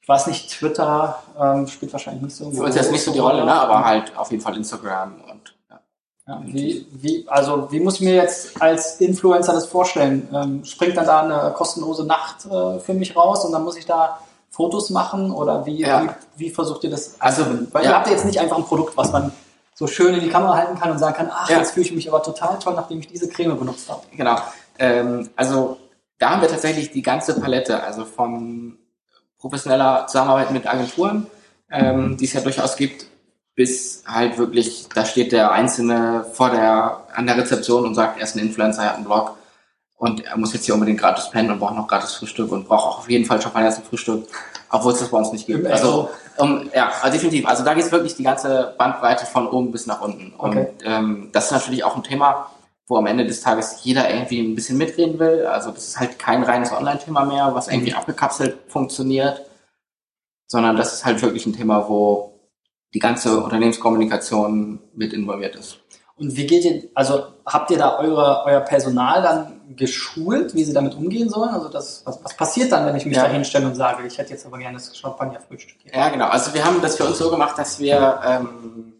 ich 0.00 0.08
weiß 0.08 0.26
nicht, 0.28 0.50
Twitter 0.50 1.22
ähm, 1.40 1.66
spielt 1.66 1.92
wahrscheinlich 1.92 2.22
nicht 2.22 2.36
so 2.36 2.50
für 2.50 2.62
uns 2.64 2.74
jetzt 2.74 2.90
nicht 2.90 3.04
so 3.04 3.12
die 3.12 3.18
Rolle, 3.18 3.44
ne? 3.44 3.52
aber 3.52 3.84
halt 3.84 4.16
auf 4.16 4.30
jeden 4.30 4.42
Fall 4.42 4.56
Instagram 4.56 5.16
und 5.30 5.54
ja. 5.70 5.80
Ja, 6.26 6.40
wie, 6.44 6.86
wie, 6.92 7.24
also 7.28 7.70
wie 7.70 7.80
muss 7.80 7.94
ich 7.96 8.00
mir 8.00 8.14
jetzt 8.14 8.60
als 8.60 9.00
Influencer 9.00 9.52
das 9.52 9.66
vorstellen? 9.66 10.28
Ähm, 10.32 10.64
springt 10.64 10.96
dann 10.96 11.06
da 11.06 11.20
eine 11.22 11.52
kostenlose 11.52 12.04
Nacht 12.04 12.46
äh, 12.46 12.78
für 12.80 12.94
mich 12.94 13.14
raus 13.16 13.44
und 13.44 13.52
dann 13.52 13.64
muss 13.64 13.76
ich 13.76 13.86
da 13.86 14.18
Fotos 14.50 14.90
machen 14.90 15.30
oder 15.30 15.64
wie, 15.66 15.80
Ja. 15.82 16.02
wie, 16.02 16.08
wie 16.46 16.50
versucht 16.50 16.82
ihr 16.84 16.90
das? 16.90 17.14
Also, 17.20 17.44
Weil 17.72 17.84
ja. 17.84 17.90
ihr 17.90 17.96
habt 17.96 18.06
ja 18.08 18.14
jetzt 18.14 18.24
nicht 18.24 18.40
einfach 18.40 18.56
ein 18.56 18.64
Produkt, 18.64 18.96
was 18.96 19.12
man 19.12 19.30
so 19.74 19.86
schön 19.86 20.14
in 20.14 20.20
die 20.20 20.28
Kamera 20.30 20.56
halten 20.56 20.78
kann 20.78 20.90
und 20.90 20.98
sagen 20.98 21.14
kann, 21.14 21.30
ach, 21.32 21.48
Ja. 21.48 21.58
jetzt 21.58 21.72
fühle 21.72 21.86
ich 21.86 21.92
mich 21.92 22.08
aber 22.08 22.22
total 22.22 22.58
toll, 22.58 22.74
nachdem 22.74 22.98
ich 22.98 23.06
diese 23.08 23.28
Creme 23.28 23.56
benutzt 23.58 23.88
habe. 23.88 24.00
Genau. 24.16 24.36
Ähm, 24.78 25.28
also 25.36 25.76
da 26.18 26.30
haben 26.30 26.42
wir 26.42 26.48
tatsächlich 26.48 26.90
die 26.90 27.02
ganze 27.02 27.40
Palette, 27.40 27.82
also 27.82 28.04
von 28.04 28.78
professioneller 29.38 30.06
Zusammenarbeit 30.08 30.50
mit 30.50 30.66
Agenturen, 30.66 31.26
ähm, 31.70 32.16
die 32.16 32.24
es 32.24 32.32
ja 32.32 32.40
durchaus 32.40 32.76
gibt, 32.76 33.06
bis 33.54 34.02
halt 34.06 34.38
wirklich, 34.38 34.86
da 34.94 35.04
steht 35.04 35.32
der 35.32 35.52
Einzelne 35.52 36.26
vor 36.32 36.50
der, 36.50 37.04
an 37.14 37.26
der 37.26 37.36
Rezeption 37.36 37.84
und 37.84 37.94
sagt, 37.94 38.18
er 38.18 38.24
ist 38.24 38.36
ein 38.36 38.40
Influencer, 38.40 38.82
er 38.82 38.88
hat 38.90 38.96
einen 38.96 39.04
Blog 39.04 39.36
und 39.96 40.24
er 40.24 40.36
muss 40.36 40.52
jetzt 40.52 40.64
hier 40.64 40.74
unbedingt 40.74 41.00
gratis 41.00 41.30
pennen 41.30 41.50
und 41.50 41.58
braucht 41.58 41.74
noch 41.74 41.88
gratis 41.88 42.14
Frühstück 42.14 42.52
und 42.52 42.68
braucht 42.68 42.86
auch 42.86 42.98
auf 42.98 43.10
jeden 43.10 43.24
Fall 43.24 43.40
Champagner 43.40 43.70
zum 43.70 43.84
Frühstück, 43.84 44.28
obwohl 44.70 44.92
es 44.92 45.00
das 45.00 45.08
bei 45.08 45.18
uns 45.18 45.32
nicht 45.32 45.46
gibt. 45.46 45.66
Also, 45.66 46.10
um, 46.36 46.70
ja, 46.74 46.92
also 47.02 47.12
definitiv. 47.12 47.46
Also 47.46 47.64
da 47.64 47.74
geht 47.74 47.84
es 47.84 47.92
wirklich 47.92 48.14
die 48.14 48.22
ganze 48.22 48.74
Bandbreite 48.78 49.26
von 49.26 49.48
oben 49.48 49.72
bis 49.72 49.86
nach 49.86 50.00
unten. 50.00 50.32
Okay. 50.38 50.58
Und 50.58 50.68
ähm, 50.84 51.28
das 51.32 51.46
ist 51.46 51.52
natürlich 51.52 51.82
auch 51.82 51.96
ein 51.96 52.04
Thema, 52.04 52.50
wo 52.88 52.96
am 52.96 53.06
Ende 53.06 53.26
des 53.26 53.42
Tages 53.42 53.80
jeder 53.84 54.10
irgendwie 54.10 54.40
ein 54.40 54.54
bisschen 54.54 54.78
mitreden 54.78 55.18
will. 55.18 55.46
Also 55.46 55.70
das 55.70 55.88
ist 55.88 56.00
halt 56.00 56.18
kein 56.18 56.42
reines 56.42 56.72
Online-Thema 56.72 57.24
mehr, 57.26 57.54
was 57.54 57.68
irgendwie 57.68 57.94
abgekapselt 57.94 58.56
funktioniert, 58.68 59.42
sondern 60.46 60.76
das 60.76 60.94
ist 60.94 61.04
halt 61.04 61.20
wirklich 61.22 61.44
ein 61.46 61.52
Thema, 61.52 61.88
wo 61.88 62.40
die 62.94 62.98
ganze 62.98 63.38
Unternehmenskommunikation 63.40 64.80
mit 64.94 65.12
involviert 65.12 65.54
ist. 65.56 65.78
Und 66.16 66.34
wie 66.36 66.46
geht 66.46 66.64
ihr, 66.64 66.88
also 66.94 67.26
habt 67.46 67.70
ihr 67.70 67.78
da 67.78 67.98
eure, 67.98 68.42
euer 68.46 68.60
Personal 68.60 69.22
dann 69.22 69.76
geschult, 69.76 70.54
wie 70.54 70.64
sie 70.64 70.72
damit 70.72 70.94
umgehen 70.96 71.28
sollen? 71.28 71.50
Also 71.50 71.68
das, 71.68 72.02
was, 72.06 72.24
was 72.24 72.34
passiert 72.36 72.72
dann, 72.72 72.86
wenn 72.86 72.96
ich 72.96 73.04
mich 73.06 73.16
Ja. 73.16 73.24
da 73.24 73.28
hinstelle 73.30 73.66
und 73.66 73.76
sage, 73.76 74.04
ich 74.06 74.18
hätte 74.18 74.30
jetzt 74.32 74.44
aber 74.46 74.58
gerne 74.58 74.78
das 74.78 74.96
Champagner-Frühstück? 74.96 75.76
Ja, 75.94 76.08
genau. 76.08 76.26
Also 76.28 76.54
wir 76.54 76.64
haben 76.64 76.80
das 76.80 76.96
für 76.96 77.04
uns 77.04 77.18
so 77.18 77.30
gemacht, 77.30 77.56
dass 77.58 77.78
wir 77.78 78.18
ähm, 78.26 78.94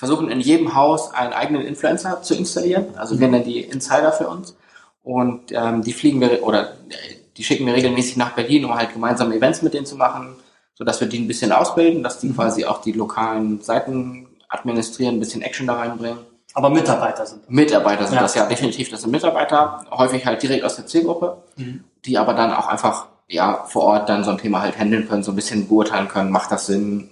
versuchen, 0.00 0.30
in 0.30 0.40
jedem 0.40 0.74
Haus 0.74 1.12
einen 1.12 1.32
eigenen 1.34 1.62
Influencer 1.62 2.22
zu 2.22 2.34
installieren. 2.34 2.86
Also 2.96 3.20
wir 3.20 3.28
nennen 3.28 3.44
die 3.44 3.60
Insider 3.60 4.10
für 4.12 4.28
uns. 4.28 4.56
Und 5.02 5.52
ähm, 5.52 5.82
die 5.82 5.92
fliegen 5.92 6.20
wir 6.20 6.42
oder 6.42 6.72
äh, 6.88 6.94
die 7.36 7.44
schicken 7.44 7.66
wir 7.66 7.74
regelmäßig 7.74 8.16
nach 8.16 8.32
Berlin, 8.32 8.64
um 8.64 8.74
halt 8.74 8.92
gemeinsame 8.92 9.34
Events 9.36 9.62
mit 9.62 9.72
denen 9.74 9.86
zu 9.86 9.96
machen, 9.96 10.34
sodass 10.74 11.00
wir 11.00 11.08
die 11.08 11.18
ein 11.18 11.28
bisschen 11.28 11.52
ausbilden, 11.52 12.02
dass 12.02 12.18
die 12.18 12.32
quasi 12.32 12.64
auch 12.64 12.80
die 12.80 12.92
lokalen 12.92 13.60
Seiten 13.62 14.26
administrieren, 14.48 15.16
ein 15.16 15.20
bisschen 15.20 15.42
Action 15.42 15.66
da 15.66 15.74
reinbringen. 15.74 16.18
Aber 16.54 16.68
Mitarbeiter 16.70 17.24
sind. 17.26 17.48
Mitarbeiter 17.48 18.06
sind 18.06 18.16
Ja. 18.16 18.22
das 18.22 18.34
ja 18.34 18.46
definitiv, 18.46 18.90
das 18.90 19.02
sind 19.02 19.10
Mitarbeiter, 19.12 19.84
häufig 19.90 20.26
halt 20.26 20.42
direkt 20.42 20.64
aus 20.64 20.76
der 20.76 20.86
Zielgruppe, 20.86 21.36
Mhm. 21.56 21.84
die 22.04 22.18
aber 22.18 22.34
dann 22.34 22.52
auch 22.52 22.66
einfach 22.66 23.06
ja 23.28 23.64
vor 23.68 23.84
Ort 23.84 24.08
dann 24.08 24.24
so 24.24 24.30
ein 24.32 24.38
Thema 24.38 24.60
halt 24.60 24.76
handeln 24.78 25.06
können, 25.08 25.22
so 25.22 25.30
ein 25.32 25.36
bisschen 25.36 25.68
beurteilen 25.68 26.08
können, 26.08 26.30
macht 26.30 26.50
das 26.50 26.66
Sinn, 26.66 27.10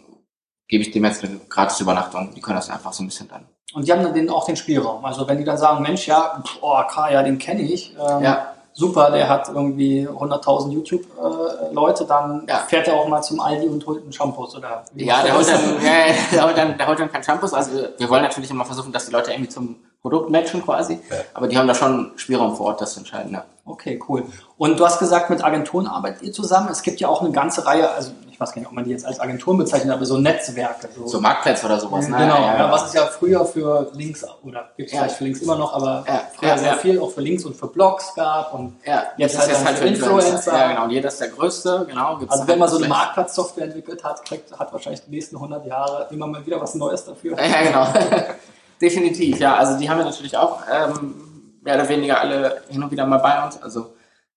gebe 0.68 0.82
ich 0.82 0.90
dem 0.90 1.04
jetzt 1.04 1.24
eine 1.24 1.40
gratis 1.48 1.80
Übernachtung, 1.80 2.30
die 2.34 2.40
können 2.40 2.56
das 2.56 2.70
einfach 2.70 2.92
so 2.92 3.02
ein 3.02 3.06
bisschen 3.06 3.28
dann. 3.28 3.46
Und 3.74 3.86
die 3.86 3.92
haben 3.92 4.02
dann 4.02 4.14
den, 4.14 4.30
auch 4.30 4.46
den 4.46 4.56
Spielraum. 4.56 5.04
Also 5.04 5.26
wenn 5.28 5.38
die 5.38 5.44
dann 5.44 5.58
sagen, 5.58 5.82
Mensch, 5.82 6.06
ja, 6.06 6.42
oh, 6.60 6.80
Kaya, 6.90 7.22
den 7.22 7.38
kenne 7.38 7.62
ich. 7.62 7.94
Ähm, 7.98 8.22
Ja. 8.22 8.52
Super, 8.74 9.10
der 9.10 9.28
hat 9.28 9.48
irgendwie 9.48 10.06
100.000 10.06 10.70
YouTube-Leute, 10.70 12.04
dann 12.04 12.44
Ja. 12.48 12.58
fährt 12.58 12.86
er 12.86 12.94
auch 12.94 13.08
mal 13.08 13.20
zum 13.22 13.40
Aldi 13.40 13.66
und 13.66 13.84
holt 13.86 14.02
einen 14.04 14.12
Shampoos 14.12 14.54
oder 14.56 14.84
Ja, 14.94 15.20
der 15.22 15.32
er 15.32 15.36
holt 15.36 15.48
dann, 15.48 15.82
ja, 15.82 15.90
ja, 15.90 16.14
der 16.32 16.44
holt 16.44 16.56
dann, 16.56 16.78
der 16.78 16.86
holt 16.86 17.00
dann 17.00 17.10
kein 17.10 17.24
Shampoos. 17.24 17.52
Also 17.54 17.72
wir, 17.96 18.08
wollen 18.08 18.22
natürlich 18.22 18.50
immer 18.50 18.64
versuchen, 18.64 18.92
dass 18.92 19.06
die 19.06 19.12
Leute 19.12 19.32
irgendwie 19.32 19.48
zum 19.48 19.76
Produkt 20.00 20.30
matchen 20.30 20.62
quasi. 20.64 21.00
Aber 21.34 21.48
die 21.48 21.58
haben 21.58 21.66
da 21.66 21.74
schon 21.74 22.12
Spielraum 22.16 22.54
vor 22.54 22.66
Ort, 22.66 22.80
das 22.80 22.92
zu 22.92 23.00
entscheiden. 23.00 23.32
Ja. 23.32 23.44
Okay, 23.64 24.00
cool. 24.08 24.24
Und 24.56 24.78
du 24.78 24.84
hast 24.86 25.00
gesagt, 25.00 25.28
mit 25.28 25.42
Agenturen 25.42 25.88
arbeitet 25.88 26.22
ihr 26.22 26.32
zusammen. 26.32 26.68
Es 26.70 26.82
gibt 26.82 27.00
ja 27.00 27.08
auch 27.08 27.20
eine 27.20 27.32
ganze 27.32 27.66
Reihe, 27.66 27.90
also 27.90 28.12
ich 28.38 28.40
weiß 28.40 28.52
gar 28.52 28.60
nicht, 28.60 28.68
ob 28.68 28.72
man 28.74 28.84
die 28.84 28.92
jetzt 28.92 29.04
als 29.04 29.18
Agenturen 29.18 29.58
bezeichnet, 29.58 29.92
aber 29.92 30.04
so 30.04 30.16
Netzwerke. 30.16 30.88
So, 30.94 31.08
So 31.08 31.20
Marktplätze 31.20 31.66
oder 31.66 31.80
sowas. 31.80 32.06
genau, 32.06 32.18
ne? 32.18 32.28
ja, 32.28 32.70
was 32.70 32.86
es 32.86 32.92
ja 32.92 33.04
früher 33.06 33.44
für 33.44 33.90
Links, 33.94 34.24
oder 34.44 34.70
gibt 34.76 34.90
es 34.90 34.94
Ja. 34.94 35.00
vielleicht 35.00 35.16
für 35.16 35.24
Links 35.24 35.40
immer 35.42 35.56
noch, 35.56 35.74
aber 35.74 36.04
Ja, 36.06 36.22
früher 36.36 36.48
ja, 36.50 36.58
sehr 36.58 36.68
ja. 36.68 36.78
viel 36.78 37.00
auch 37.00 37.10
für 37.10 37.20
Links 37.20 37.44
und 37.44 37.56
für 37.56 37.66
Blogs 37.66 38.14
gab. 38.14 38.54
Und 38.54 38.76
Ja, 38.84 39.02
Jetzt 39.16 39.36
halt 39.36 39.50
ist 39.50 39.64
dann 39.66 39.74
für 39.74 39.88
Influencer. 39.88 40.56
Ja, 40.56 40.68
genau. 40.68 40.84
Und 40.84 40.90
jeder 40.90 41.08
ist 41.08 41.20
der 41.20 41.30
Größte, 41.30 41.86
genau. 41.88 42.16
Gibt's 42.18 42.30
also 42.32 42.42
halt 42.42 42.52
wenn 42.52 42.58
man 42.60 42.68
so 42.68 42.76
eine 42.76 42.86
Marktplatzsoftware 42.86 43.64
entwickelt 43.64 44.04
hat, 44.04 44.24
kriegt, 44.24 44.56
hat 44.56 44.72
wahrscheinlich 44.72 45.02
die 45.04 45.10
nächsten 45.10 45.34
100 45.34 45.66
Jahre 45.66 46.06
immer 46.12 46.28
mal 46.28 46.46
wieder 46.46 46.60
was 46.60 46.76
Neues 46.76 47.04
dafür. 47.04 47.36
Ja, 47.44 47.62
genau. 47.62 47.86
Definitiv, 48.80 49.40
ja. 49.40 49.56
Also 49.56 49.76
die 49.78 49.90
haben 49.90 49.98
wir 49.98 50.04
natürlich 50.04 50.36
auch 50.36 50.60
ähm, 50.72 51.58
mehr 51.62 51.74
oder 51.74 51.88
weniger 51.88 52.20
alle 52.20 52.62
hin 52.68 52.80
und 52.84 52.92
wieder 52.92 53.04
mal 53.04 53.18
bei 53.18 53.44
uns. 53.44 53.60
Also 53.60 53.94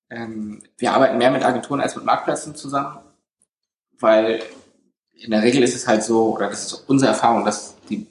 ähm, 0.10 0.64
wir 0.80 0.92
arbeiten 0.94 1.20
mehr 1.20 1.30
mit 1.30 1.46
Agenturen 1.46 1.80
als 1.82 1.96
mit 1.96 2.04
Marktplätzen 2.04 2.56
zusammen, 2.56 2.98
weil 4.02 4.42
in 5.14 5.32
der 5.32 5.44
Regel 5.44 5.64
ist 5.64 5.76
es 5.76 5.88
halt 5.88 6.04
so, 6.04 6.34
oder 6.34 6.50
das 6.50 6.66
ist 6.66 6.74
unsere 6.88 7.12
Erfahrung, 7.12 7.46
dass 7.46 7.76
die, 7.90 8.08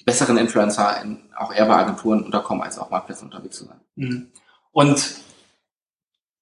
die 0.00 0.04
besseren 0.04 0.38
Influencer 0.38 1.02
in, 1.02 1.20
auch 1.36 1.52
eher 1.52 1.66
bei 1.66 1.76
Agenturen 1.76 2.24
unterkommen, 2.24 2.62
als 2.62 2.78
auf 2.78 2.90
Marktplätzen 2.90 3.26
unterwegs 3.26 3.58
zu 3.58 3.64
sein. 3.64 3.80
Mhm. 3.96 4.32
Und 4.72 5.16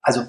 also 0.02 0.22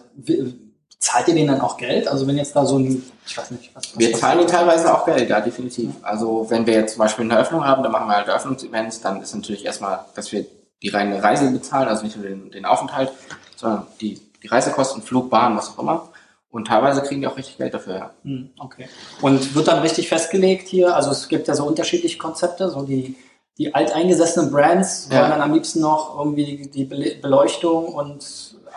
zahlt 0.99 1.27
ihr 1.27 1.35
denen 1.35 1.49
dann 1.49 1.61
auch 1.61 1.77
Geld? 1.77 2.07
Also 2.07 2.25
wenn 2.25 2.37
jetzt 2.37 2.55
da 2.55 2.65
so 2.65 2.79
ein, 2.79 3.03
ich 3.27 3.37
weiß 3.37 3.51
nicht, 3.51 3.75
was, 3.75 3.91
was 3.91 3.99
Wir 3.99 4.13
zahlen 4.13 4.39
ihnen 4.39 4.47
teilweise 4.47 4.93
auch 4.93 5.05
Geld, 5.05 5.29
ja, 5.29 5.39
definitiv. 5.41 5.91
Also 6.01 6.49
wenn 6.49 6.65
wir 6.65 6.73
jetzt 6.73 6.93
zum 6.93 6.99
Beispiel 6.99 7.25
eine 7.25 7.35
Eröffnung 7.35 7.63
haben, 7.63 7.83
dann 7.83 7.91
machen 7.91 8.07
wir 8.07 8.15
halt 8.15 8.27
Eröffnungsevents, 8.27 9.01
dann 9.01 9.21
ist 9.21 9.35
natürlich 9.35 9.65
erstmal, 9.65 10.05
dass 10.15 10.31
wir 10.31 10.45
die 10.81 10.89
reine 10.89 11.21
Reise 11.21 11.51
bezahlen, 11.51 11.87
also 11.87 12.03
nicht 12.03 12.17
nur 12.17 12.25
den, 12.25 12.51
den 12.51 12.65
Aufenthalt, 12.65 13.11
sondern 13.55 13.87
die, 14.01 14.19
die 14.41 14.47
Reisekosten, 14.47 15.01
Flug, 15.01 15.29
Bahn, 15.29 15.55
was 15.55 15.69
auch 15.69 15.79
immer. 15.79 16.09
Und 16.55 16.67
teilweise 16.67 17.01
kriegen 17.01 17.19
die 17.21 17.27
auch 17.27 17.35
richtig 17.37 17.57
Geld 17.57 17.73
dafür, 17.73 17.95
ja. 17.95 18.09
Hm, 18.23 18.49
Okay. 18.59 18.87
Und 19.21 19.55
wird 19.55 19.67
dann 19.67 19.79
richtig 19.79 20.07
festgelegt 20.07 20.67
hier, 20.69 20.95
also 20.95 21.11
es 21.11 21.27
gibt 21.27 21.47
ja 21.49 21.53
so 21.53 21.65
unterschiedliche 21.65 22.17
Konzepte, 22.17 22.69
so 22.69 22.83
die, 22.83 23.15
die 23.57 23.75
alteingesessenen 23.75 24.51
Brands 24.51 25.09
Ja. 25.11 25.19
wollen 25.19 25.31
dann 25.31 25.41
am 25.41 25.53
liebsten 25.53 25.81
noch 25.81 26.17
irgendwie 26.17 26.45
die, 26.45 26.71
die 26.71 26.85
Bele- 26.85 27.15
Beleuchtung 27.21 27.87
und 27.93 28.25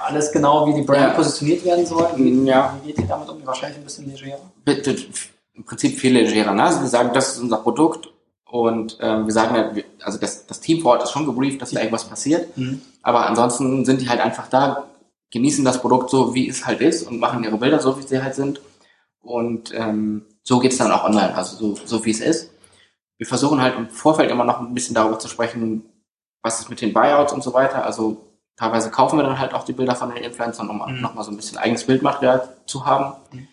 alles 0.07 0.33
genau, 0.33 0.67
wie 0.67 0.75
die 0.75 0.83
Brand 0.83 1.03
Ja. 1.03 1.11
positioniert 1.11 1.65
werden 1.65 1.87
soll. 1.87 2.09
Wie, 2.17 2.45
Ja. 2.45 2.75
wie 2.83 2.89
geht 2.89 2.99
ihr 2.99 3.07
damit 3.07 3.29
um? 3.29 3.47
Wahrscheinlich 3.47 3.79
ein 3.79 3.85
bisschen 3.85 4.07
legerer. 4.11 4.39
Im 5.55 5.65
Prinzip 5.65 5.99
viel 5.99 6.13
legerer. 6.13 6.53
Ne? 6.55 6.63
Also 6.65 6.81
wir 6.81 6.89
sagen, 6.89 7.11
das 7.15 7.35
ist 7.35 7.39
unser 7.41 7.59
Produkt 7.59 8.09
und 8.45 8.97
ähm, 9.01 9.27
wir 9.27 9.33
sagen 9.33 9.83
also 10.03 10.19
das, 10.19 10.47
das 10.47 10.59
Team 10.61 10.83
vor 10.83 10.93
Ort 10.93 11.03
ist 11.05 11.11
schon 11.13 11.27
gebrieft, 11.27 11.63
dass 11.63 11.71
da 11.71 11.79
irgendwas 11.81 12.05
passiert. 12.05 12.57
Mhm. 12.57 12.81
Aber 13.03 13.27
ansonsten 13.27 13.85
sind 13.85 14.01
die 14.01 14.09
halt 14.09 14.21
einfach 14.21 14.49
da, 14.49 14.85
genießen 15.31 15.65
das 15.65 15.81
Produkt 15.81 16.11
so, 16.11 16.35
wie 16.35 16.49
es 16.49 16.67
halt 16.67 16.81
ist 16.81 17.07
und 17.07 17.21
machen 17.21 17.45
ihre 17.45 17.59
Bilder 17.59 17.81
so, 17.81 17.99
wie 17.99 18.07
sie 18.07 18.23
halt 18.23 18.35
sind. 18.35 18.61
Und 19.21 19.73
ähm, 19.75 20.27
so 20.43 20.59
geht's 20.59 20.79
dann 20.79 20.91
auch 20.91 21.05
online, 21.05 21.35
also 21.35 21.57
so, 21.57 21.81
so 21.85 22.05
wie 22.05 22.11
es 22.11 22.21
ist. 22.21 22.51
Wir 23.19 23.27
versuchen 23.27 23.61
halt 23.61 23.77
im 23.77 23.91
Vorfeld 23.91 24.31
immer 24.31 24.45
noch 24.45 24.61
ein 24.61 24.75
bisschen 24.75 24.95
darüber 24.95 25.19
zu 25.19 25.29
sprechen, 25.29 25.85
was 26.43 26.61
ist 26.61 26.71
mit 26.71 26.81
den 26.81 26.93
Buyouts 26.93 27.33
und 27.33 27.43
so 27.43 27.53
weiter. 27.53 27.85
Also 27.85 28.25
teilweise 28.57 28.91
kaufen 28.91 29.19
wir 29.19 29.25
dann 29.25 29.39
halt 29.39 29.55
auch 29.55 29.65
die 29.65 29.73
Bilder 29.73 29.97
von 29.97 30.15
den 30.15 30.23
Influencern, 30.23 30.71
um 30.71 30.77
mhm. 30.79 31.01
nochmal 31.01 31.25
so 31.25 31.31
ein 31.31 31.37
bisschen 31.37 31.59
eigenes 31.59 31.85
Bildmaterial 31.85 32.49
zu 32.67 32.87
haben. 32.87 33.17
Mhm. 33.33 33.49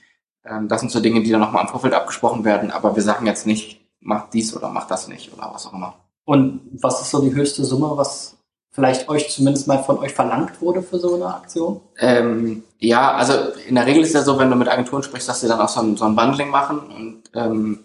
Ähm, 0.46 0.68
das 0.68 0.82
sind 0.82 0.92
so 0.92 1.00
Dinge, 1.00 1.24
die 1.24 1.32
dann 1.32 1.42
nochmal 1.42 1.64
im 1.64 1.70
Vorfeld 1.70 1.94
abgesprochen 1.94 2.46
werden, 2.46 2.72
aber 2.72 2.96
wir 2.96 3.04
sagen 3.04 3.26
jetzt 3.26 3.48
nicht, 3.48 3.82
mach 4.00 4.30
dies 4.30 4.56
oder 4.56 4.70
mach 4.70 4.88
das 4.88 5.08
nicht 5.08 5.34
oder 5.34 5.52
was 5.54 5.66
auch 5.66 5.74
immer. 5.74 5.96
Und 6.24 6.62
was 6.82 7.02
ist 7.02 7.12
so 7.12 7.22
die 7.22 7.34
höchste 7.34 7.66
Summe, 7.66 7.98
was 7.98 8.38
vielleicht 8.76 9.08
euch 9.08 9.30
zumindest 9.30 9.68
mal 9.68 9.82
von 9.82 9.98
euch 10.00 10.14
verlangt 10.14 10.62
wurde 10.62 10.82
für 10.82 11.00
so 11.00 11.16
eine 11.16 11.28
Aktion? 11.28 11.80
Ähm, 11.98 12.64
ja, 12.78 13.14
also 13.14 13.34
in 13.68 13.76
der 13.76 13.86
Regel 13.86 14.04
ist 14.04 14.14
ja 14.14 14.22
so, 14.22 14.38
wenn 14.38 14.50
du 14.50 14.58
mit 14.58 14.68
Agenturen 14.68 15.02
sprichst, 15.02 15.30
dass 15.30 15.40
sie 15.40 15.48
dann 15.48 15.62
auch 15.62 15.70
so 15.70 15.80
ein, 15.80 15.96
so 15.96 16.06
ein 16.06 16.16
Bundling 16.16 16.50
machen 16.50 16.80
und 16.80 17.24
ähm, 17.34 17.80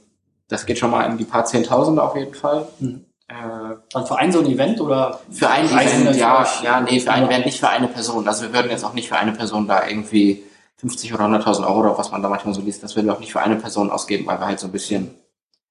das 0.49 0.67
geht 0.67 0.79
schon 0.79 0.91
mal 0.91 1.05
in 1.05 1.17
die 1.17 1.25
paar 1.25 1.45
Zehntausende 1.45 2.03
auf 2.03 2.17
jeden 2.17 2.35
Fall. 2.35 2.67
Mhm. 2.81 3.05
Äh, 3.29 3.77
Dann 3.93 4.07
für 4.07 4.19
ein 4.19 4.33
so 4.33 4.41
ein 4.41 4.47
Event 4.47 4.81
oder? 4.81 5.21
Für 5.31 5.49
ein 5.49 5.67
Event, 5.67 6.17
ja, 6.17 6.45
ja, 6.65 6.81
nee, 6.81 6.99
für 6.99 7.13
ein 7.13 7.27
Event, 7.27 7.47
nicht 7.47 7.61
für 7.61 7.69
eine 7.69 7.87
Person. 7.87 8.27
Also 8.27 8.43
wir 8.43 8.53
würden 8.53 8.71
jetzt 8.71 8.85
auch 8.85 8.93
nicht 8.93 9.09
für 9.09 9.17
eine 9.17 9.31
Person 9.31 9.69
da 9.69 9.87
irgendwie 9.87 10.43
50 10.79 11.15
oder 11.15 11.27
100.000 11.27 11.65
Euro 11.69 11.81
oder 11.81 11.99
was 11.99 12.11
man 12.11 12.21
da 12.21 12.29
manchmal 12.29 12.55
so 12.55 12.63
liest, 12.63 12.83
das 12.83 12.97
würden 12.97 13.07
wir 13.07 13.15
auch 13.15 13.21
nicht 13.21 13.33
für 13.33 13.41
eine 13.41 13.57
Person 13.57 13.91
ausgeben, 13.91 14.27
weil 14.27 14.41
wir 14.41 14.47
halt 14.47 14.59
so 14.59 14.67
ein 14.67 14.73
bisschen 14.73 15.15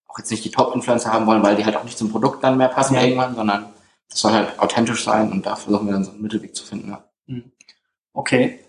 auch 0.08 0.18
jetzt 0.18 0.32
nicht 0.32 0.46
die 0.46 0.52
Top-Influencer 0.52 1.12
haben 1.12 1.28
wollen, 1.28 1.44
weil 1.44 1.58
die 1.58 1.66
halt 1.66 1.76
auch 1.76 1.84
nicht 1.84 1.98
zum 1.98 2.10
Produkt 2.10 2.44
dann 2.44 2.58
mehr 2.58 2.70
passen 2.70 2.94
ja. 2.94 3.02
irgendwann, 3.02 3.36
sondern 3.36 3.66
das 4.10 4.20
soll 4.20 4.34
halt 4.34 4.60
authentisch 4.60 5.04
sein 5.04 5.32
und 5.32 5.46
da 5.46 5.56
versuchen 5.56 5.86
wir 5.88 5.94
dann 5.94 6.04
so 6.04 6.12
einen 6.12 6.22
Mittelweg 6.22 6.56
zu 6.56 6.66
finden. 6.66 6.90
Ja. 6.90 7.04
Mhm. 7.28 7.52
Okay. 8.14 8.60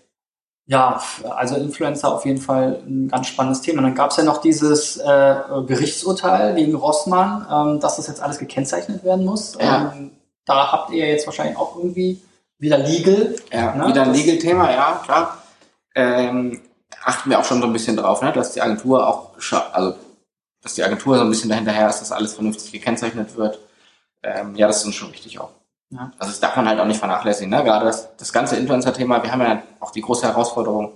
Ja, 0.67 1.01
also 1.29 1.55
Influencer 1.55 2.13
auf 2.13 2.25
jeden 2.25 2.39
Fall 2.39 2.81
ein 2.87 3.09
ganz 3.09 3.27
spannendes 3.27 3.61
Thema. 3.61 3.79
Und 3.79 3.85
dann 3.85 3.95
gab 3.95 4.11
es 4.11 4.17
ja 4.17 4.23
noch 4.23 4.37
dieses 4.37 4.97
äh, 4.97 5.35
Gerichtsurteil 5.67 6.55
gegen 6.55 6.75
Rossmann, 6.75 7.45
ähm, 7.51 7.79
dass 7.81 7.97
das 7.97 8.07
jetzt 8.07 8.21
alles 8.21 8.37
gekennzeichnet 8.37 9.03
werden 9.03 9.25
muss. 9.25 9.57
Ja. 9.59 9.91
Ähm, 9.93 10.11
da 10.45 10.71
habt 10.71 10.91
ihr 10.91 11.07
jetzt 11.07 11.25
wahrscheinlich 11.25 11.57
auch 11.57 11.75
irgendwie 11.75 12.21
wieder 12.57 12.77
Legal. 12.77 13.35
Ja, 13.51 13.75
ne? 13.75 13.87
wieder 13.87 14.03
ein 14.03 14.13
Legal-Thema, 14.13 14.71
ja, 14.71 15.01
klar. 15.03 15.43
Ähm, 15.95 16.61
achten 17.03 17.29
wir 17.29 17.39
auch 17.39 17.45
schon 17.45 17.59
so 17.59 17.67
ein 17.67 17.73
bisschen 17.73 17.97
drauf, 17.97 18.21
ne? 18.21 18.31
dass 18.31 18.53
die 18.53 18.61
Agentur 18.61 19.05
auch, 19.05 19.31
also 19.73 19.95
dass 20.61 20.75
die 20.75 20.83
Agentur 20.83 21.17
so 21.17 21.23
ein 21.23 21.29
bisschen 21.29 21.49
dahinterher 21.49 21.89
ist, 21.89 21.99
dass 21.99 22.11
alles 22.11 22.35
vernünftig 22.35 22.71
gekennzeichnet 22.71 23.35
wird. 23.35 23.59
Ähm, 24.23 24.55
ja, 24.55 24.67
das 24.67 24.77
ist 24.77 24.85
uns 24.85 24.95
schon 24.95 25.11
wichtig 25.11 25.39
auch. 25.39 25.51
Ja. 25.89 26.11
Also 26.17 26.31
das 26.31 26.39
darf 26.39 26.55
man 26.55 26.67
halt 26.67 26.79
auch 26.79 26.85
nicht 26.85 26.99
vernachlässigen. 26.99 27.49
Ne? 27.49 27.63
Gerade 27.63 27.85
das, 27.85 28.15
das 28.15 28.31
ganze 28.31 28.55
Influencer-Thema, 28.55 29.23
wir 29.23 29.31
haben 29.31 29.41
ja 29.41 29.61
auch 29.79 29.91
die 29.91 30.01
große 30.01 30.25
Herausforderung, 30.25 30.93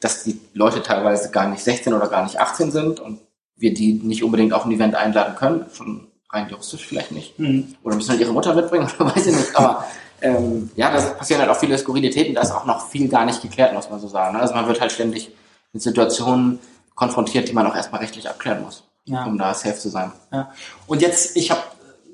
dass 0.00 0.24
die 0.24 0.40
Leute 0.52 0.82
teilweise 0.82 1.30
gar 1.30 1.48
nicht 1.48 1.62
16 1.62 1.94
oder 1.94 2.08
gar 2.08 2.24
nicht 2.24 2.40
18 2.40 2.70
sind 2.70 3.00
und 3.00 3.20
wir 3.56 3.72
die 3.72 3.94
nicht 3.94 4.24
unbedingt 4.24 4.52
auf 4.52 4.64
ein 4.64 4.72
Event 4.72 4.94
einladen 4.94 5.36
können, 5.36 5.66
schon 5.72 6.08
rein 6.30 6.48
juristisch 6.48 6.84
vielleicht 6.86 7.12
nicht. 7.12 7.38
Mhm. 7.38 7.74
Oder 7.84 7.96
müssen 7.96 8.10
halt 8.10 8.20
ihre 8.20 8.32
Mutter 8.32 8.54
mitbringen 8.54 8.88
oder 8.98 9.14
weiß 9.14 9.26
ich 9.26 9.36
nicht. 9.36 9.56
Aber 9.56 9.84
ähm, 10.20 10.70
ja, 10.76 10.90
da 10.90 11.00
passieren 11.10 11.40
halt 11.40 11.50
auch 11.50 11.56
viele 11.56 11.78
Skurrilitäten, 11.78 12.34
da 12.34 12.42
ist 12.42 12.52
auch 12.52 12.64
noch 12.64 12.88
viel 12.88 13.08
gar 13.08 13.24
nicht 13.24 13.42
geklärt, 13.42 13.72
muss 13.74 13.90
man 13.90 14.00
so 14.00 14.08
sagen. 14.08 14.34
Ne? 14.34 14.42
Also 14.42 14.54
man 14.54 14.66
wird 14.66 14.80
halt 14.80 14.92
ständig 14.92 15.30
mit 15.72 15.82
Situationen 15.82 16.58
konfrontiert, 16.94 17.48
die 17.48 17.52
man 17.52 17.66
auch 17.66 17.74
erstmal 17.74 18.00
rechtlich 18.00 18.28
abklären 18.28 18.62
muss, 18.62 18.84
ja. 19.04 19.24
um 19.24 19.38
da 19.38 19.54
safe 19.54 19.76
zu 19.76 19.88
sein. 19.88 20.12
Ja. 20.32 20.52
Und 20.86 21.02
jetzt, 21.02 21.36
ich 21.36 21.50
habe 21.50 21.62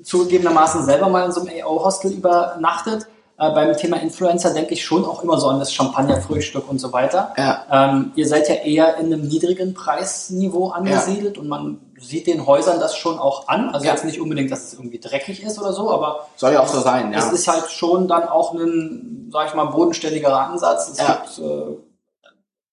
zugegebenermaßen 0.09 0.85
selber 0.85 1.07
mal 1.07 1.25
in 1.25 1.31
so 1.31 1.41
einem 1.41 1.51
AO-Hostel 1.63 2.11
übernachtet. 2.11 3.05
Äh, 3.37 3.51
beim 3.51 3.77
Thema 3.77 3.97
Influencer 3.97 4.53
denke 4.53 4.73
ich 4.73 4.83
schon 4.83 5.05
auch 5.05 5.23
immer 5.23 5.39
so 5.39 5.47
an 5.47 5.59
das 5.59 5.71
Champagnerfrühstück 5.71 6.67
und 6.67 6.79
so 6.79 6.91
weiter. 6.91 7.33
Ja. 7.37 7.63
Ähm, 7.71 8.11
ihr 8.15 8.27
seid 8.27 8.49
ja 8.49 8.55
eher 8.55 8.97
in 8.97 9.05
einem 9.05 9.27
niedrigen 9.27 9.73
Preisniveau 9.73 10.69
angesiedelt 10.69 11.35
ja. 11.35 11.41
und 11.41 11.47
man 11.47 11.79
sieht 11.99 12.27
den 12.27 12.47
Häusern 12.47 12.79
das 12.79 12.97
schon 12.97 13.19
auch 13.19 13.47
an. 13.47 13.69
Also 13.69 13.85
ja. 13.85 13.93
jetzt 13.93 14.03
nicht 14.03 14.19
unbedingt, 14.19 14.51
dass 14.51 14.65
es 14.65 14.73
irgendwie 14.73 14.99
dreckig 14.99 15.43
ist 15.43 15.59
oder 15.59 15.73
so, 15.73 15.91
aber 15.91 16.27
soll 16.35 16.53
ja 16.53 16.61
auch 16.61 16.67
so 16.67 16.79
sein. 16.79 17.13
Ja. 17.13 17.19
Es 17.19 17.31
ist 17.31 17.47
halt 17.47 17.69
schon 17.69 18.07
dann 18.07 18.27
auch 18.27 18.53
ein, 18.53 19.29
sag 19.31 19.47
ich 19.47 19.53
mal, 19.53 19.65
bodenständiger 19.65 20.35
Ansatz. 20.35 20.89
Es 20.89 20.97
gibt 20.97 21.39
äh, 21.39 21.77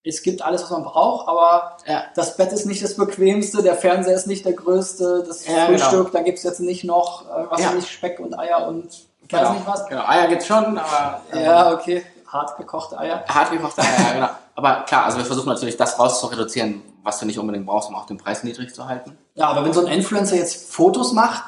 es 0.07 0.23
gibt 0.23 0.43
alles, 0.43 0.63
was 0.63 0.71
man 0.71 0.85
braucht, 0.85 1.29
aber 1.29 1.77
ja. 1.87 2.05
das 2.15 2.37
Bett 2.37 2.53
ist 2.53 2.67
nicht 2.67 2.83
das 2.83 2.95
bequemste, 2.95 3.63
der 3.63 3.75
Fernseher 3.75 4.15
ist 4.15 4.27
nicht 4.27 4.45
der 4.45 4.53
größte, 4.53 5.25
das 5.27 5.47
ja, 5.47 5.67
Frühstück, 5.67 5.91
genau. 5.91 6.11
da 6.11 6.23
gibt's 6.23 6.43
jetzt 6.45 6.61
nicht 6.61 6.85
noch, 6.85 7.25
äh, 7.27 7.51
was 7.51 7.61
ja. 7.61 7.73
nicht, 7.73 7.89
Speck 7.89 8.21
und 8.21 8.39
Eier 8.39 8.67
und 8.69 8.89
genau. 9.27 9.43
weiß 9.43 9.51
nicht 9.51 9.67
was. 9.67 9.87
Genau, 9.87 10.07
Eier 10.07 10.29
gibt's 10.29 10.47
schon, 10.47 10.79
aber... 10.79 11.21
Ähm, 11.33 11.45
ja, 11.45 11.73
okay, 11.73 12.05
hart 12.29 12.57
gekochte 12.57 12.99
Eier. 12.99 13.25
Hart 13.27 13.51
gekochte 13.51 13.83
Eier, 13.83 14.15
genau. 14.15 14.29
Aber 14.55 14.85
klar, 14.87 15.05
also 15.05 15.19
wir 15.19 15.25
versuchen 15.25 15.49
natürlich 15.49 15.77
das 15.77 15.99
raus 15.99 16.21
zu 16.21 16.27
reduzieren, 16.27 16.83
was 17.03 17.19
du 17.19 17.27
nicht 17.27 17.39
unbedingt 17.39 17.67
brauchst, 17.67 17.89
um 17.89 17.95
auch 17.97 18.07
den 18.07 18.17
Preis 18.17 18.45
niedrig 18.45 18.75
zu 18.75 18.89
halten. 18.89 19.19
Ja, 19.35 19.49
aber 19.49 19.65
wenn 19.65 19.73
so 19.73 19.85
ein 19.85 19.93
Influencer 19.93 20.37
jetzt 20.37 20.73
Fotos 20.73 21.13
macht, 21.13 21.43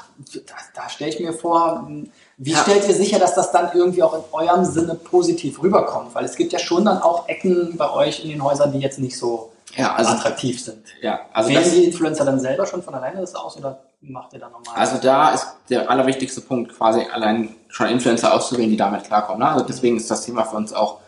da, 0.46 0.54
da 0.74 0.88
stelle 0.88 1.10
ich 1.10 1.20
mir 1.20 1.32
vor, 1.32 1.88
wie 2.38 2.52
ja. 2.52 2.58
stellt 2.62 2.86
ihr 2.86 2.94
sicher, 2.94 3.18
dass 3.18 3.34
das 3.34 3.50
dann 3.50 3.70
irgendwie 3.74 4.02
auch 4.02 4.14
in 4.14 4.22
eurem 4.30 4.64
Sinne 4.64 4.94
positiv 4.94 5.60
rüberkommt? 5.60 6.14
Weil 6.14 6.24
es 6.24 6.36
gibt 6.36 6.52
ja 6.52 6.60
schon 6.60 6.84
dann 6.84 7.02
auch 7.02 7.28
Ecken 7.28 7.76
bei 7.76 7.90
euch 7.90 8.22
in 8.22 8.30
den 8.30 8.42
Häusern, 8.42 8.70
die 8.70 8.78
jetzt 8.78 9.00
nicht 9.00 9.18
so 9.18 9.52
ja, 9.76 9.94
also, 9.94 10.12
attraktiv 10.12 10.62
sind. 10.62 10.86
Ja, 11.02 11.20
also 11.32 11.50
Wählen 11.50 11.70
die 11.70 11.84
Influencer 11.84 12.24
dann 12.24 12.38
selber 12.38 12.64
schon 12.64 12.82
von 12.82 12.94
alleine 12.94 13.20
das 13.20 13.34
aus 13.34 13.56
oder 13.56 13.80
macht 14.00 14.32
ihr 14.32 14.38
da 14.38 14.48
nochmal? 14.48 14.76
Also 14.76 14.98
da 14.98 15.30
ist 15.30 15.46
der 15.68 15.90
allerwichtigste 15.90 16.40
Punkt 16.40 16.76
quasi 16.76 17.06
allein 17.12 17.56
schon 17.68 17.88
Influencer 17.88 18.32
auszuwählen, 18.32 18.70
die 18.70 18.76
damit 18.76 19.04
klarkommen. 19.04 19.40
Ne? 19.40 19.48
Also 19.48 19.64
deswegen 19.64 19.96
ist 19.96 20.08
das 20.08 20.24
Thema 20.24 20.44
für 20.44 20.56
uns 20.56 20.72
auch 20.72 21.00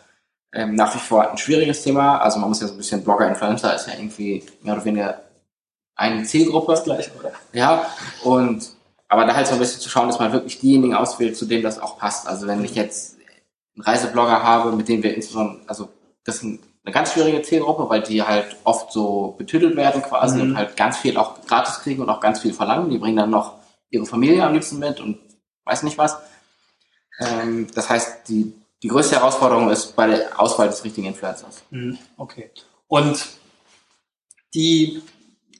ähm, 0.53 0.75
nach 0.75 0.93
wie 0.97 0.99
vor 0.99 1.31
ein 1.31 1.39
schwieriges 1.39 1.83
Thema. 1.83 2.19
Also 2.19 2.41
man 2.41 2.49
muss 2.49 2.61
ja 2.61 2.67
so 2.67 2.75
ein 2.75 2.79
bisschen 2.79 3.05
Blogger, 3.05 3.29
Influencer 3.29 3.75
ist 3.75 3.87
ja 3.87 3.95
irgendwie 3.95 4.45
mehr 4.63 4.75
oder 4.75 4.85
weniger 4.85 5.21
eine 5.95 6.25
Zielgruppe. 6.25 6.73
Das 6.73 6.83
gleiche, 6.83 7.13
oder? 7.21 7.31
Ja, 7.53 7.87
und 8.25 8.73
aber 9.11 9.25
da 9.25 9.35
halt 9.35 9.49
so 9.49 9.55
ein 9.55 9.59
bisschen 9.59 9.81
zu 9.81 9.91
schauen, 9.91 10.07
dass 10.07 10.21
man 10.21 10.33
wirklich 10.33 10.61
diejenigen 10.61 10.95
auswählt, 10.95 11.37
zu 11.37 11.45
denen 11.45 11.65
das 11.65 11.81
auch 11.81 11.99
passt. 11.99 12.29
Also 12.29 12.47
wenn 12.47 12.65
ich 12.65 12.77
jetzt 12.77 13.17
einen 13.75 13.83
Reiseblogger 13.83 14.45
habe, 14.45 14.71
mit 14.71 14.89
dem 14.89 15.03
wir 15.03 15.15
insbesondere, 15.15 15.69
also 15.69 15.89
das 16.25 16.37
ist 16.37 16.45
eine 16.45 16.93
ganz 16.93 17.13
schwierige 17.13 17.43
Zielgruppe, 17.43 17.89
weil 17.89 18.03
die 18.03 18.23
halt 18.23 18.57
oft 18.63 18.93
so 18.93 19.35
betüdelt 19.37 19.75
werden 19.75 20.01
quasi 20.03 20.37
mhm. 20.37 20.43
und 20.43 20.57
halt 20.57 20.77
ganz 20.77 20.97
viel 20.99 21.17
auch 21.17 21.45
gratis 21.45 21.81
kriegen 21.81 22.03
und 22.03 22.09
auch 22.09 22.21
ganz 22.21 22.39
viel 22.39 22.55
verlangen. 22.55 22.89
Die 22.89 22.99
bringen 22.99 23.17
dann 23.17 23.31
noch 23.31 23.55
ihre 23.91 24.07
Familie 24.07 24.45
am 24.45 24.53
liebsten 24.53 24.79
mit 24.79 25.01
und 25.01 25.19
weiß 25.65 25.83
nicht 25.83 25.99
was. 25.99 26.17
Ähm, 27.19 27.67
das 27.75 27.91
heißt, 27.91 28.29
die, 28.29 28.55
die 28.81 28.89
größte 28.89 29.17
Herausforderung 29.17 29.71
ist 29.71 29.97
bei 29.97 30.07
der 30.07 30.41
Auswahl 30.41 30.69
des 30.69 30.85
richtigen 30.85 31.09
Influencers. 31.09 31.65
Mhm. 31.71 31.99
Okay. 32.17 32.53
Und 32.87 33.27
die 34.55 35.03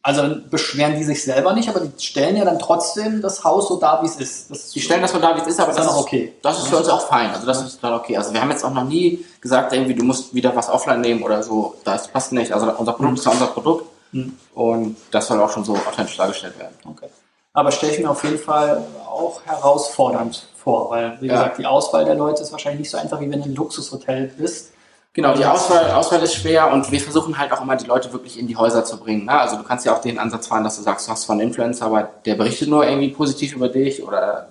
also 0.03 0.37
beschweren 0.49 0.97
die 0.97 1.05
sich 1.05 1.23
selber 1.23 1.53
nicht, 1.53 1.69
aber 1.69 1.81
die 1.81 2.03
stellen 2.03 2.37
ja 2.37 2.45
dann 2.45 2.59
trotzdem 2.59 3.21
das 3.21 3.45
Haus 3.45 3.69
so 3.69 3.77
da, 3.77 4.01
wie 4.03 4.07
es 4.07 4.17
ist. 4.17 4.51
Das 4.51 4.71
die 4.71 4.81
stellen 4.81 5.03
das 5.03 5.13
so 5.13 5.19
da, 5.19 5.37
wie 5.37 5.41
es 5.41 5.47
ist, 5.47 5.61
aber 5.61 5.73
das, 5.73 5.87
ist 5.87 5.97
okay. 5.97 6.35
Das 6.43 6.59
ist 6.59 6.69
für 6.69 6.79
uns 6.79 6.89
auch 6.89 7.07
fein. 7.07 7.31
Also 7.31 7.47
das 7.47 7.63
ist 7.63 7.85
dann 7.85 7.93
okay. 7.93 8.17
Also 8.17 8.33
wir 8.33 8.41
haben 8.41 8.51
jetzt 8.51 8.65
auch 8.65 8.73
noch 8.73 8.85
nie 8.85 9.25
gesagt, 9.41 9.73
irgendwie 9.73 9.95
du 9.95 10.05
musst 10.05 10.35
wieder 10.35 10.57
was 10.57 10.71
offline 10.71 11.03
nehmen 11.03 11.23
oder 11.23 11.43
so. 11.43 11.75
Das 11.85 12.09
passt 12.09 12.33
nicht. 12.33 12.53
Also 12.53 12.73
unser 12.73 12.93
Produkt 12.93 13.13
mhm. 13.13 13.19
ist 13.19 13.25
ja 13.27 13.33
unser 13.33 13.47
Produkt 13.49 13.87
mhm. 14.13 14.39
und 14.55 14.97
das 15.11 15.27
soll 15.27 15.41
auch 15.41 15.51
schon 15.51 15.65
so 15.65 15.75
authentisch 15.75 16.17
dargestellt 16.17 16.59
werden. 16.59 16.75
Okay. 16.87 17.09
Aber 17.53 17.71
stelle 17.71 17.93
ich 17.93 17.99
mir 17.99 18.11
auf 18.11 18.25
jeden 18.25 18.39
Fall 18.39 18.83
auch 19.07 19.43
herausfordernd 19.45 20.49
vor, 20.57 20.89
weil 20.91 21.19
wie 21.21 21.27
ja. 21.27 21.35
gesagt 21.35 21.59
die 21.59 21.67
Auswahl 21.67 22.07
der 22.07 22.15
Leute 22.15 22.43
ist 22.43 22.53
wahrscheinlich 22.53 22.81
nicht 22.81 22.91
so 22.91 22.97
einfach, 22.97 23.21
wie 23.21 23.31
wenn 23.31 23.43
du 23.43 23.51
ein 23.51 23.55
Luxushotel 23.55 24.33
bist 24.39 24.73
Genau, 25.13 25.35
die 25.35 25.45
Auswahl, 25.45 25.91
Auswahl 25.91 26.23
ist 26.23 26.37
schwer 26.37 26.73
und 26.73 26.93
wir 26.93 27.01
versuchen 27.01 27.37
halt 27.37 27.53
auch 27.53 27.61
immer 27.61 27.75
die 27.75 27.87
Leute 27.87 28.13
wirklich 28.13 28.39
in 28.39 28.47
die 28.47 28.57
Häuser 28.57 28.85
zu 28.85 28.97
bringen. 28.97 29.25
Ne? 29.25 29.33
Also 29.33 29.57
du 29.57 29.65
kannst 29.65 29.85
ja 29.85 29.95
auch 29.95 30.01
den 30.01 30.21
Ansatz 30.21 30.47
fahren, 30.47 30.63
dass 30.63 30.77
du 30.77 30.83
sagst, 30.83 31.09
du 31.09 31.11
hast 31.11 31.23
zwar 31.23 31.35
einen 31.35 31.49
Influencer, 31.49 31.87
aber 31.87 32.09
der 32.25 32.37
berichtet 32.37 32.69
nur 32.69 32.87
irgendwie 32.87 33.09
positiv 33.09 33.55
über 33.55 33.69
dich 33.69 34.05
oder 34.05 34.49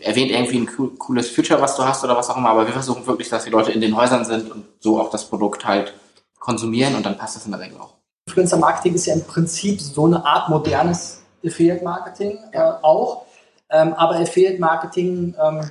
erwähnt 0.00 0.32
irgendwie 0.32 0.58
ein 0.58 0.98
cooles 0.98 1.30
Future, 1.30 1.60
was 1.60 1.76
du 1.76 1.84
hast 1.84 2.02
oder 2.02 2.16
was 2.16 2.28
auch 2.28 2.36
immer. 2.36 2.50
Aber 2.50 2.66
wir 2.66 2.72
versuchen 2.72 3.06
wirklich, 3.06 3.28
dass 3.28 3.44
die 3.44 3.50
Leute 3.50 3.70
in 3.70 3.80
den 3.80 3.96
Häusern 3.96 4.24
sind 4.24 4.50
und 4.50 4.64
so 4.80 5.00
auch 5.00 5.10
das 5.10 5.26
Produkt 5.26 5.64
halt 5.64 5.94
konsumieren 6.40 6.96
und 6.96 7.06
dann 7.06 7.16
passt 7.16 7.36
das 7.36 7.44
in 7.44 7.52
der 7.52 7.60
Regel 7.60 7.78
auch. 7.78 7.94
Influencer-Marketing 8.26 8.94
ist 8.94 9.06
ja 9.06 9.14
im 9.14 9.24
Prinzip 9.24 9.80
so 9.80 10.06
eine 10.06 10.24
Art 10.24 10.48
modernes 10.48 11.22
Affiliate-Marketing 11.44 12.38
äh, 12.52 12.58
auch. 12.82 13.26
Ähm, 13.70 13.92
aber 13.94 14.16
Affiliate-Marketing 14.16 15.34
ähm, 15.40 15.70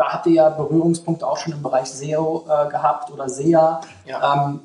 da 0.00 0.14
habt 0.14 0.26
ihr 0.26 0.32
ja 0.32 0.48
Berührungspunkte 0.48 1.26
auch 1.26 1.36
schon 1.36 1.52
im 1.52 1.62
Bereich 1.62 1.90
SEO 1.90 2.46
äh, 2.48 2.70
gehabt 2.70 3.10
oder 3.10 3.28
SEA. 3.28 3.82
Ja. 4.06 4.46
Ähm, 4.46 4.60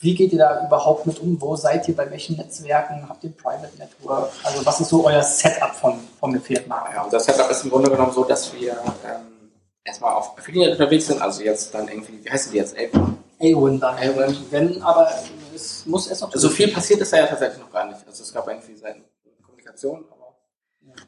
wie 0.00 0.14
geht 0.14 0.34
ihr 0.34 0.38
da 0.38 0.66
überhaupt 0.66 1.06
mit 1.06 1.18
um? 1.18 1.40
Wo 1.40 1.56
seid 1.56 1.88
ihr 1.88 1.96
bei 1.96 2.10
welchen 2.10 2.36
Netzwerken? 2.36 3.08
Habt 3.08 3.24
ihr 3.24 3.34
Private 3.34 3.74
Network? 3.78 4.30
Also 4.44 4.66
was 4.66 4.80
ist 4.82 4.90
so 4.90 5.06
euer 5.06 5.22
Setup 5.22 5.74
von, 5.74 5.98
vom 6.18 6.34
Affiliate-Marketing? 6.34 6.94
Ja, 6.94 7.04
unser 7.04 7.20
Setup 7.20 7.50
ist 7.50 7.64
im 7.64 7.70
Grunde 7.70 7.90
genommen 7.90 8.12
so, 8.12 8.22
dass 8.24 8.52
wir 8.52 8.72
ähm, 8.72 9.50
erstmal 9.82 10.12
auf 10.12 10.36
Affiliate 10.36 10.72
unterwegs 10.72 11.06
sind, 11.06 11.22
also 11.22 11.42
jetzt 11.42 11.74
dann 11.74 11.88
irgendwie, 11.88 12.22
wie 12.22 12.30
heißen 12.30 12.52
die 12.52 12.58
jetzt? 12.58 12.76
A-Win 12.76 13.80
dann. 13.80 13.96
A-Win. 13.96 14.36
Wenn, 14.50 14.82
aber 14.82 15.10
es 15.54 15.86
muss 15.86 16.06
erst 16.06 16.20
noch... 16.20 16.32
So 16.34 16.50
viel 16.50 16.70
passiert 16.70 17.00
ist 17.00 17.14
da 17.14 17.16
ja 17.16 17.26
tatsächlich 17.26 17.60
noch 17.60 17.72
gar 17.72 17.86
nicht. 17.86 18.06
Also 18.06 18.22
es 18.22 18.34
gab 18.34 18.46
irgendwie 18.46 18.76
seit 18.76 18.96
Kommunikation, 19.42 20.04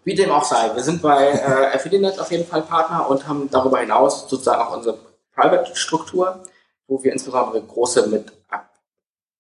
wie 0.05 0.15
dem 0.15 0.31
auch 0.31 0.45
sei. 0.45 0.75
Wir 0.75 0.83
sind 0.83 1.03
bei 1.03 1.29
äh, 1.31 1.75
Affiliate 1.75 2.21
auf 2.21 2.31
jeden 2.31 2.47
Fall 2.47 2.63
Partner 2.63 3.09
und 3.09 3.27
haben 3.27 3.51
darüber 3.51 3.79
hinaus 3.79 4.29
sozusagen 4.29 4.61
auch 4.61 4.77
unsere 4.77 4.99
Private-Struktur, 5.35 6.45
wo 6.89 7.03
wir 7.03 7.13
insbesondere 7.13 7.63
große 7.63 8.09
mit 8.09 8.33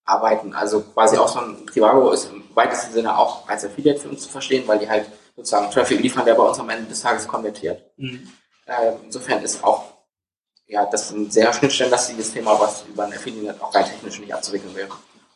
arbeiten. 0.04 0.52
Also 0.54 0.80
quasi 0.80 1.16
auch 1.16 1.28
so 1.28 1.40
ein 1.40 1.66
Trivago 1.66 2.10
ist 2.10 2.30
im 2.30 2.42
weitesten 2.54 2.92
Sinne 2.92 3.16
auch 3.16 3.48
als 3.48 3.64
Affiliate 3.64 4.00
für 4.00 4.08
uns 4.08 4.22
zu 4.22 4.28
verstehen, 4.28 4.66
weil 4.66 4.78
die 4.78 4.88
halt 4.88 5.06
sozusagen 5.36 5.70
Traffic 5.70 6.00
liefern, 6.00 6.24
der 6.24 6.34
bei 6.34 6.42
uns 6.42 6.58
am 6.58 6.68
Ende 6.68 6.88
des 6.88 7.00
Tages 7.00 7.26
konvertiert. 7.26 7.82
Mhm. 7.96 8.28
Ähm, 8.66 8.94
insofern 9.04 9.42
ist 9.42 9.62
auch 9.64 9.92
ja, 10.72 10.86
das 10.86 11.02
ist 11.02 11.10
ein 11.12 11.30
sehr 11.30 11.52
schnittstellenlastiges 11.52 12.32
Thema, 12.32 12.58
was 12.58 12.84
über 12.88 13.04
ein 13.04 13.12
Affiliate 13.12 13.62
auch 13.62 13.74
rein 13.74 13.84
technisch 13.84 14.18
nicht 14.20 14.32
abzuwickeln 14.32 14.74
wäre. 14.74 14.88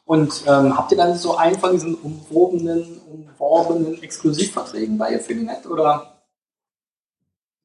Und 0.07 0.45
ähm, 0.47 0.77
habt 0.79 0.93
ihr 0.93 0.97
dann 0.99 1.17
so 1.19 1.37
einen 1.37 1.59
von 1.59 1.73
diesen 1.73 1.97
umworbenen, 1.97 3.01
umworbenen 3.11 4.01
Exklusivverträgen 4.03 4.97
bei 4.99 5.17
Affiliate 5.17 5.69
oder? 5.69 6.13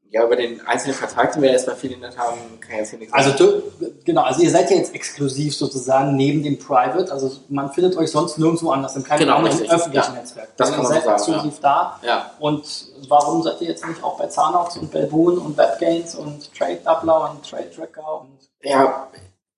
Ja, 0.09 0.25
über 0.25 0.35
den 0.35 0.59
einzelnen 0.67 0.95
Vertrag, 0.95 1.31
den 1.33 1.41
wir 1.43 1.51
jetzt 1.51 1.67
bei 1.67 1.71
Affiliate 1.73 2.17
haben, 2.17 2.37
kann 2.59 2.71
ich 2.71 2.77
jetzt 2.79 2.89
hier 2.89 2.99
nichts 2.99 3.13
Also 3.13 3.31
du, 3.31 3.61
genau, 4.03 4.23
also 4.23 4.41
ihr 4.41 4.49
seid 4.49 4.69
ja 4.71 4.75
jetzt 4.75 4.93
exklusiv 4.93 5.55
sozusagen 5.55 6.15
neben 6.17 6.41
dem 6.43 6.57
Private, 6.57 7.11
also 7.11 7.31
man 7.47 7.71
findet 7.71 7.95
euch 7.95 8.11
sonst 8.11 8.37
nirgendwo 8.39 8.71
anders, 8.71 8.95
in 8.95 9.03
keinem 9.03 9.19
Genau, 9.19 9.35
anderen 9.37 9.61
öffentlichen 9.69 10.13
Ja. 10.13 10.19
Netzwerk. 10.19 10.49
Das 10.57 10.67
Also 10.71 10.81
kann 10.81 10.83
man 10.83 10.93
ihr 10.95 11.01
so 11.01 11.07
seid 11.07 11.19
sagen, 11.19 11.31
exklusiv 11.33 11.59
da. 11.61 11.99
Ja. 12.03 12.31
Und 12.39 12.87
warum 13.07 13.43
seid 13.43 13.61
ihr 13.61 13.67
jetzt 13.69 13.87
nicht 13.87 14.03
auch 14.03 14.17
bei 14.17 14.25
Zanox 14.25 14.75
und 14.77 14.91
Belboon 14.91 15.37
und 15.37 15.55
WebGains 15.57 16.15
und 16.15 16.53
Trade 16.57 16.79
Doubler 16.83 17.31
und 17.31 17.47
Trade 17.49 17.69
Tracker 17.73 18.21
und 18.21 18.37
Ja, 18.63 19.07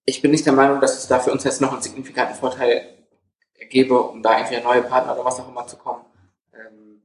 ich 0.05 0.21
bin 0.21 0.31
nicht 0.31 0.45
der 0.45 0.53
Meinung, 0.53 0.81
dass 0.81 0.97
es 0.97 1.07
da 1.07 1.19
für 1.19 1.31
uns 1.31 1.43
jetzt 1.43 1.61
noch 1.61 1.71
einen 1.71 1.81
signifikanten 1.81 2.35
Vorteil 2.35 2.93
gäbe, 3.69 4.01
um 4.01 4.21
da 4.21 4.37
irgendwie 4.37 4.57
an 4.57 4.63
neue 4.63 4.83
Partner 4.83 5.13
oder 5.13 5.25
was 5.25 5.39
auch 5.39 5.47
immer 5.47 5.65
zu 5.65 5.77
kommen. 5.77 6.05
Ähm, 6.53 7.01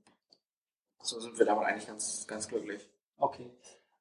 so 1.03 1.21
sind 1.21 1.39
wir 1.39 1.47
damit 1.47 1.65
eigentlich 1.65 1.87
ganz, 1.87 2.27
ganz 2.27 2.49
glücklich. 2.49 2.89
Okay. 3.17 3.51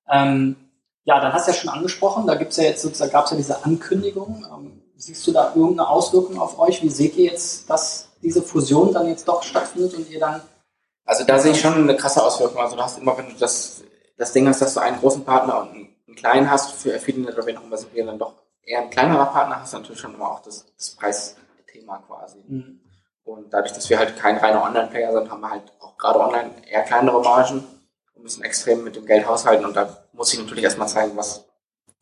Ähm, 0.09 0.55
ja, 1.03 1.19
dann 1.19 1.31
hast 1.31 1.47
du 1.47 1.51
ja 1.51 1.57
schon 1.57 1.69
angesprochen, 1.69 2.27
da 2.27 2.35
gibt's 2.35 2.57
ja 2.57 2.63
jetzt 2.63 2.81
sozusagen, 2.81 3.11
gab 3.11 3.25
es 3.25 3.31
ja 3.31 3.37
diese 3.37 3.63
Ankündigung. 3.63 4.45
Ähm, 4.51 4.83
siehst 4.95 5.25
du 5.27 5.31
da 5.31 5.53
irgendeine 5.55 5.87
Auswirkung 5.87 6.39
auf 6.39 6.59
euch? 6.59 6.81
Wie 6.81 6.89
seht 6.89 7.15
ihr 7.15 7.25
jetzt, 7.25 7.69
dass 7.69 8.09
diese 8.21 8.41
Fusion 8.41 8.93
dann 8.93 9.07
jetzt 9.07 9.27
doch 9.27 9.43
stattfindet 9.43 9.93
und 9.93 10.09
ihr 10.09 10.19
dann 10.19 10.41
Also 11.05 11.23
da 11.23 11.37
sehe 11.37 11.51
ich 11.51 11.61
schon 11.61 11.75
eine 11.75 11.95
krasse 11.95 12.23
Auswirkung. 12.23 12.59
Also 12.59 12.75
du 12.75 12.81
hast 12.81 12.97
immer, 12.97 13.15
wenn 13.17 13.29
du 13.29 13.35
das, 13.37 13.83
das 14.17 14.33
Ding 14.33 14.47
hast, 14.47 14.61
dass 14.61 14.73
du 14.73 14.79
einen 14.79 14.99
großen 14.99 15.23
Partner 15.23 15.61
und 15.61 15.69
einen, 15.69 15.95
einen 16.07 16.15
kleinen 16.15 16.49
hast, 16.49 16.71
für 16.71 16.95
Affiliate 16.95 17.33
oder 17.33 17.45
wen 17.45 17.57
auch 17.57 17.63
immer 17.63 17.77
sind 17.77 17.93
wir 17.93 18.05
dann 18.05 18.17
doch 18.17 18.33
eher 18.67 18.81
ein 18.81 18.89
kleinerer 18.89 19.25
Partner, 19.27 19.61
hast 19.61 19.73
du 19.73 19.77
natürlich 19.77 19.99
schon 19.99 20.13
immer 20.13 20.29
auch 20.29 20.41
das, 20.41 20.65
das 20.77 20.91
Preisthema 20.91 21.97
quasi. 22.05 22.43
Mhm. 22.47 22.81
Und 23.23 23.51
dadurch, 23.53 23.73
dass 23.73 23.89
wir 23.89 23.97
halt 23.97 24.17
kein 24.17 24.37
reiner 24.37 24.63
Online-Player 24.63 25.11
sind, 25.11 25.31
haben 25.31 25.41
wir 25.41 25.49
halt 25.49 25.63
auch 25.79 25.97
gerade 25.97 26.19
online 26.19 26.51
eher 26.69 26.83
kleinere 26.83 27.21
Margen 27.21 27.63
und 28.13 28.23
müssen 28.23 28.43
extrem 28.43 28.83
mit 28.83 28.95
dem 28.95 29.05
Geld 29.05 29.25
haushalten. 29.27 29.65
Und 29.65 29.75
da 29.75 29.97
muss 30.13 30.33
ich 30.33 30.39
natürlich 30.39 30.63
erstmal 30.63 30.87
zeigen, 30.87 31.15
was, 31.17 31.45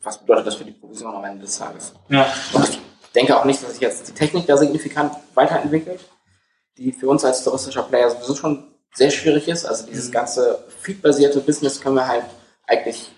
was 0.02 0.18
bedeutet 0.18 0.48
das 0.48 0.56
für 0.56 0.64
die 0.64 0.72
Provision 0.72 1.14
am 1.14 1.24
Ende 1.24 1.42
des 1.42 1.58
Tages. 1.58 1.94
Ja. 2.08 2.26
Und 2.52 2.68
ich 2.68 2.80
denke 3.14 3.36
auch 3.38 3.44
nicht, 3.44 3.62
dass 3.62 3.70
sich 3.72 3.80
jetzt 3.80 4.06
die 4.08 4.12
Technik 4.12 4.46
da 4.46 4.56
signifikant 4.56 5.14
weiterentwickelt, 5.34 6.00
die 6.76 6.92
für 6.92 7.08
uns 7.08 7.24
als 7.24 7.42
touristischer 7.42 7.82
Player 7.84 8.10
sowieso 8.10 8.34
schon 8.34 8.72
sehr 8.94 9.10
schwierig 9.10 9.48
ist. 9.48 9.66
Also 9.66 9.86
dieses 9.86 10.08
Mhm. 10.08 10.12
ganze 10.12 10.64
Feed-basierte 10.80 11.40
Business 11.40 11.80
können 11.80 11.96
wir 11.96 12.06
halt 12.06 12.24
eigentlich 12.66 13.10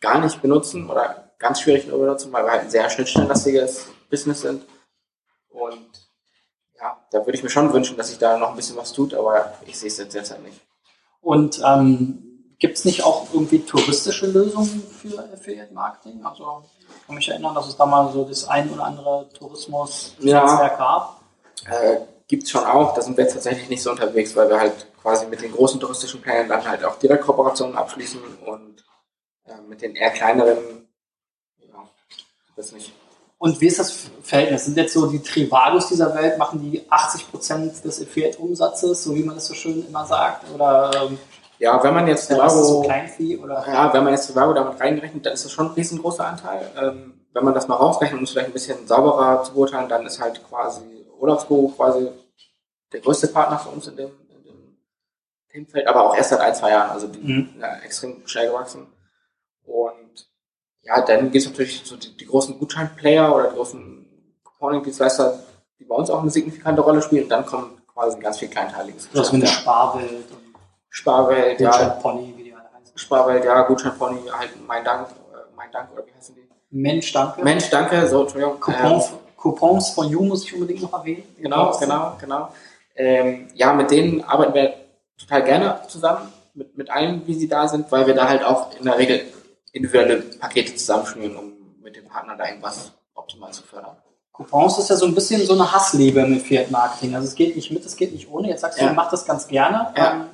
gar 0.00 0.20
nicht 0.20 0.40
benutzen 0.42 0.88
oder 0.90 1.27
ganz 1.38 1.60
schwierig 1.60 1.86
nur 1.86 1.98
benutzen, 1.98 2.32
weil 2.32 2.44
wir 2.44 2.52
halt 2.52 2.62
ein 2.62 2.70
sehr 2.70 2.88
schnittstellenlastiges 2.90 3.86
Business 4.10 4.40
sind. 4.40 4.64
Und 5.48 6.08
ja, 6.78 6.98
da 7.10 7.18
würde 7.20 7.36
ich 7.36 7.42
mir 7.42 7.50
schon 7.50 7.72
wünschen, 7.72 7.96
dass 7.96 8.08
sich 8.08 8.18
da 8.18 8.38
noch 8.38 8.50
ein 8.50 8.56
bisschen 8.56 8.76
was 8.76 8.92
tut, 8.92 9.14
aber 9.14 9.54
ich 9.66 9.78
sehe 9.78 9.88
es 9.88 9.98
jetzt 9.98 10.14
derzeit 10.14 10.42
nicht. 10.42 10.60
Und 11.20 11.60
ähm, 11.64 12.54
gibt 12.58 12.78
es 12.78 12.84
nicht 12.84 13.02
auch 13.04 13.26
irgendwie 13.32 13.60
touristische 13.60 14.26
Lösungen 14.26 14.82
für 15.00 15.18
Affiliate 15.32 15.72
Marketing? 15.72 16.24
Also 16.24 16.64
ich 16.78 17.06
kann 17.06 17.16
mich 17.16 17.28
erinnern, 17.28 17.54
dass 17.54 17.68
es 17.68 17.76
da 17.76 17.86
mal 17.86 18.12
so 18.12 18.24
das 18.24 18.48
ein 18.48 18.70
oder 18.70 18.84
andere 18.84 19.28
Tourismus-Netzwerk 19.38 20.78
gab. 20.78 21.20
Äh, 21.66 21.98
gibt's 22.26 22.50
schon 22.50 22.64
auch, 22.64 22.94
da 22.94 23.00
sind 23.02 23.16
wir 23.16 23.24
jetzt 23.24 23.34
tatsächlich 23.34 23.68
nicht 23.68 23.82
so 23.82 23.90
unterwegs, 23.90 24.36
weil 24.36 24.48
wir 24.48 24.60
halt 24.60 24.86
quasi 25.00 25.26
mit 25.26 25.40
den 25.42 25.52
großen 25.52 25.80
touristischen 25.80 26.20
Playern 26.20 26.48
dann 26.48 26.68
halt 26.68 26.84
auch 26.84 26.98
direkt 26.98 27.24
Kooperationen 27.24 27.76
abschließen 27.76 28.20
und 28.46 28.84
äh, 29.46 29.60
mit 29.68 29.80
den 29.80 29.94
eher 29.94 30.10
kleineren, 30.10 30.58
ja, 30.58 30.77
das 32.58 32.72
nicht. 32.72 32.92
Und 33.38 33.60
wie 33.60 33.66
ist 33.68 33.78
das 33.78 34.08
Verhältnis? 34.22 34.64
Sind 34.64 34.76
jetzt 34.76 34.92
so 34.92 35.06
die 35.06 35.22
Trivagos 35.22 35.88
dieser 35.88 36.12
Welt, 36.14 36.38
machen 36.38 36.60
die 36.60 36.82
80% 36.90 37.82
des 37.82 38.02
Affiliate-Umsatzes, 38.02 39.04
so 39.04 39.14
wie 39.14 39.22
man 39.22 39.36
das 39.36 39.46
so 39.46 39.54
schön 39.54 39.86
immer 39.86 40.04
sagt? 40.04 40.44
Oder 40.52 40.90
ähm, 41.02 41.18
Ja, 41.60 41.80
wenn 41.84 41.94
man 41.94 42.08
jetzt 42.08 42.28
das 42.30 42.52
so 42.52 42.82
Trivago, 42.82 42.82
Kleinvieh? 42.82 43.36
Oder? 43.38 43.64
ja, 43.66 43.92
wenn 43.94 44.02
man 44.04 44.12
jetzt 44.12 44.26
Trivago 44.26 44.52
damit 44.54 44.80
reingerechnet, 44.80 45.24
dann 45.24 45.34
ist 45.34 45.44
das 45.44 45.52
schon 45.52 45.66
ein 45.66 45.72
riesengroßer 45.74 46.26
Anteil. 46.26 46.68
Ähm, 46.76 47.20
wenn 47.32 47.44
man 47.44 47.54
das 47.54 47.68
mal 47.68 47.76
rausrechnet, 47.76 48.18
um 48.18 48.24
es 48.24 48.30
vielleicht 48.32 48.48
ein 48.48 48.52
bisschen 48.52 48.86
sauberer 48.88 49.44
zu 49.44 49.52
beurteilen, 49.52 49.88
dann 49.88 50.04
ist 50.04 50.20
halt 50.20 50.42
quasi 50.48 51.06
Urlaubsbüro 51.20 51.68
quasi 51.76 52.08
der 52.92 53.00
größte 53.00 53.28
Partner 53.28 53.58
für 53.60 53.68
uns 53.68 53.86
in 53.86 53.96
dem, 53.96 54.10
in 54.30 54.42
dem 54.44 54.76
Themenfeld, 55.52 55.86
aber 55.86 56.08
auch 56.10 56.16
erst 56.16 56.30
seit 56.30 56.40
ein, 56.40 56.54
zwei 56.56 56.70
Jahren, 56.70 56.90
also 56.90 57.06
die, 57.06 57.18
Mhm. 57.20 57.54
ja, 57.60 57.76
extrem 57.84 58.26
schnell 58.26 58.48
gewachsen. 58.48 58.86
Und 59.64 60.27
ja, 60.88 61.02
dann 61.02 61.30
gibt 61.30 61.44
es 61.44 61.50
natürlich 61.50 61.82
so 61.84 61.96
die, 61.96 62.16
die 62.16 62.24
großen 62.24 62.58
Gutscheinplayer 62.58 63.34
oder 63.34 63.50
die 63.50 63.56
großen 63.56 64.06
Couponing-Dienstleister, 64.42 65.38
die 65.78 65.84
bei 65.84 65.94
uns 65.94 66.08
auch 66.08 66.22
eine 66.22 66.30
signifikante 66.30 66.80
Rolle 66.80 67.02
spielen. 67.02 67.24
Und 67.24 67.28
dann 67.28 67.44
kommt 67.44 67.86
quasi 67.86 68.18
ganz 68.18 68.38
viel 68.38 68.48
kleinteiliges 68.48 69.08
Das 69.12 69.30
wie 69.32 69.36
eine. 69.36 69.46
Sparwelt 69.46 70.30
und 70.30 70.54
Sparwelt, 70.88 71.60
ja, 71.60 71.70
Gutschein-Pony, 71.70 72.34
wie 72.36 72.44
die 72.44 72.54
alle 72.54 72.70
heißen. 72.74 72.96
Sparwelt, 72.96 73.44
ja, 73.44 73.62
Gutscheinpony, 73.62 74.20
halt 74.32 74.50
mein 74.66 74.82
Dank, 74.82 75.08
äh, 75.08 75.54
mein 75.54 75.70
Dank 75.70 75.92
oder 75.92 76.06
wie 76.06 76.14
heißen 76.16 76.34
die? 76.34 76.48
Mensch, 76.70 77.12
danke. 77.12 77.42
Mensch, 77.42 77.68
danke, 77.68 78.06
so, 78.08 78.22
Entschuldigung. 78.22 78.58
Coupons, 78.58 79.12
Coupons 79.36 79.90
von 79.90 80.08
You 80.08 80.22
muss 80.22 80.44
ich 80.44 80.54
unbedingt 80.54 80.82
noch 80.82 80.92
erwähnen. 80.94 81.24
Ähm, 81.36 81.44
genau, 81.44 81.78
genau, 81.78 82.16
genau. 82.18 82.48
Ähm, 82.96 83.48
ja, 83.54 83.74
mit 83.74 83.90
denen 83.90 84.24
arbeiten 84.24 84.54
wir 84.54 84.74
total 85.18 85.44
gerne 85.44 85.80
zusammen, 85.86 86.32
mit, 86.54 86.76
mit 86.78 86.90
allen, 86.90 87.26
wie 87.26 87.34
sie 87.34 87.48
da 87.48 87.68
sind, 87.68 87.92
weil 87.92 88.06
wir 88.06 88.14
da 88.14 88.28
halt 88.28 88.42
auch 88.42 88.74
in 88.76 88.84
der 88.84 88.98
Regel 88.98 89.20
individuelle 89.78 90.22
Pakete 90.38 90.74
zusammenschnüren, 90.74 91.36
um 91.36 91.52
mit 91.82 91.96
dem 91.96 92.06
Partner 92.06 92.36
da 92.36 92.46
irgendwas 92.46 92.92
optimal 93.14 93.52
zu 93.52 93.62
fördern. 93.62 93.96
Coupons 94.32 94.78
ist 94.78 94.90
ja 94.90 94.96
so 94.96 95.06
ein 95.06 95.14
bisschen 95.14 95.44
so 95.44 95.54
eine 95.54 95.72
Hassliebe 95.72 96.20
im 96.20 96.36
Affiliate-Marketing. 96.36 97.14
Also 97.14 97.26
es 97.26 97.34
geht 97.34 97.56
nicht 97.56 97.70
mit, 97.72 97.84
es 97.84 97.96
geht 97.96 98.12
nicht 98.12 98.30
ohne. 98.30 98.48
Jetzt 98.48 98.60
sagst 98.60 98.78
du, 98.78 98.84
Ja. 98.84 98.90
du 98.90 98.94
machst 98.94 99.12
das 99.12 99.24
ganz 99.24 99.48
gerne. 99.48 99.92
Ja. 99.96 100.12
Ähm, 100.12 100.24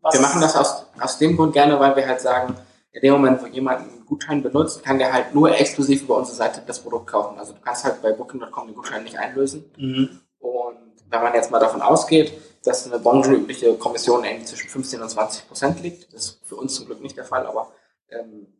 was- 0.00 0.14
Wir 0.14 0.20
machen 0.20 0.40
das 0.40 0.54
aus, 0.56 0.86
aus 1.00 1.18
dem 1.18 1.36
Grund 1.36 1.52
gerne, 1.52 1.78
weil 1.80 1.96
wir 1.96 2.06
halt 2.06 2.20
sagen, 2.20 2.54
in 2.92 3.00
dem 3.02 3.12
Moment, 3.14 3.42
wo 3.42 3.46
jemand 3.46 3.80
einen 3.80 4.06
Gutschein 4.06 4.42
benutzt, 4.42 4.82
kann 4.84 4.98
der 4.98 5.12
halt 5.12 5.34
nur 5.34 5.50
exklusiv 5.56 6.02
über 6.02 6.16
unsere 6.16 6.36
Seite 6.36 6.62
das 6.66 6.78
Produkt 6.80 7.08
kaufen. 7.08 7.38
Also 7.38 7.52
du 7.52 7.60
kannst 7.60 7.84
halt 7.84 8.00
bei 8.02 8.12
Booking.com 8.12 8.66
den 8.68 8.74
Gutschein 8.76 9.02
nicht 9.04 9.18
einlösen. 9.18 9.64
Mhm. 9.76 10.20
Und 10.38 10.76
wenn 11.08 11.22
man 11.22 11.34
jetzt 11.34 11.50
mal 11.50 11.58
davon 11.60 11.82
ausgeht, 11.82 12.32
dass 12.64 12.86
eine 12.86 12.98
branchenübliche 13.00 13.74
Kommission 13.74 14.24
irgendwie 14.24 14.44
zwischen 14.46 14.68
15 14.68 15.02
und 15.02 15.08
20 15.08 15.48
Prozent 15.48 15.82
liegt, 15.82 16.12
das 16.14 16.24
ist 16.26 16.40
für 16.44 16.56
uns 16.56 16.74
zum 16.76 16.86
Glück 16.86 17.00
nicht 17.00 17.16
der 17.16 17.24
Fall, 17.24 17.46
aber 17.46 17.72
ähm, 18.10 18.46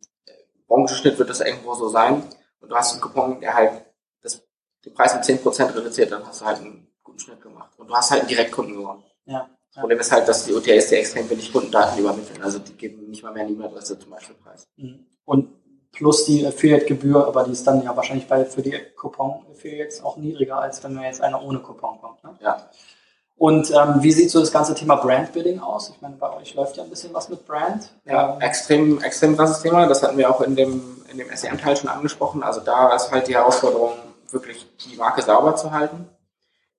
Branchenschnitt 0.71 1.19
wird 1.19 1.29
das 1.29 1.41
irgendwo 1.41 1.73
so 1.75 1.89
sein. 1.89 2.23
Und 2.61 2.69
du 2.69 2.75
hast 2.75 2.93
einen 2.93 3.01
Coupon, 3.01 3.41
der 3.41 3.53
halt 3.53 3.85
das, 4.21 4.41
den 4.85 4.93
Preis 4.93 5.13
um 5.13 5.21
10 5.21 5.41
Prozent 5.41 5.75
reduziert, 5.75 6.11
dann 6.11 6.25
hast 6.25 6.41
du 6.41 6.45
halt 6.45 6.59
einen 6.59 6.87
guten 7.03 7.19
Schnitt 7.19 7.41
gemacht. 7.41 7.71
Und 7.77 7.87
du 7.87 7.93
hast 7.93 8.11
halt 8.11 8.21
einen 8.21 8.29
Direktkunden 8.29 8.75
gewonnen. 8.75 9.03
Ja. 9.25 9.49
Das 9.73 9.81
Problem 9.81 9.99
ist 9.99 10.11
halt, 10.11 10.27
dass 10.27 10.45
die 10.45 10.53
OTAs 10.53 10.89
dir 10.89 10.99
extrem 10.99 11.29
wenig 11.29 11.51
Kundendaten 11.51 11.99
übermitteln. 11.99 12.41
Also 12.41 12.59
die 12.59 12.73
geben 12.73 13.09
nicht 13.09 13.23
mal 13.23 13.31
mehr 13.31 13.43
eine 13.43 13.51
E-Mail-Adresse 13.53 13.99
zum 13.99 14.11
Beispiel 14.11 14.35
preis. 14.35 14.67
Mhm. 14.75 15.05
Und 15.25 15.49
plus 15.91 16.25
die 16.25 16.45
Affiliate-Gebühr, 16.45 17.25
aber 17.25 17.43
die 17.43 17.51
ist 17.51 17.65
dann 17.65 17.83
ja 17.83 17.95
wahrscheinlich 17.95 18.27
bei, 18.27 18.45
für 18.45 18.61
die 18.61 18.77
Coupon-Affiliates 18.95 20.03
auch 20.03 20.17
niedriger, 20.17 20.59
als 20.59 20.83
wenn 20.83 20.93
man 20.93 21.05
jetzt 21.05 21.21
einer 21.21 21.41
ohne 21.43 21.59
Coupon 21.59 21.99
kommt. 21.99 22.23
Ne? 22.23 22.37
Ja. 22.41 22.69
Und 23.41 23.71
ähm, 23.71 24.03
wie 24.03 24.11
sieht 24.11 24.29
so 24.29 24.39
das 24.39 24.51
ganze 24.51 24.75
Thema 24.75 24.97
Brand-Building 24.97 25.61
aus? 25.61 25.89
Ich 25.89 25.99
meine, 25.99 26.15
bei 26.15 26.31
euch 26.37 26.53
läuft 26.53 26.77
ja 26.77 26.83
ein 26.83 26.91
bisschen 26.91 27.11
was 27.11 27.27
mit 27.27 27.43
Brand. 27.47 27.89
Ja, 28.05 28.35
Ähm, 28.35 28.41
extrem, 28.41 29.01
extrem 29.01 29.35
krasses 29.35 29.63
Thema. 29.63 29.87
Das 29.87 30.03
hatten 30.03 30.15
wir 30.15 30.29
auch 30.29 30.41
in 30.41 30.55
dem, 30.55 31.03
in 31.09 31.17
dem 31.17 31.35
SEM-Teil 31.35 31.75
schon 31.75 31.89
angesprochen. 31.89 32.43
Also 32.43 32.61
da 32.61 32.95
ist 32.95 33.11
halt 33.11 33.27
die 33.27 33.33
Herausforderung, 33.33 33.93
wirklich 34.29 34.67
die 34.85 34.95
Marke 34.95 35.23
sauber 35.23 35.55
zu 35.55 35.71
halten, 35.71 36.07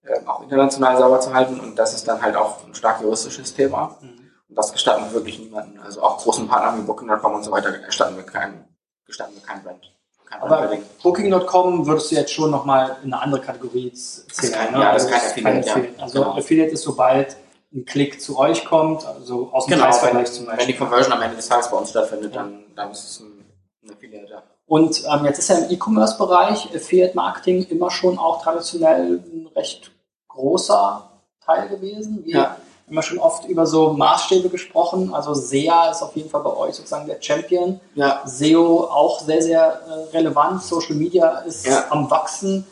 ähm, 0.07 0.29
auch 0.29 0.41
international 0.45 0.97
sauber 0.99 1.19
zu 1.19 1.35
halten. 1.35 1.59
Und 1.59 1.75
das 1.75 1.95
ist 1.95 2.07
dann 2.07 2.23
halt 2.23 2.37
auch 2.37 2.65
ein 2.65 2.77
stark 2.77 3.01
juristisches 3.01 3.53
Thema. 3.53 3.99
mhm. 4.01 4.31
Und 4.49 4.57
das 4.57 4.73
gestatten 4.73 5.03
wir 5.07 5.15
wirklich 5.15 5.41
niemanden. 5.41 5.81
Also 5.81 6.01
auch 6.01 6.19
großen 6.19 6.47
Partnern 6.47 6.79
wie 6.79 6.87
Booking.com 6.87 7.35
und 7.35 7.43
so 7.43 7.51
weiter 7.51 7.77
gestatten 7.77 8.15
wir 8.15 8.23
kein, 8.23 8.69
gestatten 9.05 9.35
wir 9.35 9.43
kein 9.43 9.65
Brand. 9.65 9.93
Kein 10.33 10.43
Aber. 10.43 10.77
Booking.com 11.03 11.87
würdest 11.87 12.11
du 12.11 12.15
jetzt 12.17 12.33
schon 12.33 12.51
nochmal 12.51 12.97
in 13.05 13.13
eine 13.13 13.23
andere 13.23 13.41
Kategorie 13.41 13.93
zählen. 13.93 14.53
kein- 14.53 14.73
ne? 14.73 14.81
ja, 14.81 14.93
das 14.93 15.05
ist 15.05 15.13
Also 15.13 15.21
kein 15.21 15.31
Affiliate, 15.31 15.67
ja. 15.69 15.73
Affiliate. 15.75 16.03
Also 16.03 16.19
Genau. 16.23 16.37
Affiliate 16.37 16.71
ist, 16.73 16.83
sobald 16.83 17.37
ein 17.75 17.85
Klick 17.85 18.21
zu 18.21 18.39
euch 18.39 18.65
kommt, 18.65 19.07
also 19.07 19.51
aus 19.53 19.67
dem 19.67 19.73
Genau, 19.75 19.85
Preisvergleich 19.85 20.27
wenn, 20.27 20.33
zum 20.33 20.47
wenn 20.47 20.53
die 20.53 20.57
Beispiel. 20.59 20.77
Conversion 20.77 21.13
am 21.13 21.23
Ende 21.23 21.37
des 21.37 21.49
Tages 21.49 21.71
bei 21.71 21.77
uns 21.77 21.91
stattfindet, 21.91 22.35
Ja. 22.35 22.43
dann, 22.43 22.65
dann 22.75 22.91
ist 22.91 23.05
es 23.05 23.21
ein, 23.21 23.45
ein 23.85 23.91
Affiliate. 23.95 24.31
ja. 24.31 24.43
Und 24.67 25.03
ähm, 25.13 25.25
jetzt 25.27 25.39
ist 25.39 25.49
ja 25.49 25.57
im 25.59 25.71
E-Commerce-Bereich 25.71 26.75
Affiliate 26.75 27.15
Marketing 27.15 27.65
immer 27.69 27.91
schon 27.91 28.19
auch 28.19 28.43
traditionell 28.43 29.21
ein 29.25 29.49
recht 29.55 29.91
großer 30.29 31.11
Teil 31.45 31.69
gewesen. 31.69 32.25
Wir 32.25 32.35
Ja. 32.35 32.57
Haben 32.87 32.95
ja 32.97 33.03
schon 33.03 33.19
oft 33.19 33.45
über 33.47 33.65
so 33.67 33.93
Maßstäbe 33.93 34.49
gesprochen. 34.49 35.15
Also 35.15 35.35
SEA 35.35 35.91
ist 35.91 36.03
auf 36.03 36.15
jeden 36.17 36.29
Fall 36.31 36.43
bei 36.43 36.55
euch 36.57 36.75
sozusagen 36.75 37.07
der 37.07 37.21
Champion. 37.21 37.81
Ja, 37.95 38.23
SEO 38.27 38.85
auch 38.85 39.21
sehr, 39.21 39.41
sehr 39.43 39.81
äh, 39.89 40.17
relevant. 40.17 40.63
Social 40.63 40.95
Media 40.97 41.39
ist 41.41 41.67
Ja. 41.67 41.85
am 41.91 42.11
Wachsen. 42.11 42.67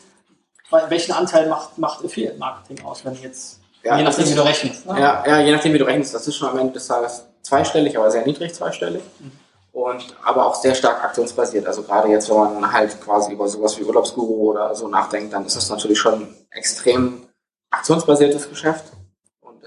Welchen 0.89 1.11
Anteil 1.13 1.49
macht, 1.49 1.77
macht 1.77 2.03
Affiliate 2.05 2.37
Marketing 2.37 2.85
aus, 2.85 3.03
wenn 3.03 3.13
jetzt, 3.21 3.59
Ja, 3.83 3.97
je 3.97 4.03
nachdem, 4.03 4.23
ist- 4.23 4.31
wie 4.31 4.35
du 4.35 4.45
rechnest? 4.45 4.85
Ne? 4.85 4.99
Ja, 4.99 5.23
ja, 5.27 5.39
je 5.39 5.51
nachdem, 5.51 5.73
wie 5.73 5.77
du 5.79 5.85
rechnest, 5.85 6.13
das 6.13 6.27
ist 6.27 6.35
schon 6.37 6.47
am 6.49 6.57
Ende 6.59 6.73
des 6.73 6.87
Tages 6.87 7.25
zweistellig, 7.41 7.97
aber 7.97 8.09
sehr 8.11 8.25
niedrig 8.25 8.53
zweistellig. 8.53 9.01
Mhm. 9.19 9.31
und 9.73 10.03
aber 10.25 10.45
auch 10.47 10.55
sehr 10.55 10.75
stark 10.75 11.01
aktionsbasiert. 11.03 11.65
Also 11.65 11.83
gerade 11.83 12.09
jetzt, 12.09 12.29
wenn 12.29 12.35
man 12.37 12.71
halt 12.73 12.99
quasi 13.01 13.31
über 13.31 13.47
sowas 13.47 13.77
wie 13.79 13.83
Urlaubsguru 13.83 14.51
oder 14.51 14.75
so 14.75 14.89
nachdenkt, 14.89 15.31
dann 15.33 15.45
ist 15.45 15.55
das 15.55 15.69
natürlich 15.69 15.97
schon 15.97 16.13
ein 16.23 16.35
extrem 16.51 17.27
aktionsbasiertes 17.69 18.49
Geschäft 18.49 18.83